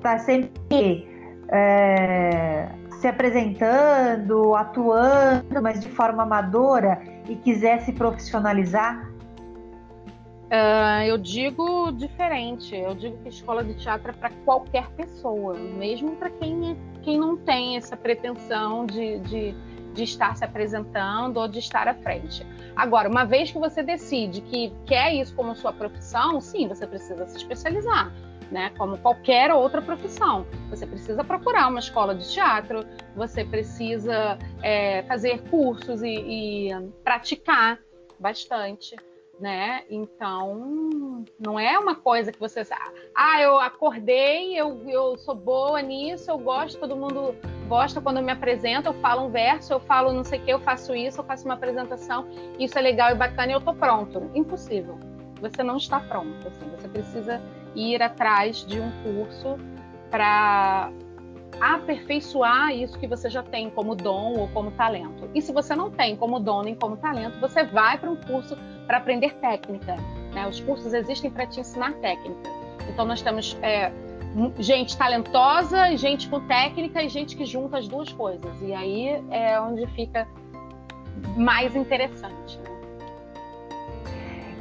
estar 0.00 0.18
sempre 0.20 1.06
é, 1.52 2.68
se 3.00 3.06
apresentando, 3.06 4.54
atuando, 4.54 5.62
mas 5.62 5.80
de 5.80 5.88
forma 5.88 6.22
amadora 6.22 7.00
e 7.28 7.36
quiser 7.36 7.80
se 7.82 7.92
profissionalizar? 7.92 9.08
Uh, 10.50 11.04
eu 11.06 11.16
digo 11.16 11.92
diferente. 11.92 12.74
Eu 12.74 12.94
digo 12.94 13.16
que 13.18 13.28
escola 13.28 13.62
de 13.62 13.74
teatro 13.74 14.10
é 14.10 14.12
para 14.12 14.30
qualquer 14.44 14.88
pessoa, 14.90 15.54
mesmo 15.54 16.16
para 16.16 16.28
quem, 16.28 16.76
quem 17.02 17.18
não 17.18 17.36
tem 17.36 17.76
essa 17.76 17.96
pretensão 17.96 18.84
de, 18.84 19.20
de, 19.20 19.54
de 19.94 20.02
estar 20.02 20.36
se 20.36 20.44
apresentando 20.44 21.36
ou 21.36 21.46
de 21.46 21.60
estar 21.60 21.86
à 21.86 21.94
frente. 21.94 22.44
Agora, 22.74 23.08
uma 23.08 23.24
vez 23.24 23.52
que 23.52 23.58
você 23.58 23.82
decide 23.82 24.40
que 24.40 24.72
quer 24.86 25.14
isso 25.14 25.34
como 25.36 25.54
sua 25.54 25.72
profissão, 25.72 26.40
sim, 26.40 26.66
você 26.66 26.84
precisa 26.84 27.26
se 27.26 27.36
especializar. 27.36 28.12
Né, 28.50 28.72
como 28.76 28.98
qualquer 28.98 29.52
outra 29.52 29.80
profissão. 29.80 30.44
Você 30.70 30.84
precisa 30.84 31.22
procurar 31.22 31.68
uma 31.68 31.78
escola 31.78 32.16
de 32.16 32.28
teatro, 32.28 32.84
você 33.14 33.44
precisa 33.44 34.36
é, 34.60 35.04
fazer 35.04 35.40
cursos 35.48 36.02
e, 36.02 36.08
e 36.68 36.90
praticar 37.04 37.78
bastante 38.18 38.96
né? 39.40 39.84
Então, 39.88 41.24
não 41.38 41.58
é 41.58 41.78
uma 41.78 41.94
coisa 41.94 42.30
que 42.30 42.38
você 42.38 42.60
ah, 43.14 43.40
eu 43.40 43.58
acordei, 43.58 44.54
eu, 44.54 44.86
eu 44.86 45.16
sou 45.16 45.34
boa 45.34 45.80
nisso, 45.80 46.30
eu 46.30 46.38
gosto, 46.38 46.78
todo 46.78 46.94
mundo 46.94 47.34
gosta 47.66 48.00
quando 48.00 48.18
eu 48.18 48.22
me 48.22 48.32
apresento, 48.32 48.88
eu 48.88 48.94
falo 48.94 49.26
um 49.26 49.30
verso, 49.30 49.72
eu 49.72 49.80
falo 49.80 50.12
não 50.12 50.22
sei 50.22 50.38
o 50.38 50.44
que, 50.44 50.50
eu 50.52 50.60
faço 50.60 50.94
isso, 50.94 51.20
eu 51.20 51.24
faço 51.24 51.46
uma 51.46 51.54
apresentação, 51.54 52.28
isso 52.58 52.78
é 52.78 52.82
legal 52.82 53.10
e 53.10 53.14
bacana 53.14 53.52
e 53.52 53.54
eu 53.54 53.60
tô 53.60 53.72
pronto. 53.72 54.30
Impossível. 54.34 54.98
Você 55.40 55.62
não 55.62 55.78
está 55.78 56.00
pronto, 56.00 56.46
assim, 56.46 56.68
você 56.76 56.86
precisa 56.86 57.40
ir 57.74 58.02
atrás 58.02 58.64
de 58.64 58.80
um 58.80 58.90
curso 59.02 59.56
para 60.10 60.90
aperfeiçoar 61.60 62.74
isso 62.74 62.98
que 62.98 63.06
você 63.06 63.28
já 63.28 63.42
tem 63.42 63.68
como 63.70 63.94
dom 63.94 64.38
ou 64.38 64.48
como 64.48 64.70
talento. 64.70 65.28
E 65.34 65.42
se 65.42 65.52
você 65.52 65.76
não 65.76 65.90
tem 65.90 66.16
como 66.16 66.40
dom 66.40 66.62
nem 66.62 66.74
como 66.74 66.96
talento, 66.96 67.38
você 67.38 67.64
vai 67.64 67.98
para 67.98 68.10
um 68.10 68.16
curso 68.16 68.56
para 68.86 68.98
aprender 68.98 69.34
técnica. 69.34 69.96
Né? 70.32 70.48
Os 70.48 70.60
cursos 70.60 70.94
existem 70.94 71.30
para 71.30 71.46
te 71.46 71.60
ensinar 71.60 71.92
técnica. 71.94 72.50
Então 72.88 73.04
nós 73.04 73.20
temos 73.20 73.56
é, 73.62 73.92
gente 74.58 74.96
talentosa, 74.96 75.96
gente 75.96 76.28
com 76.28 76.40
técnica 76.40 77.02
e 77.02 77.08
gente 77.08 77.36
que 77.36 77.44
junta 77.44 77.78
as 77.78 77.86
duas 77.86 78.10
coisas. 78.12 78.50
E 78.62 78.72
aí 78.72 79.22
é 79.30 79.60
onde 79.60 79.86
fica 79.88 80.26
mais 81.36 81.76
interessante. 81.76 82.58
Né? 82.58 82.70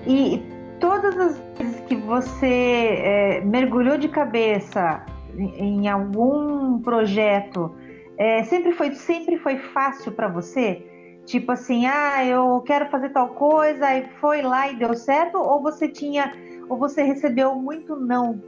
E 0.06 0.59
todas 0.80 1.18
as 1.18 1.38
vezes 1.58 1.80
que 1.82 1.96
você 1.96 2.48
é, 2.48 3.42
mergulhou 3.42 3.98
de 3.98 4.08
cabeça 4.08 5.06
em 5.38 5.88
algum 5.88 6.80
projeto, 6.80 7.76
é, 8.18 8.44
sempre 8.44 8.74
foi 8.74 8.94
sempre 8.94 9.38
foi 9.38 9.58
fácil 9.58 10.12
para 10.12 10.28
você? 10.28 10.86
Tipo 11.26 11.52
assim, 11.52 11.86
ah, 11.86 12.26
eu 12.26 12.62
quero 12.62 12.90
fazer 12.90 13.10
tal 13.10 13.30
coisa, 13.30 13.96
e 13.96 14.10
foi 14.20 14.42
lá 14.42 14.68
e 14.72 14.76
deu 14.76 14.96
certo, 14.96 15.38
ou 15.38 15.62
você 15.62 15.88
tinha, 15.88 16.34
ou 16.68 16.78
você 16.78 17.04
recebeu 17.04 17.56
muito 17.56 17.96
não? 17.96 18.42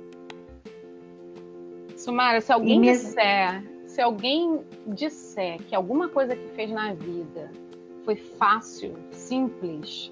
Sumara, 1.96 2.42
se 2.42 2.52
alguém 2.52 2.80
mesmo... 2.80 3.10
disser, 3.10 3.64
se 3.86 4.02
alguém 4.02 4.62
disser 4.88 5.62
que 5.64 5.76
alguma 5.76 6.10
coisa 6.10 6.36
que 6.36 6.48
fez 6.56 6.72
na 6.72 6.94
vida 6.94 7.52
foi 8.04 8.16
fácil, 8.16 8.96
simples, 9.12 10.12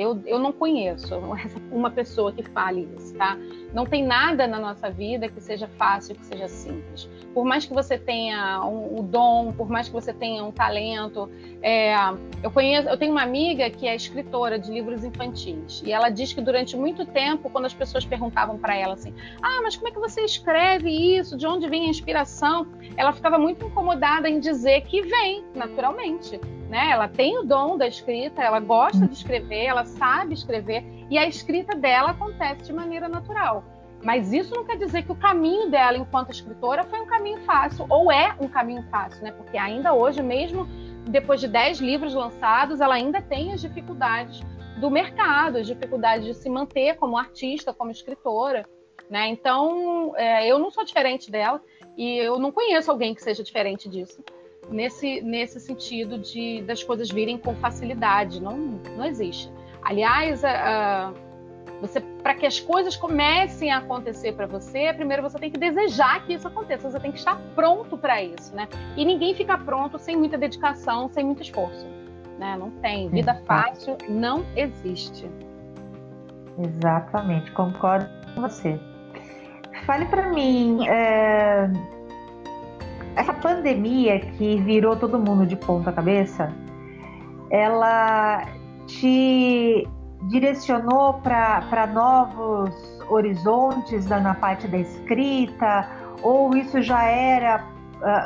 eu, 0.00 0.18
eu 0.24 0.38
não 0.38 0.50
conheço 0.50 1.14
uma 1.70 1.90
pessoa 1.90 2.32
que 2.32 2.42
fale 2.42 2.88
isso, 2.96 3.14
tá? 3.14 3.36
Não 3.72 3.84
tem 3.84 4.04
nada 4.04 4.46
na 4.46 4.58
nossa 4.58 4.90
vida 4.90 5.28
que 5.28 5.40
seja 5.40 5.68
fácil, 5.76 6.14
que 6.14 6.24
seja 6.24 6.48
simples. 6.48 7.08
Por 7.34 7.44
mais 7.44 7.66
que 7.66 7.74
você 7.74 7.98
tenha 7.98 8.64
um, 8.64 9.00
um 9.00 9.04
dom, 9.04 9.52
por 9.52 9.68
mais 9.68 9.88
que 9.88 9.92
você 9.92 10.12
tenha 10.12 10.42
um 10.42 10.50
talento, 10.50 11.30
é, 11.62 11.94
eu 12.42 12.50
conheço, 12.50 12.88
eu 12.88 12.96
tenho 12.96 13.12
uma 13.12 13.22
amiga 13.22 13.68
que 13.70 13.86
é 13.86 13.94
escritora 13.94 14.58
de 14.58 14.72
livros 14.72 15.04
infantis 15.04 15.82
e 15.84 15.92
ela 15.92 16.08
diz 16.08 16.32
que 16.32 16.40
durante 16.40 16.76
muito 16.76 17.04
tempo, 17.04 17.50
quando 17.50 17.66
as 17.66 17.74
pessoas 17.74 18.04
perguntavam 18.04 18.58
para 18.58 18.74
ela 18.74 18.94
assim, 18.94 19.14
ah, 19.42 19.60
mas 19.62 19.76
como 19.76 19.88
é 19.88 19.92
que 19.92 20.00
você 20.00 20.22
escreve 20.22 20.90
isso? 20.90 21.36
De 21.36 21.46
onde 21.46 21.68
vem 21.68 21.86
a 21.86 21.90
inspiração? 21.90 22.66
Ela 22.96 23.12
ficava 23.12 23.38
muito 23.38 23.66
incomodada 23.66 24.28
em 24.28 24.40
dizer 24.40 24.80
que 24.82 25.02
vem 25.02 25.44
naturalmente 25.54 26.40
né? 26.70 26.90
Ela 26.92 27.08
tem 27.08 27.36
o 27.36 27.42
dom 27.42 27.76
da 27.76 27.88
escrita, 27.88 28.40
ela 28.40 28.60
gosta 28.60 29.04
de 29.04 29.12
escrever, 29.12 29.64
ela 29.64 29.84
sabe 29.84 30.34
escrever 30.34 30.84
e 31.10 31.18
a 31.18 31.26
escrita 31.26 31.76
dela 31.76 32.10
acontece 32.10 32.62
de 32.62 32.72
maneira 32.72 33.08
natural. 33.08 33.64
Mas 34.04 34.32
isso 34.32 34.54
não 34.54 34.64
quer 34.64 34.78
dizer 34.78 35.02
que 35.02 35.10
o 35.10 35.16
caminho 35.16 35.68
dela 35.68 35.98
enquanto 35.98 36.30
escritora 36.30 36.84
foi 36.84 37.00
um 37.00 37.06
caminho 37.06 37.40
fácil 37.40 37.84
ou 37.90 38.10
é 38.10 38.36
um 38.40 38.46
caminho 38.46 38.84
fácil, 38.88 39.20
né? 39.24 39.32
Porque 39.32 39.58
ainda 39.58 39.92
hoje, 39.92 40.22
mesmo 40.22 40.66
depois 41.08 41.40
de 41.40 41.48
10 41.48 41.80
livros 41.80 42.14
lançados, 42.14 42.80
ela 42.80 42.94
ainda 42.94 43.20
tem 43.20 43.52
as 43.52 43.60
dificuldades 43.60 44.40
do 44.78 44.88
mercado, 44.88 45.58
as 45.58 45.66
dificuldades 45.66 46.24
de 46.24 46.34
se 46.34 46.48
manter 46.48 46.96
como 46.96 47.18
artista, 47.18 47.74
como 47.74 47.90
escritora, 47.90 48.64
né? 49.10 49.26
Então, 49.26 50.14
é, 50.16 50.46
eu 50.46 50.56
não 50.56 50.70
sou 50.70 50.84
diferente 50.84 51.32
dela 51.32 51.60
e 51.96 52.16
eu 52.16 52.38
não 52.38 52.52
conheço 52.52 52.92
alguém 52.92 53.12
que 53.12 53.22
seja 53.22 53.42
diferente 53.42 53.88
disso 53.88 54.22
nesse, 54.70 55.20
nesse 55.20 55.60
sentido 55.60 56.18
de 56.18 56.62
das 56.62 56.82
coisas 56.82 57.10
virem 57.10 57.36
com 57.36 57.54
facilidade. 57.56 58.40
Não, 58.40 58.56
não 58.96 59.04
existe. 59.04 59.50
Aliás, 59.82 60.44
a, 60.44 61.12
você 61.80 62.00
para 62.00 62.34
que 62.34 62.46
as 62.46 62.60
coisas 62.60 62.96
comecem 62.96 63.72
a 63.72 63.78
acontecer 63.78 64.32
para 64.32 64.46
você, 64.46 64.92
primeiro 64.92 65.22
você 65.22 65.38
tem 65.38 65.50
que 65.50 65.58
desejar 65.58 66.24
que 66.24 66.34
isso 66.34 66.46
aconteça. 66.46 66.90
Você 66.90 67.00
tem 67.00 67.10
que 67.10 67.18
estar 67.18 67.40
pronto 67.54 67.96
para 67.96 68.22
isso, 68.22 68.54
né? 68.54 68.68
E 68.96 69.04
ninguém 69.04 69.34
fica 69.34 69.56
pronto 69.58 69.98
sem 69.98 70.16
muita 70.16 70.38
dedicação, 70.38 71.08
sem 71.08 71.24
muito 71.24 71.42
esforço. 71.42 71.86
Né? 72.38 72.56
Não 72.58 72.70
tem. 72.70 73.08
Vida 73.08 73.34
fácil 73.46 73.96
não 74.08 74.44
existe. 74.56 75.28
Exatamente, 76.58 77.50
concordo 77.52 78.08
com 78.34 78.42
você. 78.42 78.78
Fale 79.86 80.06
para 80.06 80.30
mim. 80.30 80.86
É 80.86 81.70
essa 83.16 83.32
pandemia 83.32 84.20
que 84.20 84.60
virou 84.60 84.96
todo 84.96 85.18
mundo 85.18 85.46
de 85.46 85.56
ponta 85.56 85.92
cabeça, 85.92 86.52
ela 87.50 88.46
te 88.86 89.86
direcionou 90.28 91.14
para 91.14 91.86
novos 91.92 92.70
horizontes 93.08 94.06
na 94.06 94.34
parte 94.34 94.68
da 94.68 94.78
escrita, 94.78 95.88
ou 96.22 96.54
isso 96.56 96.80
já 96.82 97.04
era 97.04 97.64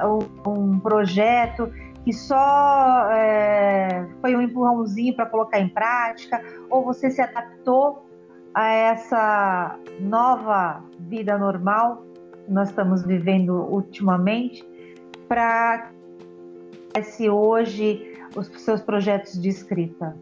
uh, 0.04 0.50
um 0.50 0.78
projeto 0.78 1.70
que 2.04 2.12
só 2.12 3.08
é, 3.12 4.06
foi 4.20 4.36
um 4.36 4.42
empurrãozinho 4.42 5.14
para 5.16 5.24
colocar 5.26 5.58
em 5.58 5.68
prática, 5.68 6.42
ou 6.68 6.84
você 6.84 7.10
se 7.10 7.22
adaptou 7.22 8.04
a 8.52 8.68
essa 8.68 9.78
nova 10.00 10.84
vida 11.00 11.38
normal 11.38 12.02
que 12.44 12.52
nós 12.52 12.68
estamos 12.68 13.02
vivendo 13.04 13.54
ultimamente 13.54 14.73
para 15.28 15.90
se 17.02 17.28
hoje 17.28 18.16
os 18.36 18.46
seus 18.62 18.80
projetos 18.80 19.40
de 19.40 19.48
escrita? 19.48 20.16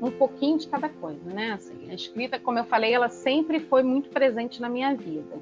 Um 0.00 0.10
pouquinho 0.10 0.58
de 0.58 0.68
cada 0.68 0.88
coisa, 0.88 1.30
né? 1.30 1.52
Assim, 1.52 1.90
a 1.90 1.94
escrita, 1.94 2.38
como 2.38 2.58
eu 2.58 2.64
falei, 2.64 2.92
ela 2.92 3.08
sempre 3.08 3.60
foi 3.60 3.82
muito 3.82 4.10
presente 4.10 4.60
na 4.60 4.68
minha 4.68 4.94
vida, 4.94 5.36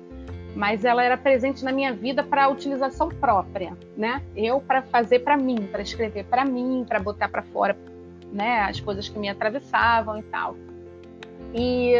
mas 0.54 0.84
ela 0.84 1.02
era 1.02 1.16
presente 1.16 1.64
na 1.64 1.72
minha 1.72 1.92
vida 1.92 2.22
para 2.22 2.48
utilização 2.48 3.08
própria, 3.08 3.76
né? 3.96 4.22
Eu 4.36 4.60
para 4.60 4.82
fazer 4.82 5.20
para 5.20 5.36
mim, 5.36 5.66
para 5.70 5.82
escrever 5.82 6.24
para 6.26 6.44
mim, 6.44 6.84
para 6.88 7.00
botar 7.00 7.28
para 7.28 7.42
fora, 7.42 7.76
né? 8.32 8.60
As 8.60 8.78
coisas 8.80 9.08
que 9.08 9.18
me 9.18 9.28
atravessavam 9.28 10.18
e 10.18 10.22
tal. 10.22 10.56
E 11.52 11.94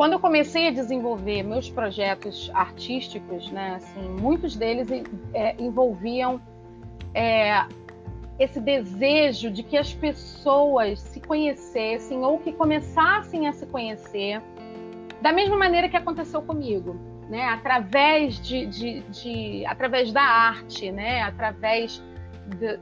quando 0.00 0.14
eu 0.14 0.18
comecei 0.18 0.66
a 0.66 0.70
desenvolver 0.70 1.42
meus 1.42 1.68
projetos 1.68 2.50
artísticos, 2.54 3.50
né, 3.50 3.74
assim, 3.74 4.00
muitos 4.18 4.56
deles 4.56 4.88
é, 5.34 5.54
envolviam 5.58 6.40
é, 7.12 7.66
esse 8.38 8.58
desejo 8.58 9.50
de 9.50 9.62
que 9.62 9.76
as 9.76 9.92
pessoas 9.92 11.00
se 11.00 11.20
conhecessem 11.20 12.24
ou 12.24 12.38
que 12.38 12.50
começassem 12.50 13.46
a 13.46 13.52
se 13.52 13.66
conhecer 13.66 14.40
da 15.20 15.34
mesma 15.34 15.58
maneira 15.58 15.86
que 15.86 15.98
aconteceu 15.98 16.40
comigo, 16.40 16.98
né, 17.28 17.44
através 17.50 18.40
de, 18.40 18.64
de, 18.64 19.00
de 19.02 19.66
através 19.66 20.10
da 20.12 20.22
arte, 20.22 20.90
né, 20.90 21.20
através 21.20 22.02
de, 22.46 22.80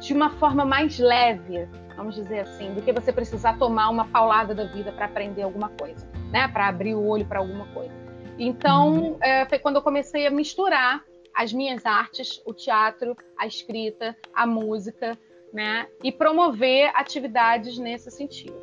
de 0.00 0.12
uma 0.12 0.30
forma 0.30 0.64
mais 0.64 0.98
leve, 0.98 1.68
vamos 1.96 2.16
dizer 2.16 2.40
assim, 2.40 2.74
do 2.74 2.82
que 2.82 2.92
você 2.92 3.12
precisar 3.12 3.56
tomar 3.58 3.90
uma 3.90 4.06
paulada 4.06 4.56
da 4.56 4.64
vida 4.64 4.90
para 4.90 5.04
aprender 5.04 5.42
alguma 5.42 5.68
coisa 5.68 6.17
né, 6.32 6.48
para 6.48 6.68
abrir 6.68 6.94
o 6.94 7.06
olho 7.06 7.26
para 7.26 7.38
alguma 7.38 7.66
coisa. 7.66 7.92
Então, 8.38 9.16
é, 9.20 9.44
foi 9.46 9.58
quando 9.58 9.76
eu 9.76 9.82
comecei 9.82 10.26
a 10.26 10.30
misturar 10.30 11.02
as 11.34 11.52
minhas 11.52 11.86
artes, 11.86 12.42
o 12.44 12.52
teatro, 12.52 13.16
a 13.38 13.46
escrita, 13.46 14.16
a 14.34 14.46
música, 14.46 15.18
né, 15.52 15.86
e 16.02 16.12
promover 16.12 16.90
atividades 16.94 17.78
nesse 17.78 18.10
sentido. 18.10 18.60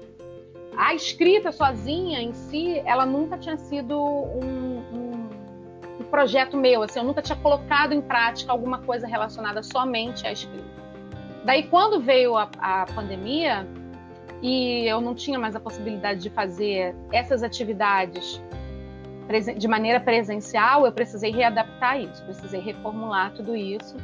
A 0.78 0.94
escrita 0.94 1.52
sozinha 1.52 2.22
em 2.22 2.34
si, 2.34 2.80
ela 2.86 3.06
nunca 3.06 3.38
tinha 3.38 3.58
sido 3.58 3.98
um, 3.98 4.80
um, 4.94 5.30
um 6.02 6.04
projeto 6.04 6.58
meu, 6.58 6.84
assim, 6.84 7.00
eu 7.00 7.06
nunca 7.06 7.22
tinha 7.22 7.38
colocado 7.38 7.94
em 7.94 8.02
prática 8.02 8.52
alguma 8.52 8.80
coisa 8.80 9.08
relacionada 9.08 9.64
somente 9.64 10.28
à 10.28 10.32
escrita. 10.32 10.76
Daí, 11.46 11.64
quando 11.68 12.02
veio 12.02 12.36
a, 12.36 12.50
a 12.60 12.86
pandemia, 12.88 13.66
e 14.42 14.86
eu 14.88 15.02
não 15.02 15.16
tinha 15.16 15.40
mais 15.40 15.56
a 15.56 15.60
possibilidade 15.60 16.22
de 16.22 16.30
fazer 16.30 16.96
essas 17.12 17.44
atividades 17.44 18.42
de 19.58 19.68
maneira 19.68 20.00
presencial, 20.00 20.86
eu 20.86 20.92
precisei 20.92 21.32
readaptar 21.32 22.00
isso, 22.00 22.24
precisei 22.24 22.60
reformular 22.60 23.34
tudo 23.34 23.56
isso. 23.56 23.96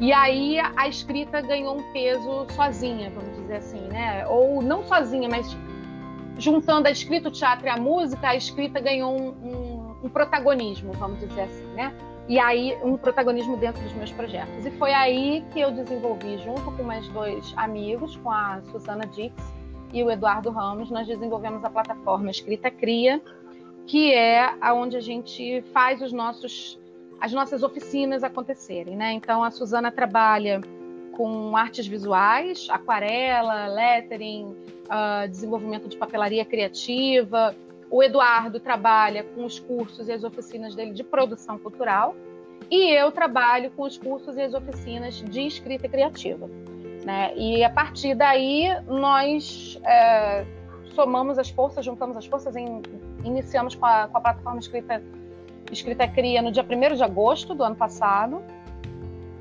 E 0.00 0.12
aí 0.12 0.58
a 0.60 0.86
escrita 0.86 1.40
ganhou 1.40 1.76
um 1.76 1.92
peso 1.92 2.46
sozinha, 2.50 3.10
vamos 3.10 3.36
dizer 3.36 3.56
assim, 3.56 3.80
né? 3.88 4.24
Ou 4.28 4.62
não 4.62 4.84
sozinha, 4.84 5.28
mas 5.28 5.56
juntando 6.38 6.86
a 6.86 6.90
escrita, 6.92 7.28
o 7.28 7.32
teatro 7.32 7.66
e 7.66 7.68
a 7.68 7.76
música, 7.76 8.28
a 8.28 8.36
escrita 8.36 8.78
ganhou 8.78 9.12
um, 9.12 9.28
um, 9.30 9.96
um 10.04 10.08
protagonismo, 10.08 10.92
vamos 10.92 11.18
dizer 11.18 11.42
assim, 11.42 11.66
né? 11.74 11.92
E 12.28 12.38
aí 12.38 12.78
um 12.84 12.96
protagonismo 12.96 13.56
dentro 13.56 13.82
dos 13.82 13.92
meus 13.94 14.12
projetos. 14.12 14.64
E 14.64 14.70
foi 14.72 14.92
aí 14.92 15.44
que 15.52 15.60
eu 15.60 15.72
desenvolvi, 15.72 16.38
junto 16.38 16.70
com 16.70 16.84
mais 16.84 17.08
dois 17.08 17.52
amigos, 17.56 18.14
com 18.16 18.30
a 18.30 18.60
Susana 18.70 19.04
Dix 19.06 19.34
e 19.92 20.02
o 20.02 20.10
Eduardo 20.10 20.50
Ramos, 20.50 20.90
nós 20.90 21.06
desenvolvemos 21.06 21.64
a 21.64 21.70
plataforma 21.70 22.30
Escrita 22.30 22.70
Cria, 22.70 23.20
que 23.86 24.12
é 24.12 24.50
onde 24.72 24.96
a 24.96 25.00
gente 25.00 25.62
faz 25.72 26.02
os 26.02 26.12
nossos 26.12 26.78
as 27.20 27.32
nossas 27.32 27.64
oficinas 27.64 28.22
acontecerem, 28.22 28.96
né? 28.96 29.12
Então 29.12 29.42
a 29.42 29.50
Suzana 29.50 29.90
trabalha 29.90 30.60
com 31.16 31.56
artes 31.56 31.84
visuais, 31.84 32.68
aquarela, 32.70 33.66
lettering, 33.66 34.54
uh, 34.86 35.28
desenvolvimento 35.28 35.88
de 35.88 35.96
papelaria 35.96 36.44
criativa. 36.44 37.56
O 37.90 38.02
Eduardo 38.04 38.60
trabalha 38.60 39.24
com 39.24 39.44
os 39.44 39.58
cursos 39.58 40.06
e 40.06 40.12
as 40.12 40.22
oficinas 40.22 40.76
dele 40.76 40.92
de 40.92 41.02
produção 41.02 41.58
cultural. 41.58 42.14
E 42.70 42.92
eu 42.92 43.10
trabalho 43.10 43.72
com 43.72 43.82
os 43.82 43.98
cursos 43.98 44.36
e 44.36 44.42
as 44.42 44.54
oficinas 44.54 45.16
de 45.16 45.40
escrita 45.40 45.88
criativa. 45.88 46.48
Né? 47.08 47.32
E 47.34 47.64
a 47.64 47.70
partir 47.70 48.14
daí 48.14 48.68
nós 48.86 49.80
é, 49.82 50.44
somamos 50.94 51.38
as 51.38 51.48
forças, 51.48 51.82
juntamos 51.82 52.18
as 52.18 52.26
forças, 52.26 52.54
em, 52.54 52.82
iniciamos 53.24 53.74
com 53.74 53.86
a, 53.86 54.08
com 54.08 54.18
a 54.18 54.20
plataforma 54.20 54.58
escrita 54.60 55.02
Escrita 55.72 56.06
Cria 56.06 56.42
no 56.42 56.52
dia 56.52 56.62
1 56.62 56.96
de 56.96 57.02
agosto 57.02 57.54
do 57.54 57.64
ano 57.64 57.76
passado. 57.76 58.42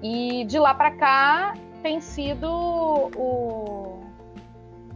E 0.02 0.46
de 0.46 0.58
lá 0.58 0.74
para 0.74 0.92
cá 0.92 1.56
tem 1.84 2.00
sido 2.00 2.50
o, 2.50 4.00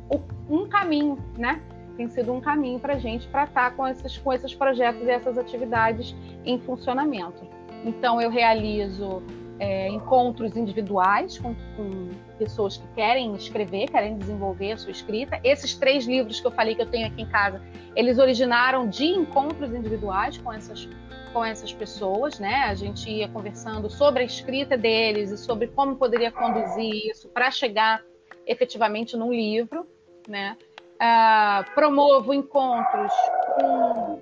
o, 0.09 0.21
um 0.49 0.65
caminho, 0.65 1.17
né? 1.37 1.61
Tem 1.97 2.07
sido 2.07 2.31
um 2.31 2.39
caminho 2.39 2.79
para 2.79 2.93
a 2.93 2.97
gente 2.97 3.27
para 3.27 3.43
estar 3.43 3.71
tá 3.71 3.75
com 3.75 3.85
esses, 3.85 4.17
com 4.17 4.31
esses 4.31 4.55
projetos 4.55 5.01
e 5.01 5.09
essas 5.09 5.37
atividades 5.37 6.15
em 6.45 6.57
funcionamento. 6.57 7.45
Então, 7.83 8.21
eu 8.21 8.29
realizo 8.29 9.21
é, 9.61 9.87
encontros 9.89 10.57
individuais 10.57 11.37
com, 11.37 11.53
com, 11.77 12.09
pessoas 12.39 12.77
que 12.77 12.87
querem 12.95 13.35
escrever, 13.35 13.91
querem 13.91 14.17
desenvolver 14.17 14.71
a 14.71 14.77
sua 14.77 14.89
escrita. 14.89 15.39
Esses 15.43 15.75
três 15.75 16.07
livros 16.07 16.39
que 16.39 16.47
eu 16.47 16.51
falei 16.51 16.73
que 16.73 16.81
eu 16.81 16.87
tenho 16.87 17.05
aqui 17.05 17.21
em 17.21 17.29
casa, 17.29 17.61
eles 17.95 18.17
originaram 18.17 18.89
de 18.89 19.05
encontros 19.05 19.71
individuais 19.71 20.35
com 20.39 20.51
essas 20.51 20.89
com 21.31 21.45
essas 21.45 21.71
pessoas, 21.71 22.39
né? 22.39 22.65
A 22.65 22.75
gente 22.75 23.09
ia 23.09 23.29
conversando 23.29 23.89
sobre 23.89 24.21
a 24.21 24.25
escrita 24.25 24.75
deles 24.75 25.31
e 25.31 25.37
sobre 25.37 25.67
como 25.67 25.95
poderia 25.95 26.29
conduzir 26.29 27.09
isso 27.09 27.29
para 27.29 27.49
chegar 27.49 28.03
efetivamente 28.45 29.15
num 29.15 29.31
livro, 29.31 29.87
né? 30.27 30.57
Uh, 30.95 31.73
promovo 31.73 32.33
encontros 32.33 33.13
com, 33.55 34.21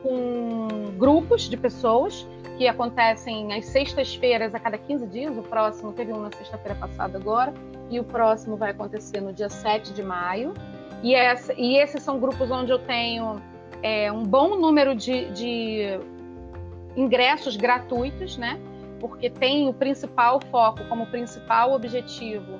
com 0.00 0.68
grupos 0.96 1.48
de 1.48 1.56
pessoas 1.56 2.24
que 2.58 2.66
acontecem 2.66 3.54
às 3.54 3.66
sextas-feiras 3.66 4.52
a 4.54 4.58
cada 4.58 4.76
15 4.76 5.06
dias. 5.06 5.38
O 5.38 5.42
próximo 5.42 5.92
teve 5.92 6.12
um 6.12 6.20
na 6.20 6.30
sexta-feira 6.32 6.74
passada 6.74 7.16
agora 7.16 7.54
e 7.88 8.00
o 8.00 8.04
próximo 8.04 8.56
vai 8.56 8.72
acontecer 8.72 9.20
no 9.20 9.32
dia 9.32 9.48
7 9.48 9.94
de 9.94 10.02
maio. 10.02 10.52
E, 11.02 11.14
essa, 11.14 11.54
e 11.56 11.76
esses 11.76 12.02
são 12.02 12.18
grupos 12.18 12.50
onde 12.50 12.72
eu 12.72 12.78
tenho 12.80 13.40
é, 13.80 14.10
um 14.10 14.24
bom 14.24 14.56
número 14.56 14.94
de, 14.94 15.30
de 15.30 16.00
ingressos 16.96 17.56
gratuitos, 17.56 18.36
né? 18.36 18.60
Porque 18.98 19.30
tem 19.30 19.68
o 19.68 19.72
principal 19.72 20.40
foco 20.50 20.84
como 20.88 21.06
principal 21.06 21.72
objetivo 21.72 22.58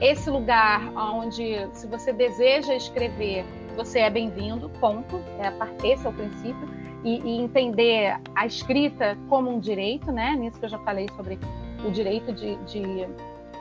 esse 0.00 0.28
lugar 0.28 0.92
onde, 0.94 1.68
se 1.72 1.86
você 1.86 2.12
deseja 2.12 2.74
escrever, 2.74 3.44
você 3.76 4.00
é 4.00 4.10
bem-vindo, 4.10 4.68
ponto. 4.80 5.20
É, 5.38 5.86
esse 5.86 6.06
é 6.06 6.08
o 6.08 6.12
princípio. 6.12 6.68
E, 7.04 7.20
e, 7.20 7.40
entender 7.40 8.18
a 8.34 8.46
escrita 8.46 9.16
como 9.28 9.50
um 9.50 9.60
direito, 9.60 10.10
né? 10.10 10.34
Nisso 10.34 10.58
que 10.58 10.64
eu 10.64 10.70
já 10.70 10.78
falei 10.78 11.06
sobre 11.14 11.38
o 11.86 11.90
direito 11.90 12.32
de, 12.32 12.56
de 12.64 13.06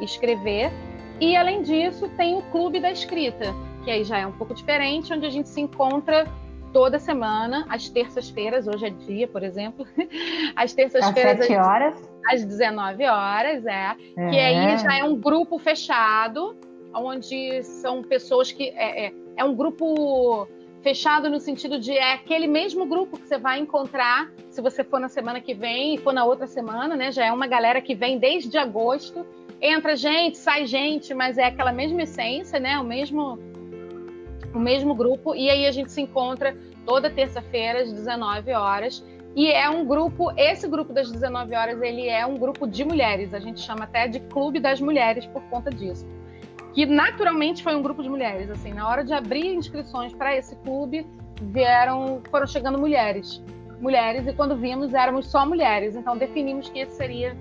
escrever. 0.01 0.71
E, 1.19 1.35
além 1.35 1.61
disso, 1.61 2.09
tem 2.17 2.35
o 2.35 2.41
Clube 2.43 2.79
da 2.79 2.91
Escrita, 2.91 3.53
que 3.83 3.91
aí 3.91 4.03
já 4.03 4.17
é 4.17 4.25
um 4.25 4.31
pouco 4.31 4.53
diferente, 4.53 5.13
onde 5.13 5.25
a 5.25 5.29
gente 5.29 5.47
se 5.47 5.61
encontra 5.61 6.25
toda 6.73 6.97
semana, 6.97 7.65
às 7.69 7.87
terças-feiras, 7.87 8.67
hoje 8.67 8.87
é 8.87 8.89
dia, 8.89 9.27
por 9.27 9.43
exemplo, 9.43 9.85
às 10.55 10.73
terças-feiras. 10.73 11.39
Às 11.39 11.47
7 11.47 11.59
horas? 11.59 12.11
Às 12.29 12.43
19 12.43 13.05
horas, 13.05 13.65
é. 13.65 13.95
é. 14.17 14.29
Que 14.29 14.39
aí 14.39 14.77
já 14.79 14.97
é 14.97 15.03
um 15.03 15.15
grupo 15.15 15.59
fechado, 15.59 16.57
onde 16.93 17.63
são 17.63 18.01
pessoas 18.01 18.51
que. 18.51 18.69
É, 18.69 19.05
é, 19.05 19.13
é 19.37 19.43
um 19.43 19.55
grupo 19.55 20.47
fechado 20.81 21.29
no 21.29 21.39
sentido 21.39 21.79
de 21.79 21.91
é 21.91 22.13
aquele 22.13 22.47
mesmo 22.47 22.85
grupo 22.85 23.17
que 23.17 23.27
você 23.27 23.37
vai 23.37 23.59
encontrar 23.59 24.31
se 24.49 24.61
você 24.61 24.83
for 24.83 24.99
na 24.99 25.09
semana 25.09 25.41
que 25.41 25.53
vem 25.53 25.95
e 25.95 25.97
for 25.97 26.13
na 26.13 26.23
outra 26.23 26.45
semana, 26.45 26.95
né? 26.95 27.11
Já 27.11 27.25
é 27.25 27.31
uma 27.31 27.47
galera 27.47 27.81
que 27.81 27.95
vem 27.95 28.19
desde 28.19 28.57
agosto. 28.57 29.25
Entra 29.59 29.95
gente, 29.95 30.37
sai 30.37 30.65
gente, 30.65 31.13
mas 31.13 31.37
é 31.37 31.45
aquela 31.45 31.71
mesma 31.71 32.03
essência, 32.03 32.59
né? 32.59 32.77
O 32.77 32.83
mesmo 32.83 33.39
o 34.53 34.59
mesmo 34.59 34.95
grupo, 34.95 35.35
e 35.35 35.49
aí 35.49 35.65
a 35.65 35.71
gente 35.71 35.91
se 35.91 36.01
encontra 36.01 36.55
toda 36.85 37.09
terça-feira 37.09 37.81
às 37.81 37.91
19 37.91 38.53
horas. 38.53 39.03
E 39.35 39.51
é 39.51 39.69
um 39.69 39.85
grupo, 39.85 40.31
esse 40.37 40.65
grupo 40.65 40.93
das 40.93 41.11
19 41.11 41.53
horas, 41.55 41.81
ele 41.81 42.07
é 42.07 42.25
um 42.25 42.37
grupo 42.37 42.65
de 42.65 42.85
mulheres. 42.85 43.33
A 43.33 43.39
gente 43.39 43.59
chama 43.59 43.83
até 43.83 44.07
de 44.07 44.21
Clube 44.21 44.61
das 44.61 44.79
Mulheres 44.79 45.25
por 45.25 45.41
conta 45.49 45.69
disso. 45.69 46.07
Que 46.75 46.85
naturalmente 46.85 47.63
foi 47.63 47.75
um 47.75 47.81
grupo 47.81 48.03
de 48.03 48.09
mulheres. 48.09 48.49
Assim, 48.51 48.73
na 48.73 48.87
hora 48.87 49.03
de 49.03 49.13
abrir 49.13 49.55
inscrições 49.55 50.13
para 50.13 50.35
esse 50.35 50.55
clube, 50.57 51.07
vieram, 51.41 52.21
foram 52.29 52.45
chegando 52.45 52.77
mulheres. 52.77 53.41
Mulheres, 53.79 54.27
e 54.27 54.33
quando 54.33 54.55
vimos, 54.55 54.93
éramos 54.93 55.27
só 55.27 55.45
mulheres. 55.45 55.95
Então 55.95 56.17
definimos 56.17 56.69
que 56.69 56.79
esse 56.79 56.95
seria 56.95 57.35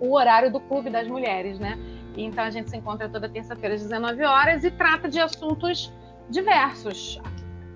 o 0.00 0.14
horário 0.14 0.50
do 0.52 0.60
Clube 0.60 0.88
das 0.88 1.06
Mulheres, 1.06 1.58
né? 1.58 1.78
E, 2.16 2.22
então 2.22 2.44
a 2.44 2.50
gente 2.50 2.70
se 2.70 2.76
encontra 2.76 3.08
toda 3.08 3.28
terça-feira 3.28 3.74
às 3.74 3.82
19 3.82 4.22
horas 4.24 4.64
e 4.64 4.70
trata 4.70 5.08
de 5.08 5.20
assuntos 5.20 5.92
diversos 6.30 7.20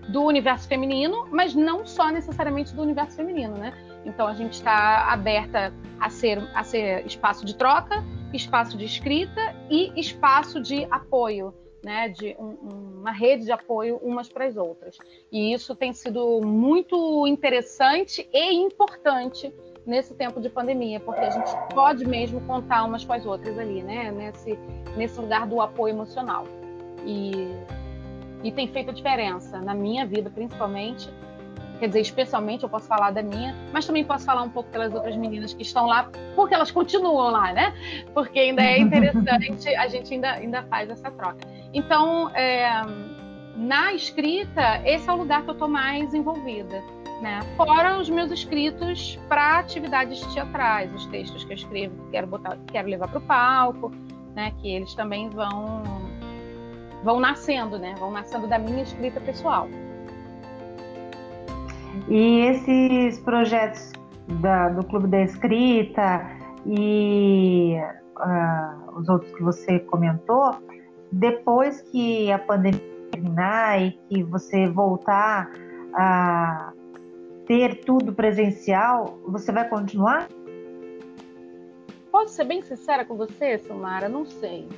do 0.09 0.23
universo 0.23 0.67
feminino, 0.69 1.29
mas 1.31 1.55
não 1.55 1.87
só 1.87 2.11
necessariamente 2.11 2.75
do 2.75 2.83
universo 2.83 3.17
feminino, 3.17 3.57
né? 3.57 3.73
Então 4.05 4.27
a 4.27 4.35
gente 4.35 4.55
está 4.55 5.13
aberta 5.13 5.73
a 6.01 6.09
ser, 6.09 6.39
a 6.55 6.63
ser 6.65 7.05
espaço 7.05 7.45
de 7.45 7.55
troca, 7.55 8.03
espaço 8.33 8.77
de 8.77 8.85
escrita 8.85 9.55
e 9.71 9.93
espaço 9.99 10.61
de 10.61 10.87
apoio, 10.91 11.55
né? 11.85 12.09
De 12.09 12.37
um, 12.39 13.01
uma 13.01 13.13
rede 13.13 13.45
de 13.45 13.53
apoio 13.53 13.97
umas 14.03 14.29
para 14.29 14.47
as 14.47 14.57
outras. 14.57 14.97
E 15.31 15.53
isso 15.53 15.75
tem 15.75 15.93
sido 15.93 16.41
muito 16.43 17.27
interessante 17.27 18.29
e 18.33 18.53
importante 18.55 19.53
nesse 19.87 20.15
tempo 20.15 20.41
de 20.41 20.51
pandemia, 20.51 21.01
porque 21.01 21.21
a 21.21 21.31
gente 21.31 21.51
pode 21.75 22.07
mesmo 22.07 22.41
contar 22.43 22.85
umas 22.85 23.05
com 23.05 23.13
as 23.13 23.25
outras 23.25 23.59
ali, 23.59 23.83
né? 23.83 24.11
Nesse, 24.11 24.59
nesse 24.97 25.19
lugar 25.21 25.47
do 25.47 25.61
apoio 25.61 25.95
emocional. 25.95 26.45
E 27.07 27.49
e 28.43 28.53
tem 28.53 28.69
feito 28.69 28.91
a 28.91 28.95
diferença 28.95 29.61
na 29.61 29.75
minha 29.75 30.07
vida, 30.07 30.31
principalmente. 30.31 31.09
Quer 31.79 31.87
dizer, 31.89 32.01
especialmente 32.01 32.65
eu 32.65 32.69
posso 32.69 32.89
falar 32.89 33.13
da 33.13 33.23
minha, 33.23 33.55
mas 33.73 33.87
também 33.87 34.05
posso 34.05 34.25
falar 34.25 34.43
um 34.43 34.51
pouco 34.51 34.69
pelas 34.71 34.93
outras 34.93 35.17
meninas 35.17 35.55
que 35.55 35.63
estão 35.63 35.87
lá, 35.87 36.11
porque 36.35 36.55
elas 36.55 36.71
continuam 36.71 37.31
lá, 37.31 37.53
né? 37.53 37.73
Porque 38.13 38.39
ainda 38.39 38.63
é 38.63 38.79
interessante, 38.81 39.69
a 39.75 39.87
gente 39.87 40.13
ainda, 40.13 40.33
ainda 40.33 40.63
faz 40.65 40.91
essa 40.91 41.11
troca. 41.11 41.39
Então, 41.73 42.31
é, 42.31 42.83
na 43.57 43.93
escrita, 43.93 44.83
esse 44.85 45.09
é 45.09 45.13
o 45.13 45.17
lugar 45.17 45.43
que 45.43 45.51
eu 45.51 45.53
estou 45.53 45.69
mais 45.69 46.13
envolvida. 46.15 46.83
Né? 47.21 47.41
Fora 47.57 47.99
os 47.99 48.09
meus 48.09 48.31
escritos 48.31 49.19
para 49.29 49.59
atividades 49.59 50.21
teatrais, 50.33 50.95
os 50.95 51.05
textos 51.07 51.43
que 51.45 51.53
eu 51.53 51.57
escrevo, 51.57 52.05
que 52.05 52.11
quero, 52.13 52.29
botar, 52.29 52.57
quero 52.69 52.89
levar 52.89 53.09
para 53.09 53.19
o 53.19 53.23
palco, 53.23 53.91
né? 54.37 54.53
que 54.61 54.71
eles 54.71 54.95
também 54.95 55.29
vão 55.29 55.83
vão 57.03 57.21
nascendo, 57.21 57.79
né? 57.79 57.95
Vão 57.99 58.11
nascendo 58.11 58.47
da 58.47 58.59
minha 58.59 58.83
escrita 58.83 59.21
pessoal. 59.21 59.69
E 62.09 62.41
esses 62.41 63.19
projetos 63.21 63.93
da, 64.41 64.69
do 64.69 64.85
Clube 64.87 65.09
da 65.09 65.23
Escrita 65.23 66.27
e 66.67 67.77
uh, 68.17 68.99
os 68.99 69.09
outros 69.09 69.33
que 69.35 69.43
você 69.43 69.79
comentou, 69.81 70.53
depois 71.13 71.81
que 71.83 72.31
a 72.31 72.39
pandemia 72.39 72.99
terminar 73.11 73.81
e 73.81 73.93
que 74.09 74.23
você 74.23 74.69
voltar 74.69 75.51
a 75.95 76.73
ter 77.47 77.81
tudo 77.85 78.13
presencial, 78.13 79.19
você 79.27 79.51
vai 79.51 79.69
continuar? 79.69 80.29
Posso 82.13 82.35
ser 82.35 82.45
bem 82.45 82.61
sincera 82.63 83.05
com 83.05 83.17
você, 83.17 83.59
Samara? 83.59 84.09
Não 84.09 84.27
sei 84.27 84.69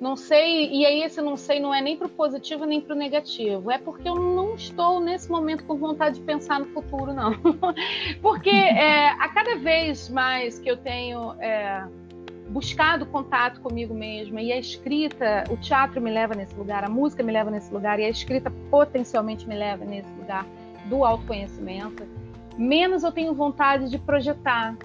Não 0.00 0.16
sei, 0.16 0.72
e 0.72 0.86
aí 0.86 1.02
esse 1.02 1.20
não 1.20 1.36
sei 1.36 1.60
não 1.60 1.74
é 1.74 1.82
nem 1.82 1.94
para 1.94 2.06
o 2.06 2.10
positivo 2.10 2.64
nem 2.64 2.80
para 2.80 2.94
o 2.94 2.98
negativo, 2.98 3.70
é 3.70 3.76
porque 3.76 4.08
eu 4.08 4.14
não 4.14 4.54
estou 4.54 4.98
nesse 4.98 5.30
momento 5.30 5.62
com 5.64 5.76
vontade 5.76 6.18
de 6.18 6.22
pensar 6.22 6.58
no 6.58 6.66
futuro, 6.68 7.12
não. 7.12 7.32
porque 8.22 8.48
é, 8.48 9.10
a 9.10 9.28
cada 9.28 9.56
vez 9.56 10.08
mais 10.08 10.58
que 10.58 10.70
eu 10.70 10.78
tenho 10.78 11.34
é, 11.38 11.86
buscado 12.48 13.04
contato 13.04 13.60
comigo 13.60 13.92
mesma 13.92 14.40
e 14.40 14.50
a 14.50 14.58
escrita, 14.58 15.44
o 15.50 15.56
teatro 15.58 16.00
me 16.00 16.10
leva 16.10 16.34
nesse 16.34 16.54
lugar, 16.54 16.82
a 16.82 16.88
música 16.88 17.22
me 17.22 17.30
leva 17.30 17.50
nesse 17.50 17.70
lugar 17.70 18.00
e 18.00 18.04
a 18.04 18.08
escrita 18.08 18.50
potencialmente 18.70 19.46
me 19.46 19.54
leva 19.54 19.84
nesse 19.84 20.10
lugar 20.14 20.46
do 20.86 21.04
autoconhecimento, 21.04 22.08
menos 22.56 23.04
eu 23.04 23.12
tenho 23.12 23.34
vontade 23.34 23.90
de 23.90 23.98
projetar, 23.98 24.78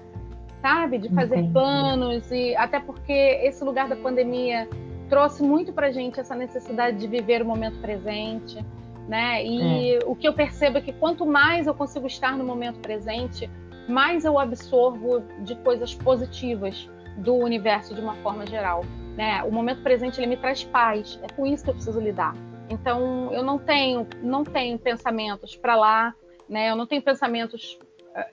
sabe? 0.60 0.98
De 0.98 1.08
fazer 1.08 1.36
Entendi. 1.36 1.52
planos 1.54 2.30
e 2.30 2.54
até 2.54 2.78
porque 2.80 3.12
esse 3.12 3.64
lugar 3.64 3.88
da 3.88 3.96
pandemia 3.96 4.68
trouxe 5.08 5.42
muito 5.42 5.72
para 5.72 5.90
gente 5.90 6.20
essa 6.20 6.34
necessidade 6.34 6.98
de 6.98 7.06
viver 7.06 7.42
o 7.42 7.44
momento 7.44 7.78
presente, 7.80 8.64
né? 9.08 9.44
E 9.44 9.94
é. 9.94 9.98
o 10.04 10.14
que 10.14 10.26
eu 10.26 10.32
percebo 10.32 10.78
é 10.78 10.80
que 10.80 10.92
quanto 10.92 11.24
mais 11.24 11.66
eu 11.66 11.74
consigo 11.74 12.06
estar 12.06 12.36
no 12.36 12.44
momento 12.44 12.80
presente, 12.80 13.48
mais 13.88 14.24
eu 14.24 14.38
absorvo 14.38 15.20
de 15.40 15.54
coisas 15.56 15.94
positivas 15.94 16.88
do 17.16 17.34
universo 17.34 17.94
de 17.94 18.00
uma 18.00 18.14
forma 18.16 18.46
geral, 18.46 18.84
né? 19.16 19.42
O 19.44 19.50
momento 19.50 19.82
presente 19.82 20.20
ele 20.20 20.26
me 20.26 20.36
traz 20.36 20.64
paz, 20.64 21.18
é 21.22 21.32
com 21.32 21.46
isso 21.46 21.64
que 21.64 21.70
eu 21.70 21.74
preciso 21.74 22.00
lidar. 22.00 22.34
Então 22.68 23.32
eu 23.32 23.42
não 23.42 23.58
tenho 23.58 24.06
não 24.22 24.44
tenho 24.44 24.78
pensamentos 24.78 25.56
para 25.56 25.76
lá, 25.76 26.14
né? 26.48 26.70
Eu 26.70 26.76
não 26.76 26.86
tenho 26.86 27.02
pensamentos 27.02 27.78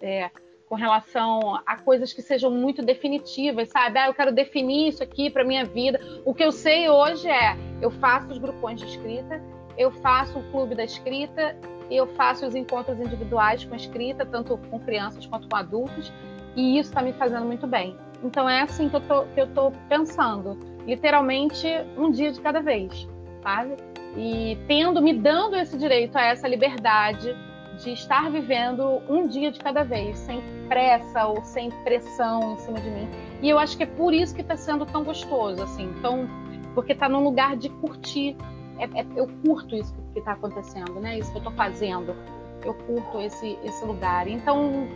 é, 0.01 0.30
com 0.74 0.78
relação 0.78 1.61
a 1.67 1.78
coisas 1.78 2.11
que 2.13 2.21
sejam 2.24 2.49
muito 2.49 2.82
definitivas, 2.82 3.69
sabe? 3.69 3.99
Ah, 3.99 4.07
eu 4.07 4.13
quero 4.15 4.32
definir 4.32 4.88
isso 4.88 5.03
aqui 5.03 5.30
para 5.30 5.43
minha 5.43 5.63
vida. 5.63 5.99
O 6.26 6.34
que 6.34 6.43
eu 6.43 6.51
sei 6.51 6.89
hoje 6.89 7.30
é, 7.30 7.55
eu 7.80 7.91
faço 7.91 8.32
os 8.32 8.39
grupões 8.39 8.80
de 8.80 8.88
escrita, 8.88 9.39
eu 9.78 9.91
faço 9.91 10.39
o 10.39 10.43
clube 10.51 10.74
da 10.74 10.84
escrita, 10.84 11.55
eu 11.91 12.07
faço 12.15 12.47
os 12.47 12.55
encontros 12.55 12.99
individuais 12.99 13.63
com 13.63 13.76
escrita, 13.76 14.26
tanto 14.26 14.57
com 14.71 14.80
crianças 14.80 15.28
quanto 15.28 15.47
com 15.47 15.55
adultos, 15.55 16.11
e 16.55 16.80
isso 16.80 16.89
está 16.89 17.03
me 17.03 17.13
fazendo 17.13 17.45
muito 17.45 17.67
bem. 17.67 17.95
Então 18.24 18.49
é 18.49 18.61
assim 18.61 18.89
que 18.89 18.95
eu 19.39 19.47
tô 19.53 19.71
pensando, 19.88 20.57
literalmente 20.88 21.67
um 21.95 22.09
dia 22.09 22.32
de 22.32 22.41
cada 22.41 22.61
vez, 22.61 23.07
sabe? 23.43 23.76
E 24.17 24.57
tendo, 24.67 25.03
me 25.03 25.13
dando 25.13 25.55
esse 25.55 25.78
direito 25.78 26.17
a 26.17 26.24
essa 26.24 26.47
liberdade 26.47 27.36
de 27.84 27.92
estar 27.92 28.32
vivendo 28.32 29.02
um 29.10 29.28
dia 29.28 29.52
de 29.52 29.60
cada 29.60 29.84
vez, 29.84 30.18
sem 30.20 30.42
pressa 30.68 31.28
ou 31.28 31.44
sem 31.44 31.70
pressão 31.84 32.54
em 32.54 32.58
cima 32.58 32.80
de 32.80 32.90
mim. 32.90 33.10
E 33.42 33.50
eu 33.50 33.60
acho 33.60 33.76
que 33.76 33.84
é 33.84 33.86
por 33.86 34.14
isso 34.14 34.34
que 34.34 34.42
está 34.42 34.56
sendo 34.56 34.86
tão 34.86 35.04
gostoso, 35.04 35.62
assim. 35.62 35.84
Então, 35.98 36.28
porque 36.74 36.94
está 36.94 37.10
num 37.10 37.24
lugar 37.24 37.58
de 37.58 37.70
curtir. 37.70 38.36
É, 38.80 38.86
é, 38.86 39.06
eu 39.16 39.28
curto 39.46 39.76
isso 39.76 39.94
que 40.14 40.20
está 40.20 40.32
acontecendo, 40.32 41.00
né? 41.00 41.20
Isso 41.20 41.30
que 41.32 41.38
eu 41.38 41.42
estou 41.42 41.54
fazendo. 41.54 42.16
Eu 42.64 42.74
curto 42.74 43.20
esse, 43.20 43.60
esse 43.64 43.86
lugar. 43.86 44.28
Então, 44.28 44.88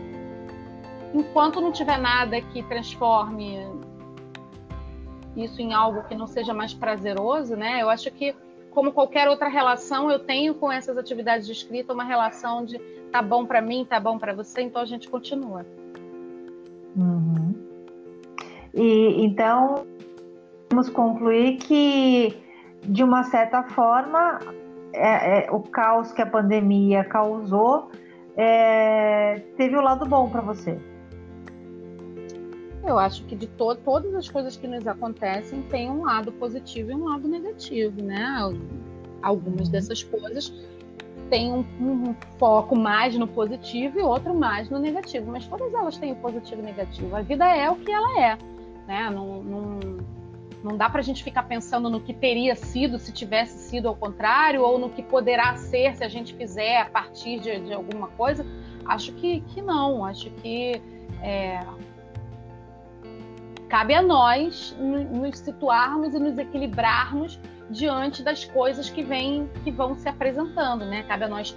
enquanto 1.14 1.60
não 1.60 1.70
tiver 1.70 1.98
nada 1.98 2.40
que 2.40 2.62
transforme 2.62 3.58
isso 5.36 5.60
em 5.60 5.72
algo 5.72 6.02
que 6.04 6.14
não 6.14 6.26
seja 6.26 6.54
mais 6.54 6.72
prazeroso, 6.72 7.54
né? 7.54 7.82
Eu 7.82 7.90
acho 7.90 8.10
que 8.10 8.34
como 8.70 8.92
qualquer 8.92 9.28
outra 9.28 9.48
relação, 9.48 10.10
eu 10.10 10.18
tenho 10.18 10.54
com 10.54 10.70
essas 10.70 10.96
atividades 10.96 11.46
de 11.46 11.52
escrita 11.52 11.92
uma 11.92 12.04
relação 12.04 12.64
de 12.64 12.78
tá 13.10 13.22
bom 13.22 13.46
para 13.46 13.60
mim, 13.60 13.86
tá 13.88 13.98
bom 13.98 14.18
para 14.18 14.34
você, 14.34 14.62
então 14.62 14.82
a 14.82 14.84
gente 14.84 15.08
continua. 15.08 15.64
Uhum. 16.96 17.54
E 18.74 19.24
então 19.24 19.86
vamos 20.70 20.88
concluir 20.90 21.56
que 21.56 22.36
de 22.82 23.02
uma 23.02 23.24
certa 23.24 23.62
forma 23.62 24.38
é, 24.92 25.46
é, 25.46 25.50
o 25.50 25.60
caos 25.60 26.12
que 26.12 26.22
a 26.22 26.26
pandemia 26.26 27.04
causou 27.04 27.90
é, 28.36 29.42
teve 29.56 29.76
o 29.76 29.80
um 29.80 29.82
lado 29.82 30.06
bom 30.06 30.28
para 30.28 30.40
você. 30.40 30.78
Eu 32.84 32.98
acho 32.98 33.24
que 33.24 33.34
de 33.34 33.46
to 33.46 33.74
todas 33.76 34.14
as 34.14 34.28
coisas 34.28 34.56
que 34.56 34.66
nos 34.66 34.86
acontecem 34.86 35.62
tem 35.62 35.90
um 35.90 36.04
lado 36.04 36.32
positivo 36.32 36.90
e 36.90 36.94
um 36.94 37.04
lado 37.04 37.28
negativo, 37.28 38.02
né? 38.02 38.38
Algumas 39.22 39.66
uhum. 39.66 39.72
dessas 39.72 40.02
coisas 40.02 40.52
têm 41.28 41.52
um, 41.52 41.64
um, 41.80 42.14
foco 42.38 42.74
mais 42.74 43.14
no 43.16 43.26
positivo 43.26 43.98
e 43.98 44.02
outro 44.02 44.34
mais 44.34 44.70
no 44.70 44.78
negativo, 44.78 45.30
mas 45.30 45.46
todas 45.46 45.72
elas 45.74 45.98
têm 45.98 46.12
o 46.12 46.16
positivo 46.16 46.62
e 46.62 46.64
negativo. 46.64 47.14
A 47.14 47.20
vida 47.20 47.44
é 47.44 47.70
o 47.70 47.76
que 47.76 47.90
ela 47.90 48.20
é, 48.20 48.38
né? 48.86 49.10
Não, 49.10 49.42
não, 49.42 49.78
não 50.64 50.76
dá 50.76 50.88
para 50.88 51.00
a 51.00 51.04
gente 51.04 51.22
ficar 51.22 51.42
pensando 51.44 51.90
no 51.90 52.00
que 52.00 52.14
teria 52.14 52.56
sido 52.56 52.98
se 52.98 53.12
tivesse 53.12 53.58
sido 53.58 53.88
ao 53.88 53.96
contrário 53.96 54.62
ou 54.62 54.78
no 54.78 54.88
que 54.88 55.02
poderá 55.02 55.56
ser 55.56 55.96
se 55.96 56.04
a 56.04 56.08
gente 56.08 56.34
fizer 56.34 56.80
a 56.80 56.86
partir 56.86 57.40
de, 57.40 57.60
de 57.60 57.72
alguma 57.72 58.08
coisa. 58.08 58.46
Acho 58.86 59.12
que, 59.12 59.40
que 59.42 59.60
não. 59.60 60.04
Acho 60.04 60.30
que 60.30 60.80
é, 61.22 61.62
Cabe 63.68 63.94
a 63.94 64.00
nós 64.00 64.74
nos 64.78 65.38
situarmos 65.38 66.14
e 66.14 66.18
nos 66.18 66.38
equilibrarmos 66.38 67.38
diante 67.70 68.22
das 68.22 68.44
coisas 68.44 68.88
que 68.88 69.02
vêm, 69.02 69.48
que 69.62 69.70
vão 69.70 69.94
se 69.94 70.08
apresentando, 70.08 70.86
né? 70.86 71.02
Cabe 71.02 71.24
a 71.24 71.28
nós 71.28 71.56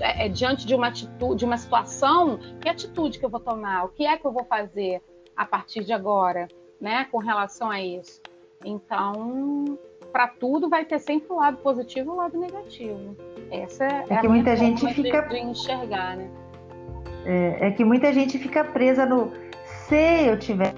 é, 0.00 0.26
é, 0.26 0.28
diante 0.28 0.66
de 0.66 0.74
uma 0.74 0.88
atitude, 0.88 1.38
de 1.38 1.44
uma 1.44 1.56
situação, 1.56 2.38
que 2.60 2.68
atitude 2.68 3.18
que 3.18 3.24
eu 3.24 3.30
vou 3.30 3.38
tomar, 3.38 3.84
o 3.84 3.88
que 3.88 4.04
é 4.04 4.16
que 4.16 4.26
eu 4.26 4.32
vou 4.32 4.44
fazer 4.44 5.00
a 5.36 5.44
partir 5.44 5.84
de 5.84 5.92
agora, 5.92 6.48
né? 6.80 7.06
Com 7.12 7.18
relação 7.18 7.70
a 7.70 7.80
isso. 7.80 8.20
Então, 8.64 9.78
para 10.10 10.26
tudo 10.26 10.68
vai 10.68 10.84
ter 10.84 10.98
sempre 10.98 11.32
o 11.32 11.36
lado 11.36 11.58
positivo 11.58 12.10
e 12.10 12.12
o 12.12 12.16
lado 12.16 12.38
negativo. 12.38 13.16
Essa 13.52 13.84
é, 13.84 14.04
é 14.10 14.20
que 14.20 14.28
muita 14.28 14.56
gente 14.56 14.84
fica 14.94 15.22
de, 15.22 15.28
de 15.28 15.38
enxergar, 15.38 16.16
né? 16.16 16.28
É, 17.24 17.68
é 17.68 17.70
que 17.70 17.84
muita 17.84 18.12
gente 18.12 18.36
fica 18.36 18.64
presa 18.64 19.06
no 19.06 19.32
se 19.64 20.26
eu 20.26 20.38
tiver 20.38 20.74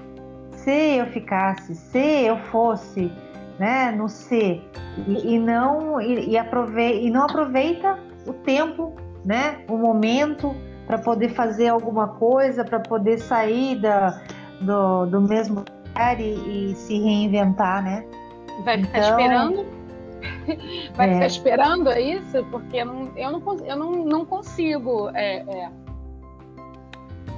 se 0.63 0.97
eu 0.97 1.05
ficasse, 1.07 1.75
se 1.75 2.25
eu 2.25 2.37
fosse, 2.37 3.11
né, 3.57 3.91
no 3.91 4.07
ser 4.07 4.63
e, 5.07 5.35
e 5.35 5.39
não 5.39 5.99
e, 6.01 6.29
e, 6.29 6.37
aprove 6.37 7.01
e 7.01 7.09
não 7.09 7.23
aproveita 7.23 7.97
o 8.25 8.33
tempo, 8.33 8.95
né, 9.25 9.59
o 9.69 9.77
momento 9.77 10.55
para 10.87 10.97
poder 10.97 11.29
fazer 11.29 11.67
alguma 11.67 12.07
coisa, 12.07 12.63
para 12.63 12.79
poder 12.79 13.19
sair 13.19 13.79
da, 13.79 14.21
do, 14.61 15.05
do 15.05 15.21
mesmo 15.21 15.63
lugar 15.87 16.19
e, 16.19 16.71
e, 16.71 16.75
se 16.75 16.99
reinventar, 16.99 17.83
né? 17.83 18.05
Vai 18.63 18.83
ficar 18.83 18.97
então, 18.97 19.09
esperando? 19.09 19.65
Vai 20.95 21.09
é. 21.09 21.13
ficar 21.13 21.27
esperando 21.27 21.89
é 21.89 22.01
isso? 22.01 22.43
Porque 22.51 22.77
eu 22.77 22.85
não, 22.85 23.11
eu 23.15 23.31
não, 23.31 23.65
eu 23.65 23.75
não, 23.77 23.91
não 24.05 24.25
consigo 24.25 25.09
é, 25.13 25.37
é 25.47 25.69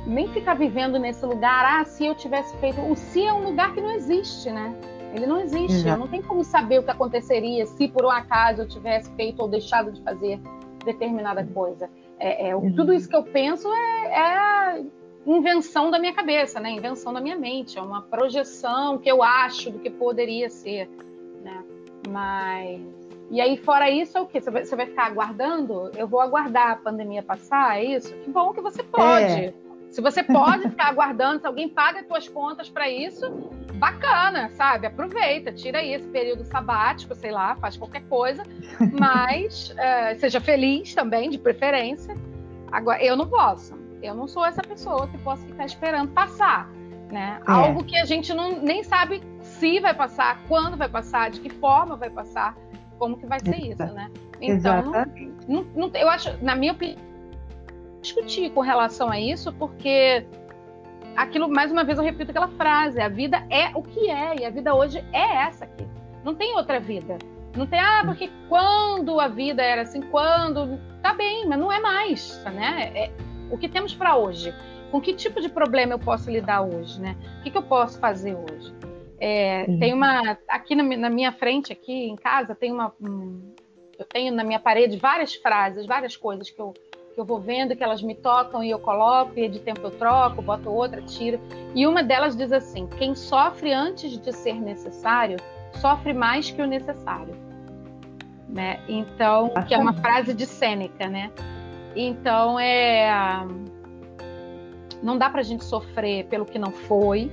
nem 0.05 0.27
ficar 0.29 0.55
vivendo 0.55 0.97
nesse 0.97 1.25
lugar, 1.25 1.81
ah, 1.81 1.85
se 1.85 2.05
eu 2.05 2.15
tivesse 2.15 2.55
feito. 2.57 2.81
O 2.81 2.95
se 2.95 3.25
é 3.25 3.33
um 3.33 3.43
lugar 3.43 3.73
que 3.73 3.81
não 3.81 3.91
existe, 3.91 4.49
né? 4.49 4.75
Ele 5.13 5.25
não 5.25 5.39
existe. 5.39 5.73
Exato. 5.73 5.89
Eu 5.89 5.97
não 5.97 6.07
tenho 6.07 6.23
como 6.23 6.43
saber 6.43 6.79
o 6.79 6.83
que 6.83 6.91
aconteceria 6.91 7.65
se 7.65 7.87
por 7.87 8.05
um 8.05 8.09
acaso 8.09 8.61
eu 8.61 8.67
tivesse 8.67 9.11
feito 9.15 9.41
ou 9.41 9.47
deixado 9.47 9.91
de 9.91 10.01
fazer 10.01 10.39
determinada 10.83 11.45
coisa. 11.45 11.89
É, 12.17 12.49
é 12.49 12.53
tudo 12.75 12.93
isso 12.93 13.09
que 13.09 13.15
eu 13.15 13.23
penso 13.23 13.67
é, 13.73 14.77
é 14.77 14.83
invenção 15.25 15.91
da 15.91 15.99
minha 15.99 16.13
cabeça, 16.13 16.59
né? 16.59 16.71
Invenção 16.71 17.13
da 17.13 17.21
minha 17.21 17.35
mente. 17.35 17.77
É 17.77 17.81
uma 17.81 18.01
projeção 18.01 18.97
que 18.97 19.09
eu 19.09 19.21
acho 19.21 19.69
do 19.69 19.79
que 19.79 19.89
poderia 19.89 20.49
ser, 20.49 20.89
né? 21.43 21.63
Mas 22.09 22.81
e 23.29 23.39
aí, 23.39 23.55
fora 23.55 23.89
isso, 23.89 24.17
é 24.17 24.21
o 24.21 24.25
quê? 24.25 24.41
Você 24.41 24.51
vai, 24.51 24.65
você 24.65 24.75
vai, 24.75 24.85
ficar 24.87 25.05
aguardando? 25.05 25.89
Eu 25.95 26.05
vou 26.05 26.19
aguardar 26.19 26.71
a 26.71 26.75
pandemia 26.75 27.23
passar, 27.23 27.79
é 27.79 27.85
isso? 27.85 28.13
Que 28.13 28.29
bom 28.29 28.51
que 28.51 28.59
você 28.59 28.83
pode. 28.83 29.45
É. 29.45 29.53
Se 29.91 29.99
você 29.99 30.23
pode 30.23 30.69
ficar 30.69 30.87
aguardando, 30.87 31.41
se 31.41 31.45
alguém 31.45 31.67
paga 31.67 31.99
as 31.99 32.07
suas 32.07 32.27
contas 32.27 32.69
para 32.69 32.89
isso, 32.89 33.29
bacana, 33.73 34.49
sabe? 34.51 34.87
Aproveita, 34.87 35.51
tira 35.51 35.79
aí 35.79 35.93
esse 35.93 36.07
período 36.07 36.45
sabático, 36.45 37.13
sei 37.13 37.31
lá, 37.31 37.57
faz 37.57 37.75
qualquer 37.75 38.03
coisa, 38.03 38.41
mas 38.97 39.73
é, 39.77 40.15
seja 40.15 40.39
feliz 40.39 40.95
também, 40.95 41.29
de 41.29 41.37
preferência. 41.37 42.15
Agora, 42.71 43.03
eu 43.03 43.17
não 43.17 43.27
posso. 43.27 43.77
Eu 44.01 44.15
não 44.15 44.29
sou 44.29 44.45
essa 44.45 44.61
pessoa 44.61 45.09
que 45.09 45.17
posso 45.17 45.45
ficar 45.45 45.65
esperando 45.65 46.09
passar, 46.13 46.69
né? 47.11 47.41
É. 47.45 47.51
Algo 47.51 47.83
que 47.83 47.97
a 47.97 48.05
gente 48.05 48.33
não, 48.33 48.61
nem 48.61 48.83
sabe 48.83 49.21
se 49.41 49.81
vai 49.81 49.93
passar, 49.93 50.41
quando 50.47 50.77
vai 50.77 50.87
passar, 50.87 51.29
de 51.29 51.41
que 51.41 51.49
forma 51.49 51.97
vai 51.97 52.09
passar, 52.09 52.55
como 52.97 53.17
que 53.17 53.25
vai 53.25 53.41
ser 53.41 53.57
isso, 53.57 53.83
né? 53.93 54.09
Então, 54.39 54.91
não, 55.47 55.63
não, 55.75 55.91
eu 55.95 56.09
acho, 56.09 56.33
na 56.41 56.55
minha 56.55 56.71
opinião, 56.71 57.10
discutir 58.01 58.51
com 58.51 58.61
relação 58.61 59.09
a 59.09 59.19
isso, 59.19 59.53
porque 59.53 60.25
aquilo, 61.15 61.47
mais 61.49 61.71
uma 61.71 61.83
vez, 61.83 61.97
eu 61.97 62.03
repito 62.03 62.31
aquela 62.31 62.47
frase: 62.49 62.99
a 62.99 63.07
vida 63.07 63.45
é 63.49 63.69
o 63.75 63.81
que 63.81 64.09
é, 64.09 64.41
e 64.41 64.45
a 64.45 64.49
vida 64.49 64.73
hoje 64.73 65.03
é 65.13 65.45
essa 65.45 65.65
aqui. 65.65 65.87
Não 66.23 66.35
tem 66.35 66.55
outra 66.55 66.79
vida. 66.79 67.17
Não 67.55 67.67
tem, 67.67 67.79
ah, 67.79 68.03
porque 68.05 68.29
quando 68.47 69.19
a 69.19 69.27
vida 69.27 69.61
era 69.61 69.81
assim, 69.81 70.01
quando. 70.01 70.79
Tá 71.01 71.13
bem, 71.13 71.45
mas 71.47 71.59
não 71.59 71.71
é 71.71 71.79
mais, 71.79 72.43
né? 72.45 72.91
É, 72.95 73.11
o 73.49 73.57
que 73.57 73.67
temos 73.67 73.93
para 73.93 74.15
hoje? 74.15 74.53
Com 74.91 75.01
que 75.01 75.13
tipo 75.13 75.41
de 75.41 75.49
problema 75.49 75.93
eu 75.93 75.99
posso 75.99 76.29
lidar 76.29 76.61
hoje, 76.61 76.99
né? 77.01 77.15
O 77.39 77.43
que, 77.43 77.51
que 77.51 77.57
eu 77.57 77.63
posso 77.63 77.99
fazer 77.99 78.35
hoje? 78.35 78.73
É, 79.19 79.65
tem 79.79 79.93
uma 79.93 80.37
aqui 80.47 80.75
na, 80.75 80.83
na, 80.83 81.09
minha 81.09 81.31
frente 81.31 81.71
aqui 81.71 82.09
em 82.09 82.15
casa 82.15 82.55
tem 82.55 82.71
uma 82.71 82.91
um, 82.99 83.53
eu 83.99 84.03
tenho 84.03 84.33
na 84.33 84.43
minha 84.43 84.59
parede 84.59 84.97
várias 84.97 85.35
frases, 85.35 85.85
várias 85.85 86.17
coisas 86.17 86.49
que 86.49 86.59
eu 86.59 86.73
que 87.11 87.19
eu 87.19 87.25
vou 87.25 87.39
vendo 87.39 87.75
que 87.75 87.83
elas 87.83 88.01
me 88.01 88.15
tocam 88.15 88.63
e 88.63 88.69
eu 88.69 88.79
coloco 88.79 89.37
e 89.37 89.47
de 89.47 89.59
tempo 89.59 89.81
eu 89.83 89.91
troco, 89.91 90.41
boto 90.41 90.69
outra, 90.69 91.01
tiro. 91.01 91.39
E 91.75 91.85
uma 91.85 92.03
delas 92.03 92.35
diz 92.35 92.51
assim: 92.51 92.87
quem 92.87 93.15
sofre 93.15 93.71
antes 93.71 94.17
de 94.17 94.31
ser 94.33 94.55
necessário 94.55 95.37
sofre 95.73 96.13
mais 96.13 96.51
que 96.51 96.61
o 96.61 96.67
necessário. 96.67 97.35
Né? 98.47 98.81
Então, 98.87 99.49
que 99.65 99.73
é 99.73 99.77
uma 99.77 99.93
frase 99.93 100.33
de 100.33 100.45
Sêneca, 100.45 101.07
né? 101.07 101.31
Então 101.95 102.59
é 102.59 103.45
não 105.01 105.17
dá 105.17 105.29
para 105.29 105.41
a 105.41 105.43
gente 105.43 105.63
sofrer 105.63 106.25
pelo 106.25 106.45
que 106.45 106.59
não 106.59 106.71
foi, 106.71 107.31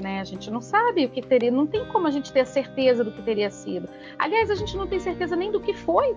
né? 0.00 0.20
A 0.20 0.24
gente 0.24 0.50
não 0.50 0.60
sabe 0.60 1.04
o 1.04 1.08
que 1.08 1.20
teria, 1.20 1.50
não 1.50 1.66
tem 1.66 1.84
como 1.86 2.06
a 2.06 2.10
gente 2.10 2.32
ter 2.32 2.40
a 2.40 2.44
certeza 2.44 3.02
do 3.02 3.10
que 3.10 3.22
teria 3.22 3.50
sido. 3.50 3.88
Aliás, 4.18 4.50
a 4.50 4.54
gente 4.54 4.76
não 4.76 4.86
tem 4.86 5.00
certeza 5.00 5.34
nem 5.34 5.50
do 5.50 5.60
que 5.60 5.74
foi, 5.74 6.14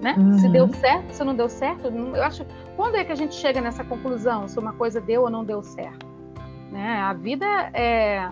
né? 0.00 0.14
Uhum. 0.16 0.38
Se 0.38 0.48
deu 0.48 0.68
certo, 0.68 1.12
se 1.12 1.24
não 1.24 1.34
deu 1.34 1.48
certo. 1.48 1.88
Eu 1.88 2.22
acho, 2.22 2.46
quando 2.76 2.96
é 2.96 3.04
que 3.04 3.12
a 3.12 3.16
gente 3.16 3.34
chega 3.34 3.60
nessa 3.60 3.84
conclusão 3.84 4.46
se 4.48 4.58
uma 4.58 4.72
coisa 4.72 5.00
deu 5.00 5.22
ou 5.22 5.30
não 5.30 5.44
deu 5.44 5.62
certo? 5.62 6.06
Né? 6.70 6.98
A 7.00 7.12
vida 7.12 7.46
é 7.72 8.28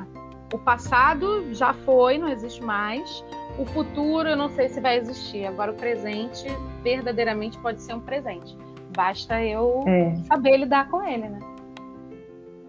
o 0.53 0.59
passado 0.59 1.53
já 1.53 1.73
foi, 1.73 2.19
não 2.19 2.29
existe 2.29 2.63
mais. 2.63 3.25
O 3.59 3.67
futuro 3.67 4.29
eu 4.29 4.37
não 4.37 4.49
sei 4.51 4.69
se 4.69 4.81
vai 4.81 4.99
existir. 4.99 5.45
Agora 5.47 5.73
o 5.73 5.75
presente 5.75 6.47
verdadeiramente 6.83 7.59
pode 7.59 7.83
ser 7.83 7.95
um 7.95 8.01
presente. 8.01 8.57
Basta 8.95 9.43
eu 9.43 9.85
é. 9.87 10.15
saber 10.29 10.59
lidar 10.59 10.89
com 10.89 11.03
ele, 11.03 11.29
né? 11.29 11.39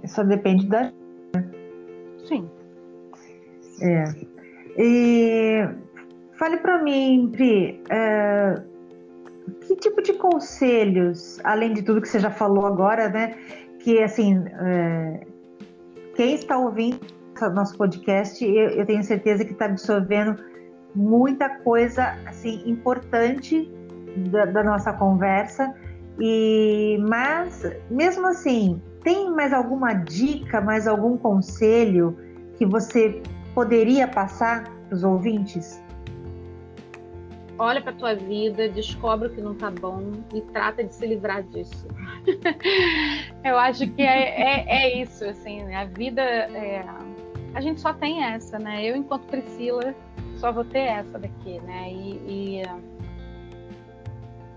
Só 0.05 0.23
depende 0.23 0.67
da. 0.67 0.91
Sim. 2.27 2.49
É. 3.81 4.03
E 4.77 5.67
fale 6.33 6.57
para 6.57 6.81
mim, 6.81 7.29
Pri, 7.31 7.81
é, 7.89 8.55
que 9.67 9.75
tipo 9.75 10.01
de 10.01 10.13
conselhos, 10.13 11.39
além 11.43 11.73
de 11.73 11.81
tudo 11.81 12.01
que 12.01 12.07
você 12.07 12.19
já 12.19 12.31
falou 12.31 12.65
agora, 12.65 13.09
né? 13.09 13.35
Que 13.79 14.01
assim, 14.01 14.43
é, 14.61 15.27
quem 16.15 16.35
está 16.35 16.57
ouvindo 16.57 16.99
nosso 17.53 17.77
podcast, 17.77 18.43
eu, 18.43 18.69
eu 18.69 18.85
tenho 18.85 19.03
certeza 19.03 19.45
que 19.45 19.51
está 19.51 19.65
absorvendo 19.65 20.43
muita 20.95 21.49
coisa 21.59 22.17
assim 22.25 22.63
importante 22.65 23.71
da, 24.31 24.45
da 24.45 24.63
nossa 24.63 24.91
conversa. 24.93 25.73
E 26.19 26.97
mas 27.07 27.63
mesmo 27.91 28.25
assim, 28.27 28.81
tem 29.03 29.29
mais 29.31 29.53
alguma 29.53 29.93
dica, 29.93 30.59
mais 30.59 30.87
algum 30.87 31.15
conselho 31.15 32.17
que 32.55 32.65
você 32.65 33.21
poderia 33.53 34.07
passar 34.07 34.63
para 34.63 34.95
os 34.95 35.03
ouvintes? 35.03 35.79
Olha 37.59 37.81
para 37.81 37.93
tua 37.93 38.15
vida, 38.15 38.69
descobre 38.69 39.27
o 39.27 39.31
que 39.31 39.41
não 39.41 39.55
tá 39.55 39.71
bom 39.71 40.11
e 40.33 40.41
trata 40.41 40.83
de 40.83 40.93
se 40.93 41.05
livrar 41.05 41.43
disso. 41.43 41.87
eu 43.43 43.57
acho 43.57 43.87
que 43.91 44.01
é, 44.01 44.41
é, 44.41 44.65
é, 44.67 45.01
isso, 45.01 45.25
assim, 45.25 45.63
né? 45.63 45.75
a 45.77 45.85
vida, 45.85 46.21
é... 46.21 46.85
a 47.53 47.61
gente 47.61 47.81
só 47.81 47.93
tem 47.93 48.23
essa, 48.23 48.59
né? 48.59 48.85
Eu, 48.85 48.95
enquanto 48.95 49.25
Priscila, 49.27 49.95
só 50.35 50.51
vou 50.51 50.63
ter 50.63 50.79
essa 50.79 51.17
daqui, 51.17 51.59
né? 51.61 51.91
E, 51.91 52.61
e... 52.61 52.61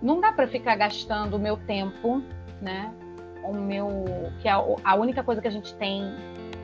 não 0.03 0.21
dá 0.21 0.33
para 0.33 0.47
ficar 0.47 0.77
gastando 0.77 1.35
o 1.35 1.39
meu 1.39 1.57
tempo, 1.57 2.23
né? 2.61 2.93
O 3.43 3.55
meu, 3.55 3.89
que 4.43 4.49
é 4.49 4.53
a 4.53 4.95
única 4.95 5.25
coisa 5.25 5.41
que 5.41 5.49
a 5.49 5.51
gente 5.51 5.75
tem 5.77 6.15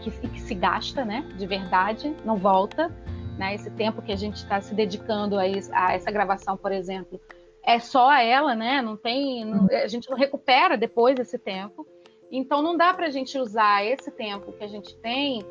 que, 0.01 0.11
que 0.28 0.41
se 0.41 0.55
gasta, 0.55 1.05
né? 1.05 1.24
De 1.37 1.47
verdade, 1.47 2.14
não 2.24 2.37
volta 2.37 2.93
né? 3.37 3.55
Esse 3.55 3.70
tempo 3.70 4.03
que 4.03 4.12
a 4.12 4.16
gente 4.16 4.37
está 4.37 4.61
se 4.61 4.74
dedicando 4.74 5.39
a, 5.39 5.47
isso, 5.47 5.70
a, 5.72 5.95
essa 5.95 6.11
gravação, 6.11 6.57
por 6.57 6.72
exemplo, 6.72 7.20
é 7.62 7.78
só 7.78 8.09
a 8.09 8.22
ela, 8.22 8.55
né? 8.55 8.80
Não 8.80 8.97
tem, 8.97 9.45
não, 9.45 9.68
a 9.70 9.89
gente 9.89 10.09
não 10.09 10.16
recupera 10.16 10.76
depois 10.76 11.18
esse 11.18 11.39
tempo. 11.39 11.87
Então 12.30 12.62
não 12.62 12.76
dá 12.76 12.93
para 12.93 13.07
a 13.07 13.11
gente 13.11 13.39
usar 13.39 13.84
esse 13.84 14.11
tempo 14.11 14.53
que 14.53 14.64
a 14.64 14.68
gente 14.68 14.97
tem 14.97 15.45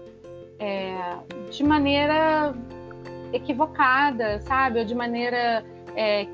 é, 0.60 0.96
de 1.50 1.64
maneira 1.64 2.54
equivocada, 3.34 4.40
sabe? 4.42 4.80
Ou 4.80 4.86
de 4.86 4.96
maneira 4.96 5.64
é, 5.96 6.28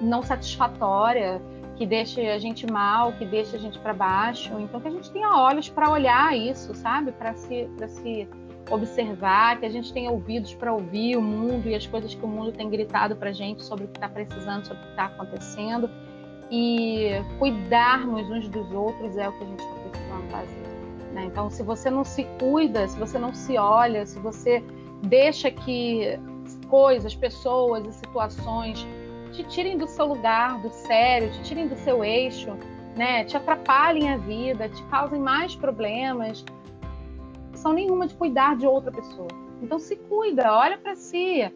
não 0.00 0.22
satisfatória, 0.22 1.40
que 1.76 1.86
deixe 1.86 2.28
a 2.28 2.38
gente 2.38 2.70
mal, 2.70 3.12
que 3.12 3.24
deixe 3.24 3.56
a 3.56 3.58
gente 3.58 3.78
para 3.78 3.92
baixo. 3.94 4.58
Então 4.58 4.80
que 4.80 4.88
a 4.88 4.90
gente 4.90 5.10
tenha 5.10 5.30
olhos 5.30 5.68
para 5.68 5.90
olhar 5.90 6.36
isso, 6.36 6.74
sabe? 6.74 7.12
Para 7.12 7.34
se, 7.34 7.68
se 7.88 8.28
observar, 8.70 9.58
que 9.58 9.66
a 9.66 9.68
gente 9.68 9.92
tenha 9.92 10.10
ouvidos 10.10 10.54
para 10.54 10.72
ouvir 10.72 11.16
o 11.16 11.22
mundo 11.22 11.68
e 11.68 11.74
as 11.74 11.86
coisas 11.86 12.14
que 12.14 12.24
o 12.24 12.28
mundo 12.28 12.52
tem 12.52 12.68
gritado 12.68 13.16
para 13.16 13.30
a 13.30 13.32
gente 13.32 13.64
sobre 13.64 13.84
o 13.84 13.88
que 13.88 13.96
está 13.96 14.08
precisando, 14.08 14.66
sobre 14.66 14.82
o 14.82 14.86
que 14.86 14.90
está 14.90 15.06
acontecendo. 15.06 15.90
E 16.50 17.10
cuidarmos 17.38 18.28
uns 18.30 18.48
dos 18.48 18.70
outros 18.72 19.16
é 19.16 19.28
o 19.28 19.32
que 19.32 19.44
a 19.44 19.46
gente 19.46 19.60
está 19.60 19.74
precisando 19.90 20.30
fazer. 20.30 20.68
Né? 21.12 21.24
Então, 21.26 21.50
se 21.50 21.62
você 21.62 21.90
não 21.90 22.04
se 22.04 22.24
cuida, 22.38 22.86
se 22.88 22.98
você 22.98 23.18
não 23.18 23.34
se 23.34 23.56
olha, 23.58 24.06
se 24.06 24.18
você 24.18 24.62
deixa 25.02 25.50
que 25.50 26.18
coisas, 26.68 27.14
pessoas 27.14 27.86
e 27.86 27.92
situações 27.92 28.86
te 29.32 29.44
tirem 29.44 29.76
do 29.76 29.86
seu 29.86 30.06
lugar, 30.06 30.60
do 30.60 30.70
sério, 30.70 31.30
te 31.32 31.42
tirem 31.42 31.68
do 31.68 31.76
seu 31.76 32.02
eixo, 32.02 32.56
né? 32.96 33.24
te 33.24 33.36
atrapalhem 33.36 34.10
a 34.10 34.16
vida, 34.16 34.68
te 34.68 34.82
causem 34.84 35.20
mais 35.20 35.54
problemas, 35.54 36.44
nenhuma 37.72 38.06
de 38.06 38.14
cuidar 38.14 38.56
de 38.56 38.66
outra 38.66 38.90
pessoa. 38.92 39.28
Então 39.62 39.78
se 39.78 39.96
cuida, 39.96 40.52
olha 40.52 40.78
para 40.78 40.94
si, 40.94 41.52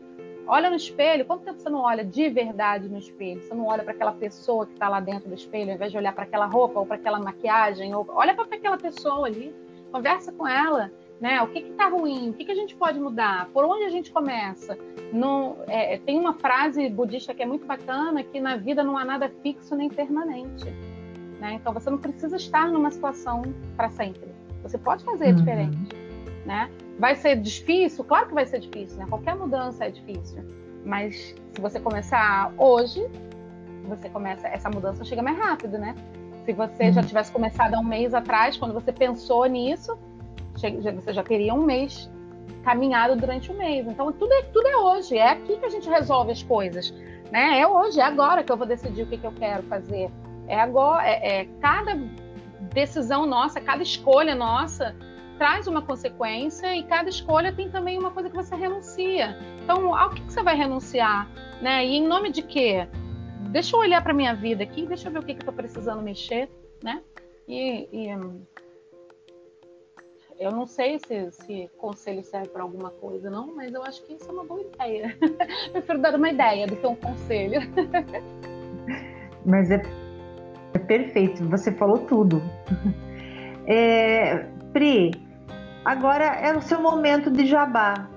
olha 0.47 0.69
no 0.69 0.77
espelho. 0.77 1.25
Quanto 1.25 1.45
tempo 1.45 1.61
você 1.61 1.69
não 1.69 1.81
olha 1.81 2.05
de 2.05 2.29
verdade 2.29 2.89
no 2.89 2.99
espelho? 2.99 3.41
Você 3.43 3.55
não 3.55 3.67
olha 3.67 3.83
para 3.83 3.93
aquela 3.93 4.13
pessoa 4.13 4.67
que 4.67 4.73
está 4.73 4.89
lá 4.89 5.01
dentro 5.01 5.29
do 5.29 5.35
espelho, 5.35 5.71
ao 5.71 5.77
invés 5.77 5.93
de 5.93 5.99
olhar 5.99 6.13
para 6.13 6.25
aquela 6.25 6.47
roupa 6.47 6.81
ou 6.81 6.87
para 6.87 6.97
aquela 6.97 7.21
maquiagem, 7.21 7.95
ou 7.95 8.07
olha 8.11 8.35
para 8.35 8.45
aquela 8.45 8.77
pessoa 8.77 9.27
ali, 9.27 9.55
conversa 9.91 10.33
com 10.33 10.47
ela. 10.47 10.91
Né? 11.21 11.41
O 11.41 11.47
que 11.47 11.61
está 11.61 11.87
ruim? 11.87 12.31
O 12.31 12.33
que, 12.33 12.45
que, 12.45 12.51
a 12.51 12.55
gente 12.55 12.75
pode 12.75 12.99
mudar? 12.99 13.49
Por 13.53 13.65
onde 13.65 13.85
a 13.85 13.89
gente 13.89 14.11
começa? 14.11 14.77
No, 15.13 15.57
é, 15.69 15.99
tem 15.99 16.19
uma 16.19 16.35
frase 16.35 16.89
budista 16.89 17.33
que 17.33 17.41
é 17.41 17.47
muito 17.47 17.65
bacana 17.65 18.25
que 18.25 18.41
na 18.41 18.57
vida 18.57 18.83
não 18.83 18.99
há 18.99 19.05
nada 19.05 19.33
fixo 19.41 19.77
nem 19.77 19.89
permanente. 19.89 20.65
Né? 21.39 21.55
Então 21.55 21.73
você 21.73 21.89
não 21.89 21.99
precisa 21.99 22.35
estar 22.35 22.69
numa 22.69 22.91
situação 22.91 23.43
para 23.77 23.89
sempre. 23.91 24.32
Você 24.63 24.79
pode 24.79 25.05
fazer 25.05 25.29
uhum. 25.29 25.35
diferente, 25.37 25.97
né? 26.47 26.71
Vai 26.99 27.17
ser 27.17 27.37
difícil? 27.37 28.05
Claro 28.05 28.29
que 28.29 28.35
vai 28.35 28.47
ser 28.47 28.61
difícil, 28.61 28.99
né? 28.99 29.07
Qualquer 29.09 29.35
mudança 29.35 29.85
é 29.85 29.91
difícil. 29.91 30.43
Mas 30.85 31.35
se 31.53 31.61
você 31.61 31.81
começar 31.81 32.53
hoje, 32.57 33.05
você 33.85 34.09
começa, 34.09 34.47
essa 34.49 34.69
mudança 34.71 35.05
chega 35.05 35.23
mais 35.23 35.39
rápido, 35.39 35.79
né? 35.79 35.95
Se 36.45 36.53
você 36.53 36.87
uhum. 36.87 36.93
já 36.93 37.03
tivesse 37.03 37.33
começado 37.33 37.75
há 37.75 37.79
um 37.79 37.85
mês 37.85 38.15
atrás, 38.15 38.57
quando 38.57 38.75
você 38.75 38.93
pensou 38.93 39.47
nisso, 39.47 39.97
você 40.55 41.13
já 41.13 41.23
teria 41.23 41.55
um 41.55 41.63
mês 41.63 42.11
caminhado 42.65 43.17
durante 43.17 43.51
o 43.51 43.55
um 43.55 43.59
mês. 43.59 43.87
Então 43.87 44.13
tudo 44.13 44.33
é, 44.33 44.43
tudo 44.43 44.67
é 44.67 44.77
hoje, 44.77 45.17
é 45.17 45.31
aqui 45.31 45.57
que 45.57 45.65
a 45.65 45.71
gente 45.71 45.89
resolve 45.89 46.33
as 46.33 46.43
coisas, 46.43 46.93
né? 47.31 47.61
É 47.61 47.67
hoje, 47.67 48.01
é 48.01 48.05
agora 48.05 48.43
que 48.43 48.51
eu 48.51 48.57
vou 48.57 48.67
decidir 48.67 49.03
o 49.03 49.07
que, 49.07 49.19
que 49.19 49.27
eu 49.27 49.33
quero 49.33 49.63
fazer. 49.65 50.11
É 50.49 50.61
agora, 50.61 51.07
é, 51.07 51.41
é 51.41 51.45
cada 51.61 51.97
decisão 52.73 53.27
nossa, 53.27 53.61
cada 53.61 53.83
escolha 53.83 54.35
nossa 54.35 54.95
traz 55.39 55.67
uma 55.67 55.83
consequência 55.83 56.75
e 56.77 56.85
cada 56.85 57.09
escolha 57.09 57.53
tem 57.53 57.71
também 57.71 57.99
uma 57.99 58.11
coisa 58.11 58.31
que 58.31 58.37
você 58.37 58.55
renuncia. 58.55 59.37
Então, 59.63 59.95
ao 59.95 60.11
que, 60.11 60.23
você 60.23 60.43
vai 60.43 60.57
renunciar? 60.57 61.29
Né? 61.61 61.85
E 61.85 61.97
em 61.97 62.07
nome 62.07 62.31
de 62.31 62.43
quê? 62.43 62.87
Deixa 63.51 63.77
eu 63.77 63.81
olhar 63.81 64.03
para 64.03 64.15
minha 64.15 64.35
vida 64.35 64.63
aqui, 64.63 64.87
deixa 64.87 65.09
eu 65.09 65.13
ver 65.13 65.19
o 65.19 65.23
que, 65.23 65.35
que 65.35 65.41
eu 65.41 65.51
estou 65.51 65.55
precisando 65.55 66.01
mexer, 66.01 66.49
né? 66.83 67.03
E, 67.47 67.89
e, 67.93 68.09
eu 70.39 70.51
não 70.51 70.67
sei 70.67 70.99
se, 70.99 71.31
se 71.31 71.71
conselho 71.77 72.25
serve 72.25 72.49
para 72.49 72.63
alguma 72.63 72.91
coisa, 72.91 73.31
não, 73.31 73.55
mas 73.55 73.73
eu 73.73 73.83
acho 73.83 74.03
que 74.05 74.15
isso 74.15 74.29
é 74.29 74.33
uma 74.33 74.45
boa 74.45 74.61
ideia. 74.61 75.17
Prefiro 75.73 75.99
dar 75.99 76.15
uma 76.15 76.31
ideia 76.31 76.67
do 76.67 76.77
que 76.77 76.87
um 76.87 76.97
conselho. 76.97 77.61
mas 79.45 79.71
é 79.71 79.79
perfeito, 80.79 81.49
você 81.49 81.73
falou 81.73 81.99
tudo. 81.99 82.43
É, 83.67 84.47
Pri, 84.73 85.13
agora 85.85 86.25
é 86.25 86.53
o 86.57 86.61
seu 86.61 86.81
momento 86.81 87.31
de 87.31 87.47
jabá. 87.47 88.09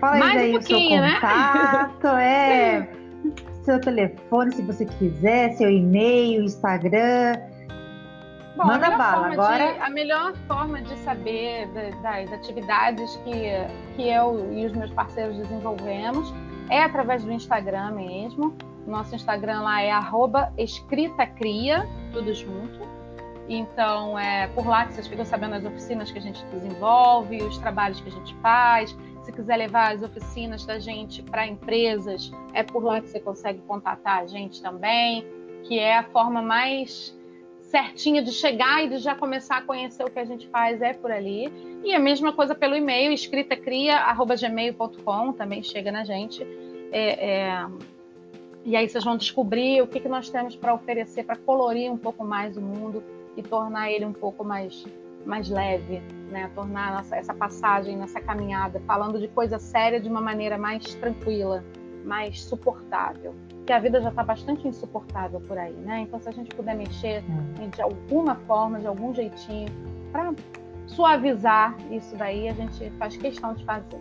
Fala 0.00 0.18
Mais 0.18 0.40
aí 0.40 0.54
um 0.54 0.58
o 0.58 0.62
seu 0.62 0.78
né? 0.78 1.14
contato, 1.14 2.06
né? 2.14 2.78
é, 2.78 2.90
seu 3.64 3.80
telefone, 3.80 4.52
se 4.52 4.62
você 4.62 4.84
quiser, 4.84 5.52
seu 5.52 5.70
e-mail, 5.70 6.42
Instagram. 6.42 7.34
Bom, 8.56 8.66
Manda 8.66 8.86
a 8.86 8.96
bala 8.96 9.32
agora. 9.32 9.74
De, 9.74 9.80
a 9.80 9.90
melhor 9.90 10.34
forma 10.48 10.80
de 10.80 10.96
saber 11.00 11.68
das 12.02 12.32
atividades 12.32 13.16
que, 13.16 13.42
que 13.94 14.08
eu 14.08 14.50
e 14.52 14.64
os 14.64 14.72
meus 14.72 14.90
parceiros 14.92 15.36
desenvolvemos 15.36 16.32
é 16.70 16.82
através 16.82 17.22
do 17.22 17.30
Instagram 17.30 17.92
mesmo. 17.92 18.56
Nosso 18.86 19.14
Instagram 19.14 19.62
lá 19.62 19.82
é 19.82 19.92
escritacria, 20.58 21.86
tudo 22.12 22.32
junto. 22.32 22.96
Então, 23.48 24.18
é 24.18 24.48
por 24.48 24.66
lá 24.66 24.86
que 24.86 24.94
vocês 24.94 25.06
ficam 25.06 25.24
sabendo 25.24 25.54
as 25.54 25.64
oficinas 25.64 26.10
que 26.10 26.18
a 26.18 26.22
gente 26.22 26.44
desenvolve, 26.46 27.40
os 27.42 27.58
trabalhos 27.58 28.00
que 28.00 28.08
a 28.08 28.12
gente 28.12 28.34
faz. 28.36 28.96
Se 29.22 29.32
quiser 29.32 29.56
levar 29.56 29.94
as 29.94 30.02
oficinas 30.02 30.64
da 30.64 30.78
gente 30.78 31.22
para 31.22 31.46
empresas, 31.46 32.32
é 32.52 32.62
por 32.62 32.84
lá 32.84 33.00
que 33.00 33.08
você 33.08 33.20
consegue 33.20 33.60
contatar 33.62 34.22
a 34.22 34.26
gente 34.26 34.62
também, 34.62 35.24
que 35.64 35.78
é 35.78 35.98
a 35.98 36.04
forma 36.04 36.42
mais 36.42 37.14
certinha 37.62 38.22
de 38.22 38.32
chegar 38.32 38.84
e 38.84 38.88
de 38.88 38.98
já 38.98 39.14
começar 39.14 39.58
a 39.58 39.62
conhecer 39.62 40.04
o 40.04 40.10
que 40.10 40.18
a 40.18 40.24
gente 40.24 40.48
faz 40.48 40.80
é 40.80 40.92
por 40.92 41.10
ali. 41.10 41.52
E 41.84 41.94
a 41.94 41.98
mesma 41.98 42.32
coisa 42.32 42.54
pelo 42.54 42.76
e-mail, 42.76 43.12
escritacria.gmail.com, 43.12 45.32
também 45.32 45.62
chega 45.62 45.92
na 45.92 46.04
gente. 46.04 46.46
É, 46.92 47.30
é... 47.30 47.66
E 48.66 48.74
aí 48.74 48.88
vocês 48.88 49.04
vão 49.04 49.16
descobrir 49.16 49.80
o 49.80 49.86
que, 49.86 50.00
que 50.00 50.08
nós 50.08 50.28
temos 50.28 50.56
para 50.56 50.74
oferecer, 50.74 51.22
para 51.22 51.36
colorir 51.36 51.88
um 51.88 51.96
pouco 51.96 52.24
mais 52.24 52.56
o 52.56 52.60
mundo 52.60 53.00
e 53.36 53.42
tornar 53.42 53.92
ele 53.92 54.04
um 54.04 54.12
pouco 54.12 54.42
mais, 54.42 54.84
mais 55.24 55.48
leve, 55.48 56.02
né? 56.32 56.50
Tornar 56.52 56.94
nossa, 56.94 57.14
essa 57.14 57.32
passagem, 57.32 57.96
nessa 57.96 58.20
caminhada, 58.20 58.82
falando 58.84 59.20
de 59.20 59.28
coisa 59.28 59.56
séria 59.60 60.00
de 60.00 60.08
uma 60.08 60.20
maneira 60.20 60.58
mais 60.58 60.82
tranquila, 60.94 61.64
mais 62.04 62.42
suportável. 62.42 63.36
Porque 63.50 63.72
a 63.72 63.78
vida 63.78 64.00
já 64.02 64.08
está 64.08 64.24
bastante 64.24 64.66
insuportável 64.66 65.40
por 65.42 65.56
aí, 65.56 65.72
né? 65.74 66.00
Então, 66.00 66.18
se 66.18 66.28
a 66.28 66.32
gente 66.32 66.52
puder 66.52 66.74
mexer 66.74 67.22
hum. 67.22 67.70
de 67.72 67.80
alguma 67.80 68.34
forma, 68.48 68.80
de 68.80 68.88
algum 68.88 69.14
jeitinho, 69.14 69.68
para 70.10 70.34
suavizar 70.88 71.76
isso 71.88 72.16
daí, 72.16 72.48
a 72.48 72.52
gente 72.52 72.90
faz 72.98 73.16
questão 73.16 73.54
de 73.54 73.64
fazer. 73.64 74.00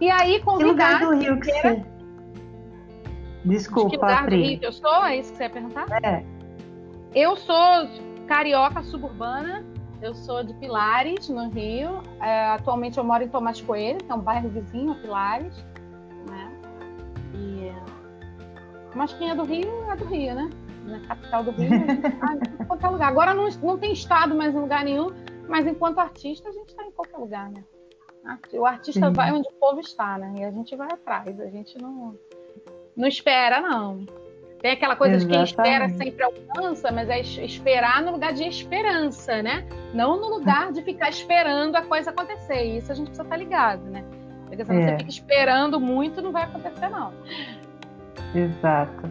E 0.00 0.08
aí, 0.08 0.40
convidar. 0.44 1.00
Que 1.00 1.04
lugar 1.04 1.16
do 1.16 1.16
Rio 1.16 1.40
que 1.40 1.50
você... 1.50 1.97
Desculpa, 3.48 3.90
de 3.90 3.96
que 3.98 4.04
lugar 4.04 4.24
Pri. 4.26 4.36
do 4.36 4.42
Rio 4.42 4.58
que 4.60 4.66
eu 4.66 4.72
sou? 4.72 5.04
É 5.04 5.16
isso 5.16 5.32
que 5.32 5.38
você 5.38 5.44
ia 5.44 5.50
perguntar? 5.50 5.86
É. 6.04 6.24
Eu 7.14 7.36
sou 7.36 7.56
carioca 8.26 8.82
suburbana. 8.82 9.64
Eu 10.00 10.14
sou 10.14 10.44
de 10.44 10.54
Pilares, 10.54 11.28
no 11.28 11.48
Rio. 11.48 12.02
É, 12.20 12.50
atualmente 12.50 12.98
eu 12.98 13.04
moro 13.04 13.24
em 13.24 13.28
Tomás 13.28 13.60
Coelho, 13.60 13.98
que 13.98 14.12
é 14.12 14.14
um 14.14 14.20
bairro 14.20 14.48
vizinho 14.48 14.92
a 14.92 14.94
Pilares. 14.94 15.64
Né? 16.28 16.52
E... 17.34 17.72
Mas 18.94 19.12
quem 19.14 19.30
é 19.30 19.34
do 19.34 19.42
Rio 19.42 19.90
é 19.90 19.96
do 19.96 20.04
Rio, 20.04 20.34
né? 20.34 20.50
Na 20.84 21.00
capital 21.00 21.42
do 21.42 21.50
Rio, 21.50 21.74
a 21.74 21.78
gente 21.78 22.00
tá 22.16 22.34
em 22.34 22.66
qualquer 22.66 22.88
lugar. 22.88 23.08
Agora 23.08 23.34
não, 23.34 23.48
não 23.62 23.76
tem 23.76 23.92
estado 23.92 24.36
mais 24.36 24.54
em 24.54 24.60
lugar 24.60 24.84
nenhum, 24.84 25.08
mas 25.48 25.66
enquanto 25.66 25.98
artista 25.98 26.48
a 26.48 26.52
gente 26.52 26.68
está 26.68 26.84
em 26.84 26.92
qualquer 26.92 27.16
lugar, 27.16 27.50
né? 27.50 27.64
O 28.52 28.66
artista 28.66 29.06
Sim. 29.06 29.12
vai 29.12 29.32
onde 29.32 29.48
o 29.48 29.52
povo 29.52 29.80
está, 29.80 30.18
né? 30.18 30.34
E 30.38 30.44
a 30.44 30.50
gente 30.50 30.76
vai 30.76 30.88
atrás, 30.92 31.40
a 31.40 31.46
gente 31.46 31.80
não, 31.80 32.18
não 32.98 33.06
espera, 33.06 33.60
não. 33.60 34.04
Tem 34.60 34.72
aquela 34.72 34.96
coisa 34.96 35.14
Exatamente. 35.14 35.50
de 35.50 35.54
quem 35.54 35.64
espera 35.64 35.88
sempre 35.88 36.24
alcança, 36.24 36.90
mas 36.90 37.08
é 37.08 37.20
esperar 37.20 38.02
no 38.02 38.10
lugar 38.10 38.32
de 38.32 38.42
esperança, 38.42 39.40
né? 39.40 39.64
Não 39.94 40.20
no 40.20 40.28
lugar 40.28 40.72
de 40.72 40.82
ficar 40.82 41.08
esperando 41.08 41.76
a 41.76 41.82
coisa 41.82 42.10
acontecer. 42.10 42.64
Isso 42.64 42.90
a 42.90 42.94
gente 42.96 43.06
precisa 43.06 43.22
estar 43.22 43.36
ligado, 43.36 43.84
né? 43.84 44.04
Porque 44.46 44.64
se 44.64 44.72
é. 44.72 44.74
você 44.74 44.96
fica 44.98 45.10
esperando 45.10 45.78
muito, 45.78 46.20
não 46.20 46.32
vai 46.32 46.42
acontecer, 46.42 46.88
não. 46.88 47.12
Exato. 48.34 49.08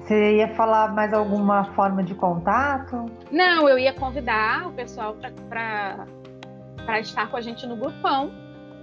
Você 0.00 0.38
ia 0.38 0.48
falar 0.54 0.92
mais 0.92 1.14
alguma 1.14 1.64
forma 1.72 2.02
de 2.02 2.14
contato? 2.16 3.06
Não, 3.30 3.68
eu 3.68 3.78
ia 3.78 3.92
convidar 3.92 4.66
o 4.66 4.72
pessoal 4.72 5.16
para 5.48 7.00
estar 7.00 7.30
com 7.30 7.36
a 7.36 7.40
gente 7.40 7.64
no 7.64 7.76
grupão, 7.76 8.32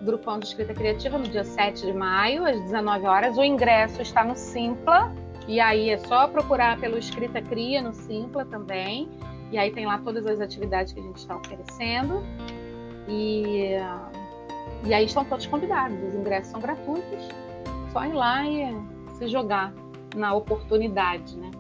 grupão 0.03 0.39
de 0.39 0.47
escrita 0.47 0.73
criativa, 0.73 1.17
no 1.17 1.25
dia 1.25 1.43
7 1.43 1.85
de 1.85 1.93
maio, 1.93 2.45
às 2.45 2.59
19 2.61 3.05
horas. 3.05 3.37
O 3.37 3.43
ingresso 3.43 4.01
está 4.01 4.23
no 4.23 4.35
Simpla, 4.35 5.11
e 5.47 5.59
aí 5.59 5.89
é 5.89 5.97
só 5.97 6.27
procurar 6.27 6.79
pelo 6.79 6.97
Escrita 6.97 7.41
Cria 7.41 7.81
no 7.81 7.93
Simpla 7.93 8.45
também. 8.45 9.09
E 9.51 9.57
aí 9.57 9.71
tem 9.71 9.85
lá 9.85 9.97
todas 9.97 10.25
as 10.25 10.39
atividades 10.39 10.93
que 10.93 10.99
a 10.99 11.03
gente 11.03 11.17
está 11.17 11.35
oferecendo. 11.35 12.23
E, 13.07 13.75
e 14.85 14.93
aí 14.93 15.05
estão 15.05 15.25
todos 15.25 15.45
convidados. 15.45 15.97
Os 16.03 16.15
ingressos 16.15 16.51
são 16.51 16.61
gratuitos. 16.61 17.27
Só 17.91 18.05
ir 18.05 18.13
lá 18.13 18.47
e 18.47 18.73
se 19.17 19.27
jogar 19.27 19.73
na 20.15 20.33
oportunidade, 20.33 21.37
né? 21.37 21.51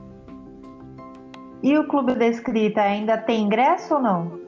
E 1.61 1.77
o 1.77 1.87
Clube 1.87 2.15
da 2.15 2.27
Escrita 2.27 2.81
ainda 2.81 3.17
tem 3.17 3.43
ingresso 3.43 3.95
ou 3.95 4.01
não? 4.01 4.40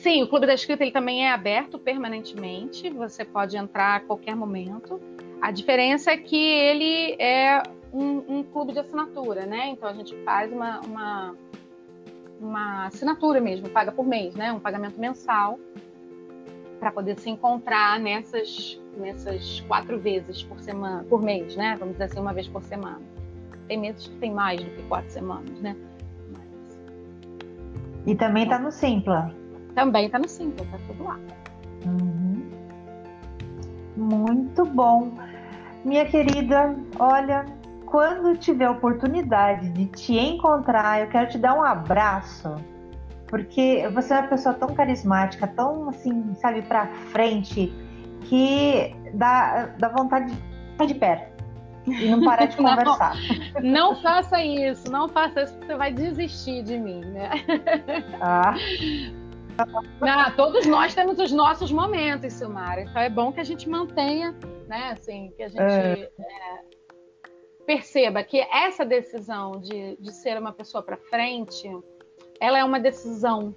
Sim, 0.00 0.22
o 0.22 0.28
Clube 0.28 0.46
da 0.46 0.54
Escrita 0.54 0.84
ele 0.84 0.92
também 0.92 1.26
é 1.26 1.32
aberto 1.32 1.78
permanentemente. 1.78 2.88
Você 2.90 3.24
pode 3.24 3.56
entrar 3.56 3.96
a 3.96 4.00
qualquer 4.00 4.36
momento. 4.36 5.00
A 5.40 5.50
diferença 5.50 6.12
é 6.12 6.16
que 6.16 6.36
ele 6.36 7.16
é 7.18 7.62
um, 7.92 8.38
um, 8.38 8.42
clube 8.42 8.72
de 8.72 8.78
assinatura, 8.78 9.44
né? 9.44 9.68
Então 9.68 9.88
a 9.88 9.92
gente 9.92 10.14
faz 10.24 10.52
uma, 10.52 10.80
uma, 10.80 11.36
uma 12.40 12.86
assinatura 12.86 13.40
mesmo, 13.40 13.68
paga 13.68 13.90
por 13.90 14.06
mês, 14.06 14.34
né? 14.34 14.52
Um 14.52 14.60
pagamento 14.60 15.00
mensal 15.00 15.58
para 16.78 16.92
poder 16.92 17.18
se 17.18 17.28
encontrar 17.28 17.98
nessas 17.98 18.80
nessas 18.96 19.60
quatro 19.60 19.98
vezes 19.98 20.42
por 20.42 20.60
semana, 20.60 21.04
por 21.08 21.22
mês, 21.22 21.56
né? 21.56 21.76
Vamos 21.78 21.94
dizer 21.94 22.04
assim, 22.04 22.20
uma 22.20 22.32
vez 22.32 22.48
por 22.48 22.62
semana. 22.62 23.00
Tem 23.66 23.78
meses 23.78 24.06
que 24.06 24.16
tem 24.16 24.32
mais 24.32 24.62
do 24.62 24.70
que 24.70 24.82
quatro 24.84 25.10
semanas, 25.10 25.60
né? 25.60 25.76
Mas... 26.32 26.80
E 28.06 28.14
também 28.14 28.44
está 28.44 28.58
no 28.58 28.72
Simpla. 28.72 29.32
Também 29.78 30.06
está 30.06 30.18
no 30.18 30.28
Simpla, 30.28 30.64
está 30.64 30.78
tudo 30.88 31.04
lá. 31.04 31.16
Uhum. 31.86 32.50
Muito 33.96 34.64
bom. 34.64 35.12
Minha 35.84 36.04
querida, 36.04 36.74
olha, 36.98 37.46
quando 37.86 38.36
tiver 38.36 38.68
oportunidade 38.68 39.68
de 39.68 39.86
te 39.86 40.18
encontrar, 40.18 41.02
eu 41.02 41.06
quero 41.06 41.28
te 41.28 41.38
dar 41.38 41.54
um 41.54 41.62
abraço, 41.62 42.56
porque 43.28 43.88
você 43.94 44.14
é 44.14 44.18
uma 44.18 44.26
pessoa 44.26 44.52
tão 44.52 44.74
carismática, 44.74 45.46
tão 45.46 45.90
assim, 45.90 46.34
sabe, 46.40 46.62
para 46.62 46.88
frente, 47.12 47.72
que 48.22 48.96
dá, 49.14 49.70
dá 49.78 49.90
vontade 49.90 50.32
de 50.32 50.42
ficar 50.72 50.86
de 50.86 50.94
perto 50.96 51.44
e 51.86 52.10
não 52.10 52.24
parar 52.24 52.46
de 52.46 52.56
conversar. 52.58 53.14
Não, 53.62 53.92
não 53.92 54.02
faça 54.02 54.42
isso, 54.42 54.90
não 54.90 55.08
faça 55.08 55.42
isso, 55.42 55.52
porque 55.52 55.66
você 55.68 55.76
vai 55.76 55.92
desistir 55.92 56.64
de 56.64 56.76
mim, 56.76 57.04
né? 57.04 57.30
Ah. 58.20 58.56
Não, 60.00 60.36
todos 60.36 60.66
nós 60.66 60.94
temos 60.94 61.18
os 61.18 61.32
nossos 61.32 61.72
momentos, 61.72 62.32
Silmara. 62.32 62.82
Então 62.82 63.02
é 63.02 63.10
bom 63.10 63.32
que 63.32 63.40
a 63.40 63.44
gente 63.44 63.68
mantenha, 63.68 64.36
né? 64.68 64.92
Assim, 64.92 65.32
que 65.36 65.42
a 65.42 65.48
gente 65.48 65.60
é. 65.60 66.10
É, 66.18 66.68
perceba 67.66 68.22
que 68.22 68.40
essa 68.40 68.84
decisão 68.84 69.52
de, 69.60 69.96
de 69.96 70.12
ser 70.12 70.38
uma 70.38 70.52
pessoa 70.52 70.82
para 70.82 70.96
frente, 70.96 71.68
ela 72.40 72.58
é 72.58 72.64
uma 72.64 72.78
decisão, 72.78 73.54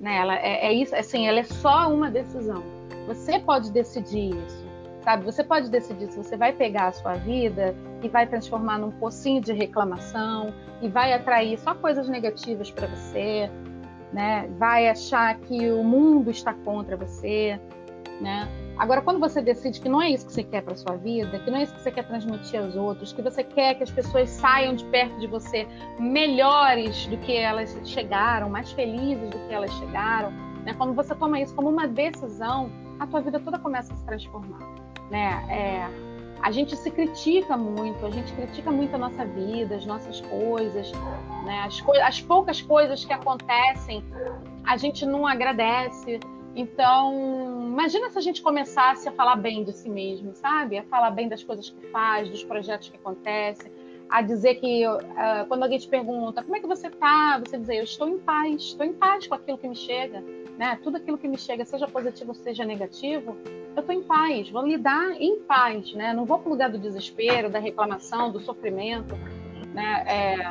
né? 0.00 0.16
Ela 0.16 0.36
é, 0.36 0.66
é 0.66 0.72
isso, 0.72 0.94
assim, 0.94 1.28
ela 1.28 1.38
é 1.40 1.44
só 1.44 1.92
uma 1.92 2.10
decisão. 2.10 2.62
Você 3.06 3.38
pode 3.38 3.72
decidir 3.72 4.34
isso, 4.34 4.66
sabe? 5.02 5.24
Você 5.24 5.44
pode 5.44 5.70
decidir 5.70 6.10
se 6.10 6.18
você 6.18 6.36
vai 6.36 6.52
pegar 6.52 6.88
a 6.88 6.92
sua 6.92 7.14
vida 7.14 7.74
e 8.02 8.08
vai 8.08 8.26
transformar 8.26 8.78
num 8.78 8.90
pocinho 8.90 9.40
de 9.40 9.52
reclamação 9.52 10.52
e 10.82 10.88
vai 10.88 11.12
atrair 11.12 11.58
só 11.58 11.74
coisas 11.74 12.08
negativas 12.08 12.70
para 12.70 12.86
você, 12.88 13.50
né? 14.12 14.48
Vai 14.58 14.88
achar 14.88 15.36
que 15.38 15.70
o 15.70 15.82
mundo 15.84 16.30
está 16.30 16.52
contra 16.52 16.96
você, 16.96 17.60
né? 18.20 18.48
Agora, 18.78 19.02
quando 19.02 19.18
você 19.18 19.42
decide 19.42 19.80
que 19.80 19.88
não 19.88 20.00
é 20.00 20.10
isso 20.10 20.26
que 20.26 20.32
você 20.32 20.44
quer 20.44 20.62
para 20.62 20.76
sua 20.76 20.96
vida, 20.96 21.38
que 21.40 21.50
não 21.50 21.58
é 21.58 21.64
isso 21.64 21.74
que 21.74 21.80
você 21.80 21.90
quer 21.90 22.06
transmitir 22.06 22.60
aos 22.60 22.76
outros, 22.76 23.12
que 23.12 23.20
você 23.20 23.42
quer 23.42 23.74
que 23.74 23.82
as 23.82 23.90
pessoas 23.90 24.30
saiam 24.30 24.74
de 24.74 24.84
perto 24.84 25.18
de 25.18 25.26
você 25.26 25.66
melhores 25.98 27.06
do 27.08 27.16
que 27.18 27.36
elas 27.36 27.76
chegaram, 27.84 28.48
mais 28.48 28.70
felizes 28.72 29.30
do 29.30 29.38
que 29.48 29.52
elas 29.52 29.72
chegaram, 29.78 30.30
né? 30.64 30.74
Quando 30.74 30.94
você 30.94 31.14
toma 31.14 31.40
isso 31.40 31.54
como 31.54 31.68
uma 31.68 31.88
decisão, 31.88 32.70
a 33.00 33.06
tua 33.06 33.20
vida 33.20 33.40
toda 33.40 33.58
começa 33.58 33.92
a 33.92 33.96
se 33.96 34.04
transformar, 34.04 34.60
né? 35.10 35.44
É, 35.48 36.07
a 36.42 36.50
gente 36.50 36.76
se 36.76 36.90
critica 36.90 37.56
muito, 37.56 38.04
a 38.06 38.10
gente 38.10 38.32
critica 38.32 38.70
muito 38.70 38.94
a 38.94 38.98
nossa 38.98 39.24
vida, 39.24 39.76
as 39.76 39.84
nossas 39.84 40.20
coisas, 40.20 40.92
né? 41.44 41.62
as, 41.66 41.80
co 41.80 41.92
as 41.92 42.20
poucas 42.20 42.62
coisas 42.62 43.04
que 43.04 43.12
acontecem, 43.12 44.04
a 44.64 44.76
gente 44.76 45.04
não 45.04 45.26
agradece. 45.26 46.20
Então, 46.54 47.68
imagina 47.68 48.10
se 48.10 48.18
a 48.18 48.20
gente 48.20 48.42
começasse 48.42 49.08
a 49.08 49.12
falar 49.12 49.36
bem 49.36 49.64
de 49.64 49.72
si 49.72 49.88
mesmo, 49.88 50.34
sabe? 50.34 50.78
A 50.78 50.82
falar 50.84 51.10
bem 51.10 51.28
das 51.28 51.42
coisas 51.42 51.70
que 51.70 51.86
faz, 51.88 52.28
dos 52.28 52.42
projetos 52.44 52.88
que 52.88 52.96
acontecem, 52.96 53.70
a 54.10 54.22
dizer 54.22 54.54
que 54.56 54.86
uh, 54.86 55.46
quando 55.48 55.62
alguém 55.62 55.78
te 55.78 55.88
pergunta 55.88 56.42
como 56.42 56.56
é 56.56 56.60
que 56.60 56.66
você 56.66 56.88
tá, 56.90 57.40
você 57.44 57.58
dizer 57.58 57.76
eu 57.76 57.84
estou 57.84 58.08
em 58.08 58.18
paz, 58.18 58.62
estou 58.62 58.86
em 58.86 58.92
paz 58.92 59.26
com 59.26 59.34
aquilo 59.34 59.58
que 59.58 59.68
me 59.68 59.76
chega, 59.76 60.22
né? 60.56 60.78
Tudo 60.82 60.96
aquilo 60.96 61.18
que 61.18 61.28
me 61.28 61.36
chega, 61.36 61.64
seja 61.64 61.86
positivo 61.86 62.34
seja 62.34 62.64
negativo, 62.64 63.36
eu 63.76 63.80
estou 63.80 63.94
em 63.94 64.02
paz, 64.02 64.48
vou 64.50 64.66
lidar 64.66 65.12
em 65.20 65.40
paz, 65.40 65.92
né? 65.92 66.14
Não 66.14 66.24
vou 66.24 66.38
para 66.38 66.48
o 66.48 66.52
lugar 66.52 66.70
do 66.70 66.78
desespero, 66.78 67.50
da 67.50 67.58
reclamação, 67.58 68.32
do 68.32 68.40
sofrimento, 68.40 69.14
né? 69.74 70.04
É, 70.06 70.50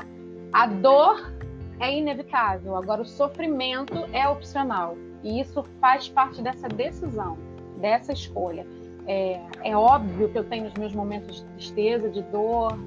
a 0.53 0.67
dor 0.67 1.33
é 1.79 1.97
inevitável, 1.97 2.75
agora 2.75 3.01
o 3.01 3.05
sofrimento 3.05 4.07
é 4.13 4.27
opcional. 4.27 4.95
E 5.23 5.39
isso 5.39 5.63
faz 5.81 6.07
parte 6.07 6.41
dessa 6.41 6.67
decisão, 6.67 7.37
dessa 7.77 8.13
escolha. 8.13 8.65
É, 9.07 9.39
é 9.63 9.75
óbvio 9.75 10.29
que 10.29 10.37
eu 10.37 10.43
tenho 10.43 10.67
os 10.67 10.73
meus 10.75 10.93
momentos 10.93 11.37
de 11.37 11.45
tristeza, 11.45 12.09
de 12.09 12.21
dor, 12.23 12.77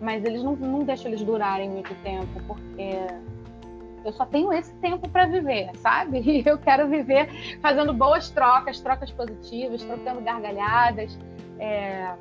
mas 0.00 0.24
eles 0.24 0.42
não, 0.42 0.56
não 0.56 0.80
deixam 0.80 1.10
eles 1.10 1.22
durarem 1.22 1.70
muito 1.70 1.94
tempo, 2.02 2.40
porque 2.46 3.06
eu 4.04 4.12
só 4.12 4.24
tenho 4.24 4.52
esse 4.52 4.72
tempo 4.74 5.08
para 5.08 5.26
viver, 5.26 5.70
sabe? 5.76 6.20
E 6.24 6.42
eu 6.46 6.58
quero 6.58 6.88
viver 6.88 7.58
fazendo 7.60 7.92
boas 7.92 8.30
trocas, 8.30 8.80
trocas 8.80 9.10
positivas, 9.10 9.82
trocando 9.82 10.20
gargalhadas, 10.20 11.18
é, 11.58 12.14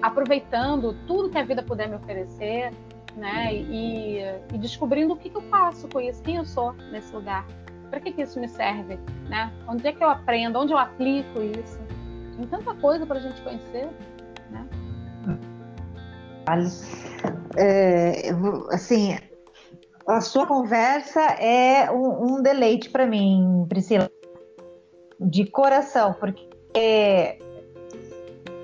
aproveitando 0.00 0.94
tudo 1.06 1.28
que 1.28 1.38
a 1.38 1.44
vida 1.44 1.62
puder 1.62 1.88
me 1.88 1.96
oferecer, 1.96 2.72
né? 3.16 3.52
E, 3.52 4.20
e 4.52 4.58
descobrindo 4.58 5.14
o 5.14 5.16
que, 5.16 5.28
que, 5.28 5.36
eu 5.36 5.42
faço 5.42 5.88
com 5.88 6.00
isso, 6.00 6.22
quem 6.22 6.36
eu 6.36 6.44
sou 6.44 6.72
nesse 6.92 7.14
lugar, 7.14 7.44
para 7.90 8.00
que, 8.00 8.12
que 8.12 8.22
isso 8.22 8.38
me 8.38 8.48
serve, 8.48 8.98
né? 9.28 9.52
Onde 9.66 9.86
é 9.88 9.92
que 9.92 10.02
eu 10.02 10.08
aprendo, 10.08 10.58
onde 10.58 10.72
eu 10.72 10.78
aplico 10.78 11.40
isso? 11.42 11.78
Tem 12.36 12.46
tanta 12.46 12.74
coisa 12.74 13.04
para 13.04 13.18
a 13.18 13.20
gente 13.20 13.40
conhecer, 13.42 13.88
né? 14.50 14.66
É, 17.56 18.30
assim, 18.70 19.18
a 20.06 20.20
sua 20.20 20.46
conversa 20.46 21.20
é 21.20 21.90
um, 21.90 22.36
um 22.36 22.42
deleite 22.42 22.88
para 22.90 23.06
mim, 23.06 23.66
Priscila, 23.68 24.10
de 25.20 25.44
coração, 25.50 26.14
porque 26.14 27.38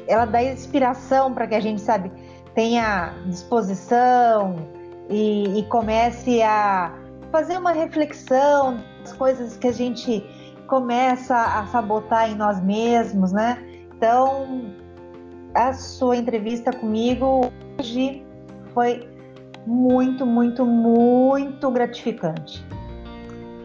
ela 0.06 0.24
dá 0.24 0.42
inspiração 0.42 1.34
para 1.34 1.46
que 1.46 1.54
a 1.54 1.60
gente, 1.60 1.80
sabe, 1.80 2.10
tenha 2.54 3.14
disposição 3.26 4.56
e, 5.10 5.58
e 5.58 5.62
comece 5.64 6.40
a 6.42 6.94
fazer 7.30 7.58
uma 7.58 7.72
reflexão 7.72 8.78
das 9.00 9.12
coisas 9.12 9.56
que 9.56 9.66
a 9.66 9.72
gente 9.72 10.24
começa 10.66 11.36
a 11.36 11.66
sabotar 11.66 12.30
em 12.30 12.34
nós 12.36 12.60
mesmos, 12.62 13.32
né? 13.32 13.62
Então, 13.96 14.72
a 15.54 15.72
sua 15.72 16.16
entrevista 16.16 16.72
comigo 16.72 17.52
hoje 17.78 18.24
foi 18.72 19.08
muito, 19.66 20.26
muito, 20.26 20.64
muito 20.64 21.70
gratificante. 21.70 22.64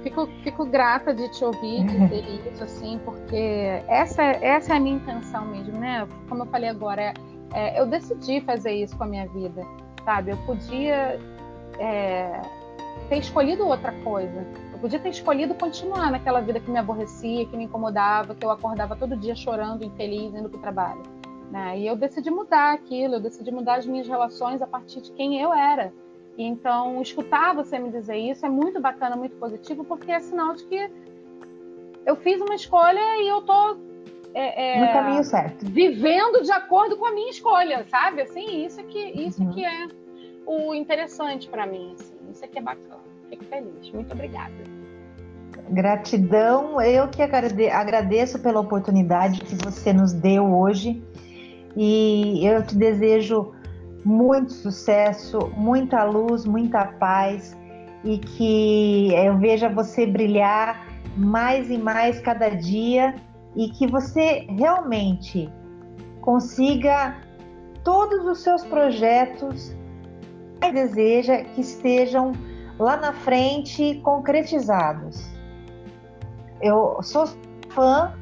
Fico, 0.03 0.28
fico 0.43 0.66
grata 0.66 1.14
de 1.14 1.30
te 1.32 1.43
ouvir 1.43 1.84
dizer 1.86 2.24
isso, 2.47 2.64
assim, 2.64 2.99
porque 3.03 3.84
essa, 3.88 4.24
essa 4.24 4.74
é 4.74 4.78
a 4.78 4.80
minha 4.80 4.95
intenção 4.95 5.45
mesmo, 5.45 5.78
né? 5.78 6.07
Como 6.30 6.43
eu 6.43 6.47
falei 6.47 6.70
agora, 6.70 7.01
é, 7.01 7.14
é, 7.53 7.80
eu 7.80 7.86
decidi 7.86 8.41
fazer 8.41 8.72
isso 8.72 8.95
com 8.97 9.03
a 9.03 9.07
minha 9.07 9.28
vida, 9.28 9.66
sabe? 10.05 10.32
Eu 10.32 10.38
podia 10.45 11.20
é, 11.80 12.41
ter 13.10 13.18
escolhido 13.18 13.68
outra 13.68 13.91
coisa. 14.03 14.45
Eu 14.72 14.80
podia 14.80 14.99
ter 14.99 15.10
escolhido 15.10 15.53
continuar 15.55 16.12
naquela 16.12 16.39
vida 16.39 16.62
que 16.62 16.72
me 16.72 16.78
aborrecia, 16.78 17.45
que 17.45 17.57
me 17.57 17.66
incomodava, 17.66 18.34
que 18.34 18.45
eu 18.45 18.51
acordava 18.51 18.95
todo 18.95 19.18
dia 19.18 19.36
chorando, 19.36 19.84
infeliz, 19.84 20.34
indo 20.34 20.47
para 20.47 20.57
o 20.57 20.62
trabalho. 20.62 21.18
Né? 21.52 21.80
E 21.80 21.88
eu 21.88 21.95
decidi 21.95 22.30
mudar 22.30 22.74
aquilo, 22.74 23.16
eu 23.16 23.20
decidi 23.20 23.52
mudar 23.52 23.76
as 23.76 23.86
minhas 23.86 24.08
relações 24.08 24.62
a 24.62 24.68
partir 24.68 25.02
de 25.02 25.12
quem 25.12 25.41
eu 25.41 25.52
era. 25.52 25.91
Então, 26.38 27.02
escutar 27.02 27.54
você 27.54 27.78
me 27.80 27.89
dizer 27.89 28.16
isso 28.16 28.45
é 28.45 28.50
muito 28.50 28.80
bacana, 28.80 29.16
muito 29.16 29.36
positivo, 29.36 29.84
porque 29.84 30.12
é 30.12 30.20
sinal 30.20 30.54
de 30.56 30.64
que 30.66 30.89
eu 32.06 32.16
fiz 32.16 32.39
uma 32.39 32.56
escolha 32.56 33.00
e 33.22 33.28
eu 33.28 33.41
tô 33.41 33.78
é, 34.34 34.78
é, 34.78 34.80
no 34.80 34.93
caminho 34.93 35.24
certo, 35.24 35.66
vivendo 35.66 36.41
de 36.43 36.52
acordo 36.52 36.95
com 36.97 37.06
a 37.06 37.12
minha 37.12 37.30
escolha, 37.30 37.86
sabe? 37.89 38.22
Assim, 38.22 38.66
isso 38.66 38.82
que 38.84 39.00
isso 39.00 39.41
uhum. 39.43 39.52
que 39.52 39.66
é 39.66 39.88
o 40.45 40.74
interessante 40.74 41.50
para 41.50 41.66
mim, 41.66 41.95
assim, 42.00 42.16
isso 42.32 42.45
aqui 42.45 42.60
é 42.60 42.62
bacana. 42.62 43.00
Fico 43.30 43.43
feliz. 43.45 43.91
Muito 43.91 44.14
obrigada. 44.14 44.54
Gratidão, 45.70 46.82
eu 46.82 47.08
que 47.10 47.22
agradeço 47.22 48.41
pela 48.41 48.60
oportunidade 48.60 49.41
que 49.41 49.56
você 49.56 49.93
nos 49.93 50.14
deu 50.14 50.45
hoje 50.45 51.04
e 51.76 52.45
eu 52.45 52.65
te 52.65 52.76
desejo 52.76 53.53
muito 54.05 54.53
sucesso, 54.53 55.51
muita 55.55 56.03
luz, 56.03 56.45
muita 56.45 56.86
paz 56.86 57.57
e 58.03 58.17
que 58.17 59.13
eu 59.13 59.38
veja 59.38 59.70
você 59.70 60.05
brilhar 60.05 60.88
mais 61.17 61.70
e 61.70 61.78
mais 61.78 62.20
cada 62.20 62.49
dia 62.49 63.15
e 63.55 63.70
que 63.70 63.88
você 63.88 64.45
realmente 64.49 65.49
consiga 66.22 67.17
todos 67.84 68.26
os 68.26 68.41
seus 68.41 68.63
projetos 68.65 69.76
que 70.61 70.72
deseja 70.72 71.43
que 71.43 71.61
estejam 71.61 72.32
lá 72.78 72.95
na 72.95 73.11
frente 73.11 73.99
concretizados. 74.03 75.28
Eu 76.61 77.01
sou 77.01 77.28
fã, 77.70 78.13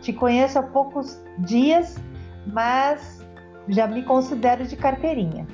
te 0.00 0.12
conheço 0.12 0.58
há 0.58 0.62
poucos 0.62 1.22
dias 1.38 1.96
mas 2.46 3.24
já 3.68 3.86
me 3.86 4.02
considero 4.02 4.66
de 4.66 4.76
carteirinha. 4.76 5.46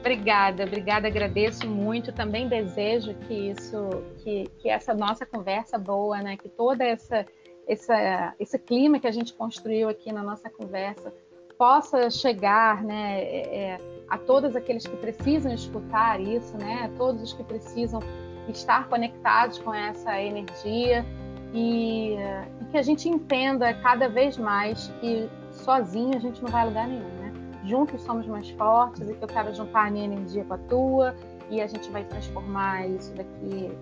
Obrigada, 0.00 0.64
obrigada, 0.64 1.08
agradeço 1.08 1.68
muito. 1.68 2.12
Também 2.12 2.48
desejo 2.48 3.14
que 3.26 3.50
isso, 3.50 3.88
que, 4.18 4.48
que 4.58 4.68
essa 4.68 4.94
nossa 4.94 5.26
conversa 5.26 5.78
boa, 5.78 6.22
né, 6.22 6.36
que 6.36 6.48
toda 6.48 6.84
essa, 6.84 7.26
essa 7.66 8.34
esse 8.38 8.58
clima 8.58 9.00
que 9.00 9.06
a 9.06 9.10
gente 9.10 9.32
construiu 9.34 9.88
aqui 9.88 10.12
na 10.12 10.22
nossa 10.22 10.48
conversa 10.48 11.12
possa 11.58 12.10
chegar, 12.10 12.84
né, 12.84 13.20
é, 13.22 13.58
é 13.58 13.78
a 14.08 14.18
todos 14.18 14.54
aqueles 14.54 14.86
que 14.86 14.96
precisam 14.96 15.52
escutar 15.52 16.20
isso, 16.20 16.56
né, 16.56 16.92
todos 16.96 17.22
os 17.22 17.32
que 17.32 17.42
precisam 17.42 18.00
estar 18.48 18.88
conectados 18.88 19.58
com 19.58 19.74
essa 19.74 20.20
energia 20.20 21.04
e, 21.52 22.14
e 22.14 22.64
que 22.70 22.78
a 22.78 22.82
gente 22.82 23.08
entenda 23.08 23.72
cada 23.74 24.08
vez 24.08 24.36
mais 24.36 24.88
que 25.00 25.28
sozinho 25.66 26.16
a 26.16 26.20
gente 26.20 26.42
não 26.42 26.50
vai 26.50 26.62
a 26.62 26.64
lugar 26.64 26.88
nenhum, 26.88 27.08
né? 27.20 27.32
Juntos 27.64 28.00
somos 28.02 28.26
mais 28.26 28.48
fortes 28.50 29.02
e 29.10 29.12
que 29.12 29.22
eu 29.22 29.28
quero 29.28 29.52
juntar 29.52 29.88
a 29.88 29.90
minha 29.90 30.04
energia 30.04 30.44
com 30.44 30.54
a 30.54 30.58
tua 30.58 31.14
e 31.50 31.60
a 31.60 31.66
gente 31.66 31.90
vai 31.90 32.04
transformar 32.04 32.86
isso 32.86 33.12
daqui 33.14 33.76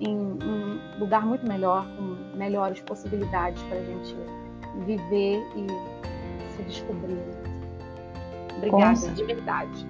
em 0.00 0.16
um 0.16 0.98
lugar 0.98 1.24
muito 1.24 1.46
melhor, 1.46 1.86
com 1.96 2.36
melhores 2.36 2.80
possibilidades 2.80 3.62
para 3.62 3.78
a 3.78 3.84
gente 3.84 4.16
viver 4.84 5.40
e 5.56 6.52
se 6.56 6.62
descobrir. 6.64 7.22
Obrigada, 8.56 9.08
de 9.10 9.24
verdade. 9.24 9.86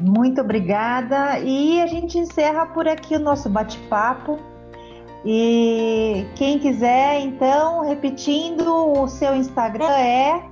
Muito 0.00 0.40
obrigada. 0.40 1.40
E 1.40 1.80
a 1.80 1.86
gente 1.86 2.16
encerra 2.18 2.66
por 2.66 2.86
aqui 2.86 3.16
o 3.16 3.18
nosso 3.18 3.50
bate-papo. 3.50 4.38
E 5.30 6.24
quem 6.36 6.58
quiser, 6.58 7.20
então, 7.20 7.82
repetindo, 7.82 8.64
o 8.98 9.06
seu 9.06 9.36
Instagram 9.36 9.90
é 9.90 10.42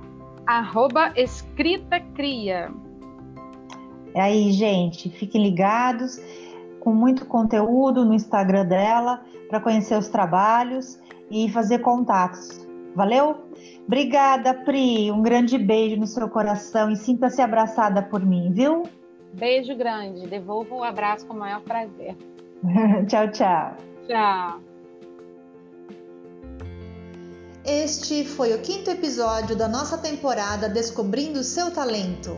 arroba 0.45 1.11
escritacria. 1.15 2.69
É 4.13 4.21
aí, 4.21 4.51
gente, 4.51 5.09
fiquem 5.09 5.41
ligados 5.41 6.21
com 6.79 6.93
muito 6.93 7.25
conteúdo 7.25 8.05
no 8.05 8.13
Instagram 8.13 8.67
dela 8.67 9.25
para 9.49 9.59
conhecer 9.59 9.97
os 9.97 10.09
trabalhos 10.09 11.01
e 11.31 11.49
fazer 11.49 11.79
contatos. 11.79 12.63
Valeu? 12.93 13.47
Obrigada, 13.87 14.53
Pri. 14.53 15.11
Um 15.11 15.23
grande 15.23 15.57
beijo 15.57 15.97
no 15.97 16.05
seu 16.05 16.29
coração 16.29 16.91
e 16.91 16.95
sinta-se 16.95 17.41
abraçada 17.41 18.03
por 18.03 18.23
mim, 18.23 18.51
viu? 18.51 18.83
Beijo 19.33 19.75
grande. 19.75 20.27
Devolvo 20.27 20.75
o 20.75 20.79
um 20.81 20.83
abraço 20.83 21.25
com 21.25 21.33
o 21.33 21.39
maior 21.39 21.61
prazer. 21.61 22.15
tchau, 23.09 23.27
tchau. 23.31 23.75
Tchau. 24.07 24.66
Este 27.69 28.23
foi 28.23 28.53
o 28.53 28.61
quinto 28.61 28.89
episódio 28.89 29.53
da 29.53 29.67
nossa 29.67 29.97
temporada 29.97 30.69
Descobrindo 30.69 31.41
o 31.41 31.43
Seu 31.43 31.69
Talento. 31.69 32.37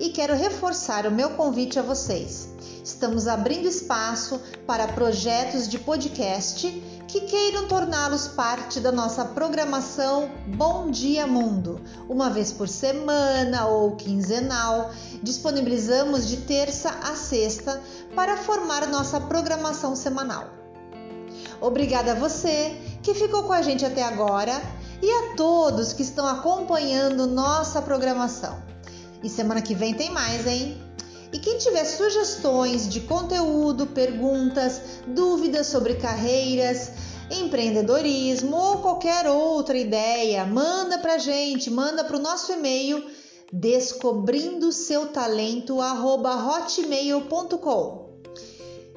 E 0.00 0.08
quero 0.08 0.34
reforçar 0.34 1.06
o 1.06 1.10
meu 1.12 1.30
convite 1.30 1.78
a 1.78 1.82
vocês. 1.82 2.48
Estamos 2.82 3.28
abrindo 3.28 3.68
espaço 3.68 4.40
para 4.66 4.88
projetos 4.88 5.68
de 5.68 5.78
podcast 5.78 6.68
que 7.06 7.20
queiram 7.20 7.68
torná-los 7.68 8.26
parte 8.26 8.80
da 8.80 8.90
nossa 8.90 9.24
programação 9.24 10.28
Bom 10.48 10.90
Dia 10.90 11.28
Mundo. 11.28 11.80
Uma 12.08 12.28
vez 12.28 12.50
por 12.50 12.68
semana 12.68 13.66
ou 13.66 13.94
quinzenal, 13.94 14.90
disponibilizamos 15.22 16.26
de 16.26 16.38
terça 16.38 16.90
a 17.04 17.14
sexta 17.14 17.80
para 18.16 18.36
formar 18.36 18.88
nossa 18.88 19.20
programação 19.20 19.94
semanal. 19.94 20.65
Obrigada 21.60 22.12
a 22.12 22.14
você 22.14 22.76
que 23.02 23.14
ficou 23.14 23.44
com 23.44 23.52
a 23.52 23.62
gente 23.62 23.84
até 23.84 24.02
agora 24.02 24.60
e 25.02 25.10
a 25.10 25.34
todos 25.36 25.92
que 25.92 26.02
estão 26.02 26.26
acompanhando 26.26 27.26
nossa 27.26 27.80
programação. 27.82 28.62
E 29.22 29.28
semana 29.28 29.62
que 29.62 29.74
vem 29.74 29.94
tem 29.94 30.10
mais, 30.10 30.46
hein? 30.46 30.80
E 31.32 31.38
quem 31.38 31.58
tiver 31.58 31.84
sugestões 31.84 32.88
de 32.88 33.00
conteúdo, 33.00 33.86
perguntas, 33.88 34.80
dúvidas 35.06 35.66
sobre 35.66 35.94
carreiras, 35.94 36.92
empreendedorismo 37.30 38.56
ou 38.56 38.78
qualquer 38.78 39.26
outra 39.28 39.76
ideia, 39.76 40.46
manda 40.46 40.98
pra 40.98 41.18
gente, 41.18 41.70
manda 41.70 42.04
pro 42.04 42.18
nosso 42.18 42.52
e-mail 42.52 43.04
descobrindo 43.52 44.72
seu 44.72 45.08
talento 45.08 45.78
hotmail.com. 45.78 47.26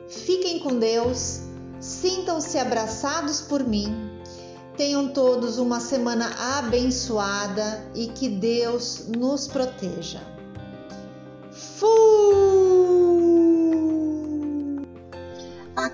Fiquem 0.07 0.60
com 0.60 0.77
Deus 0.77 1.48
Sintam-se 1.80 2.57
abraçados 2.57 3.41
por 3.41 3.64
mim. 3.64 4.22
Tenham 4.77 5.10
todos 5.10 5.57
uma 5.57 5.80
semana 5.80 6.57
abençoada 6.57 7.84
e 7.93 8.07
que 8.07 8.30
Deus 8.30 9.07
nos 9.07 9.47
proteja. 9.47 10.22
Fui! 11.51 12.60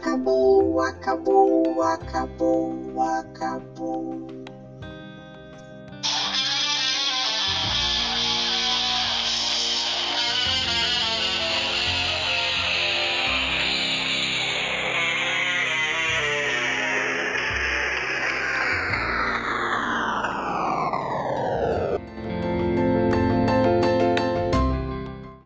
acabou, 0.05 0.81
acabou, 0.81 1.81
acabou, 1.81 3.01
acabou. 3.01 4.34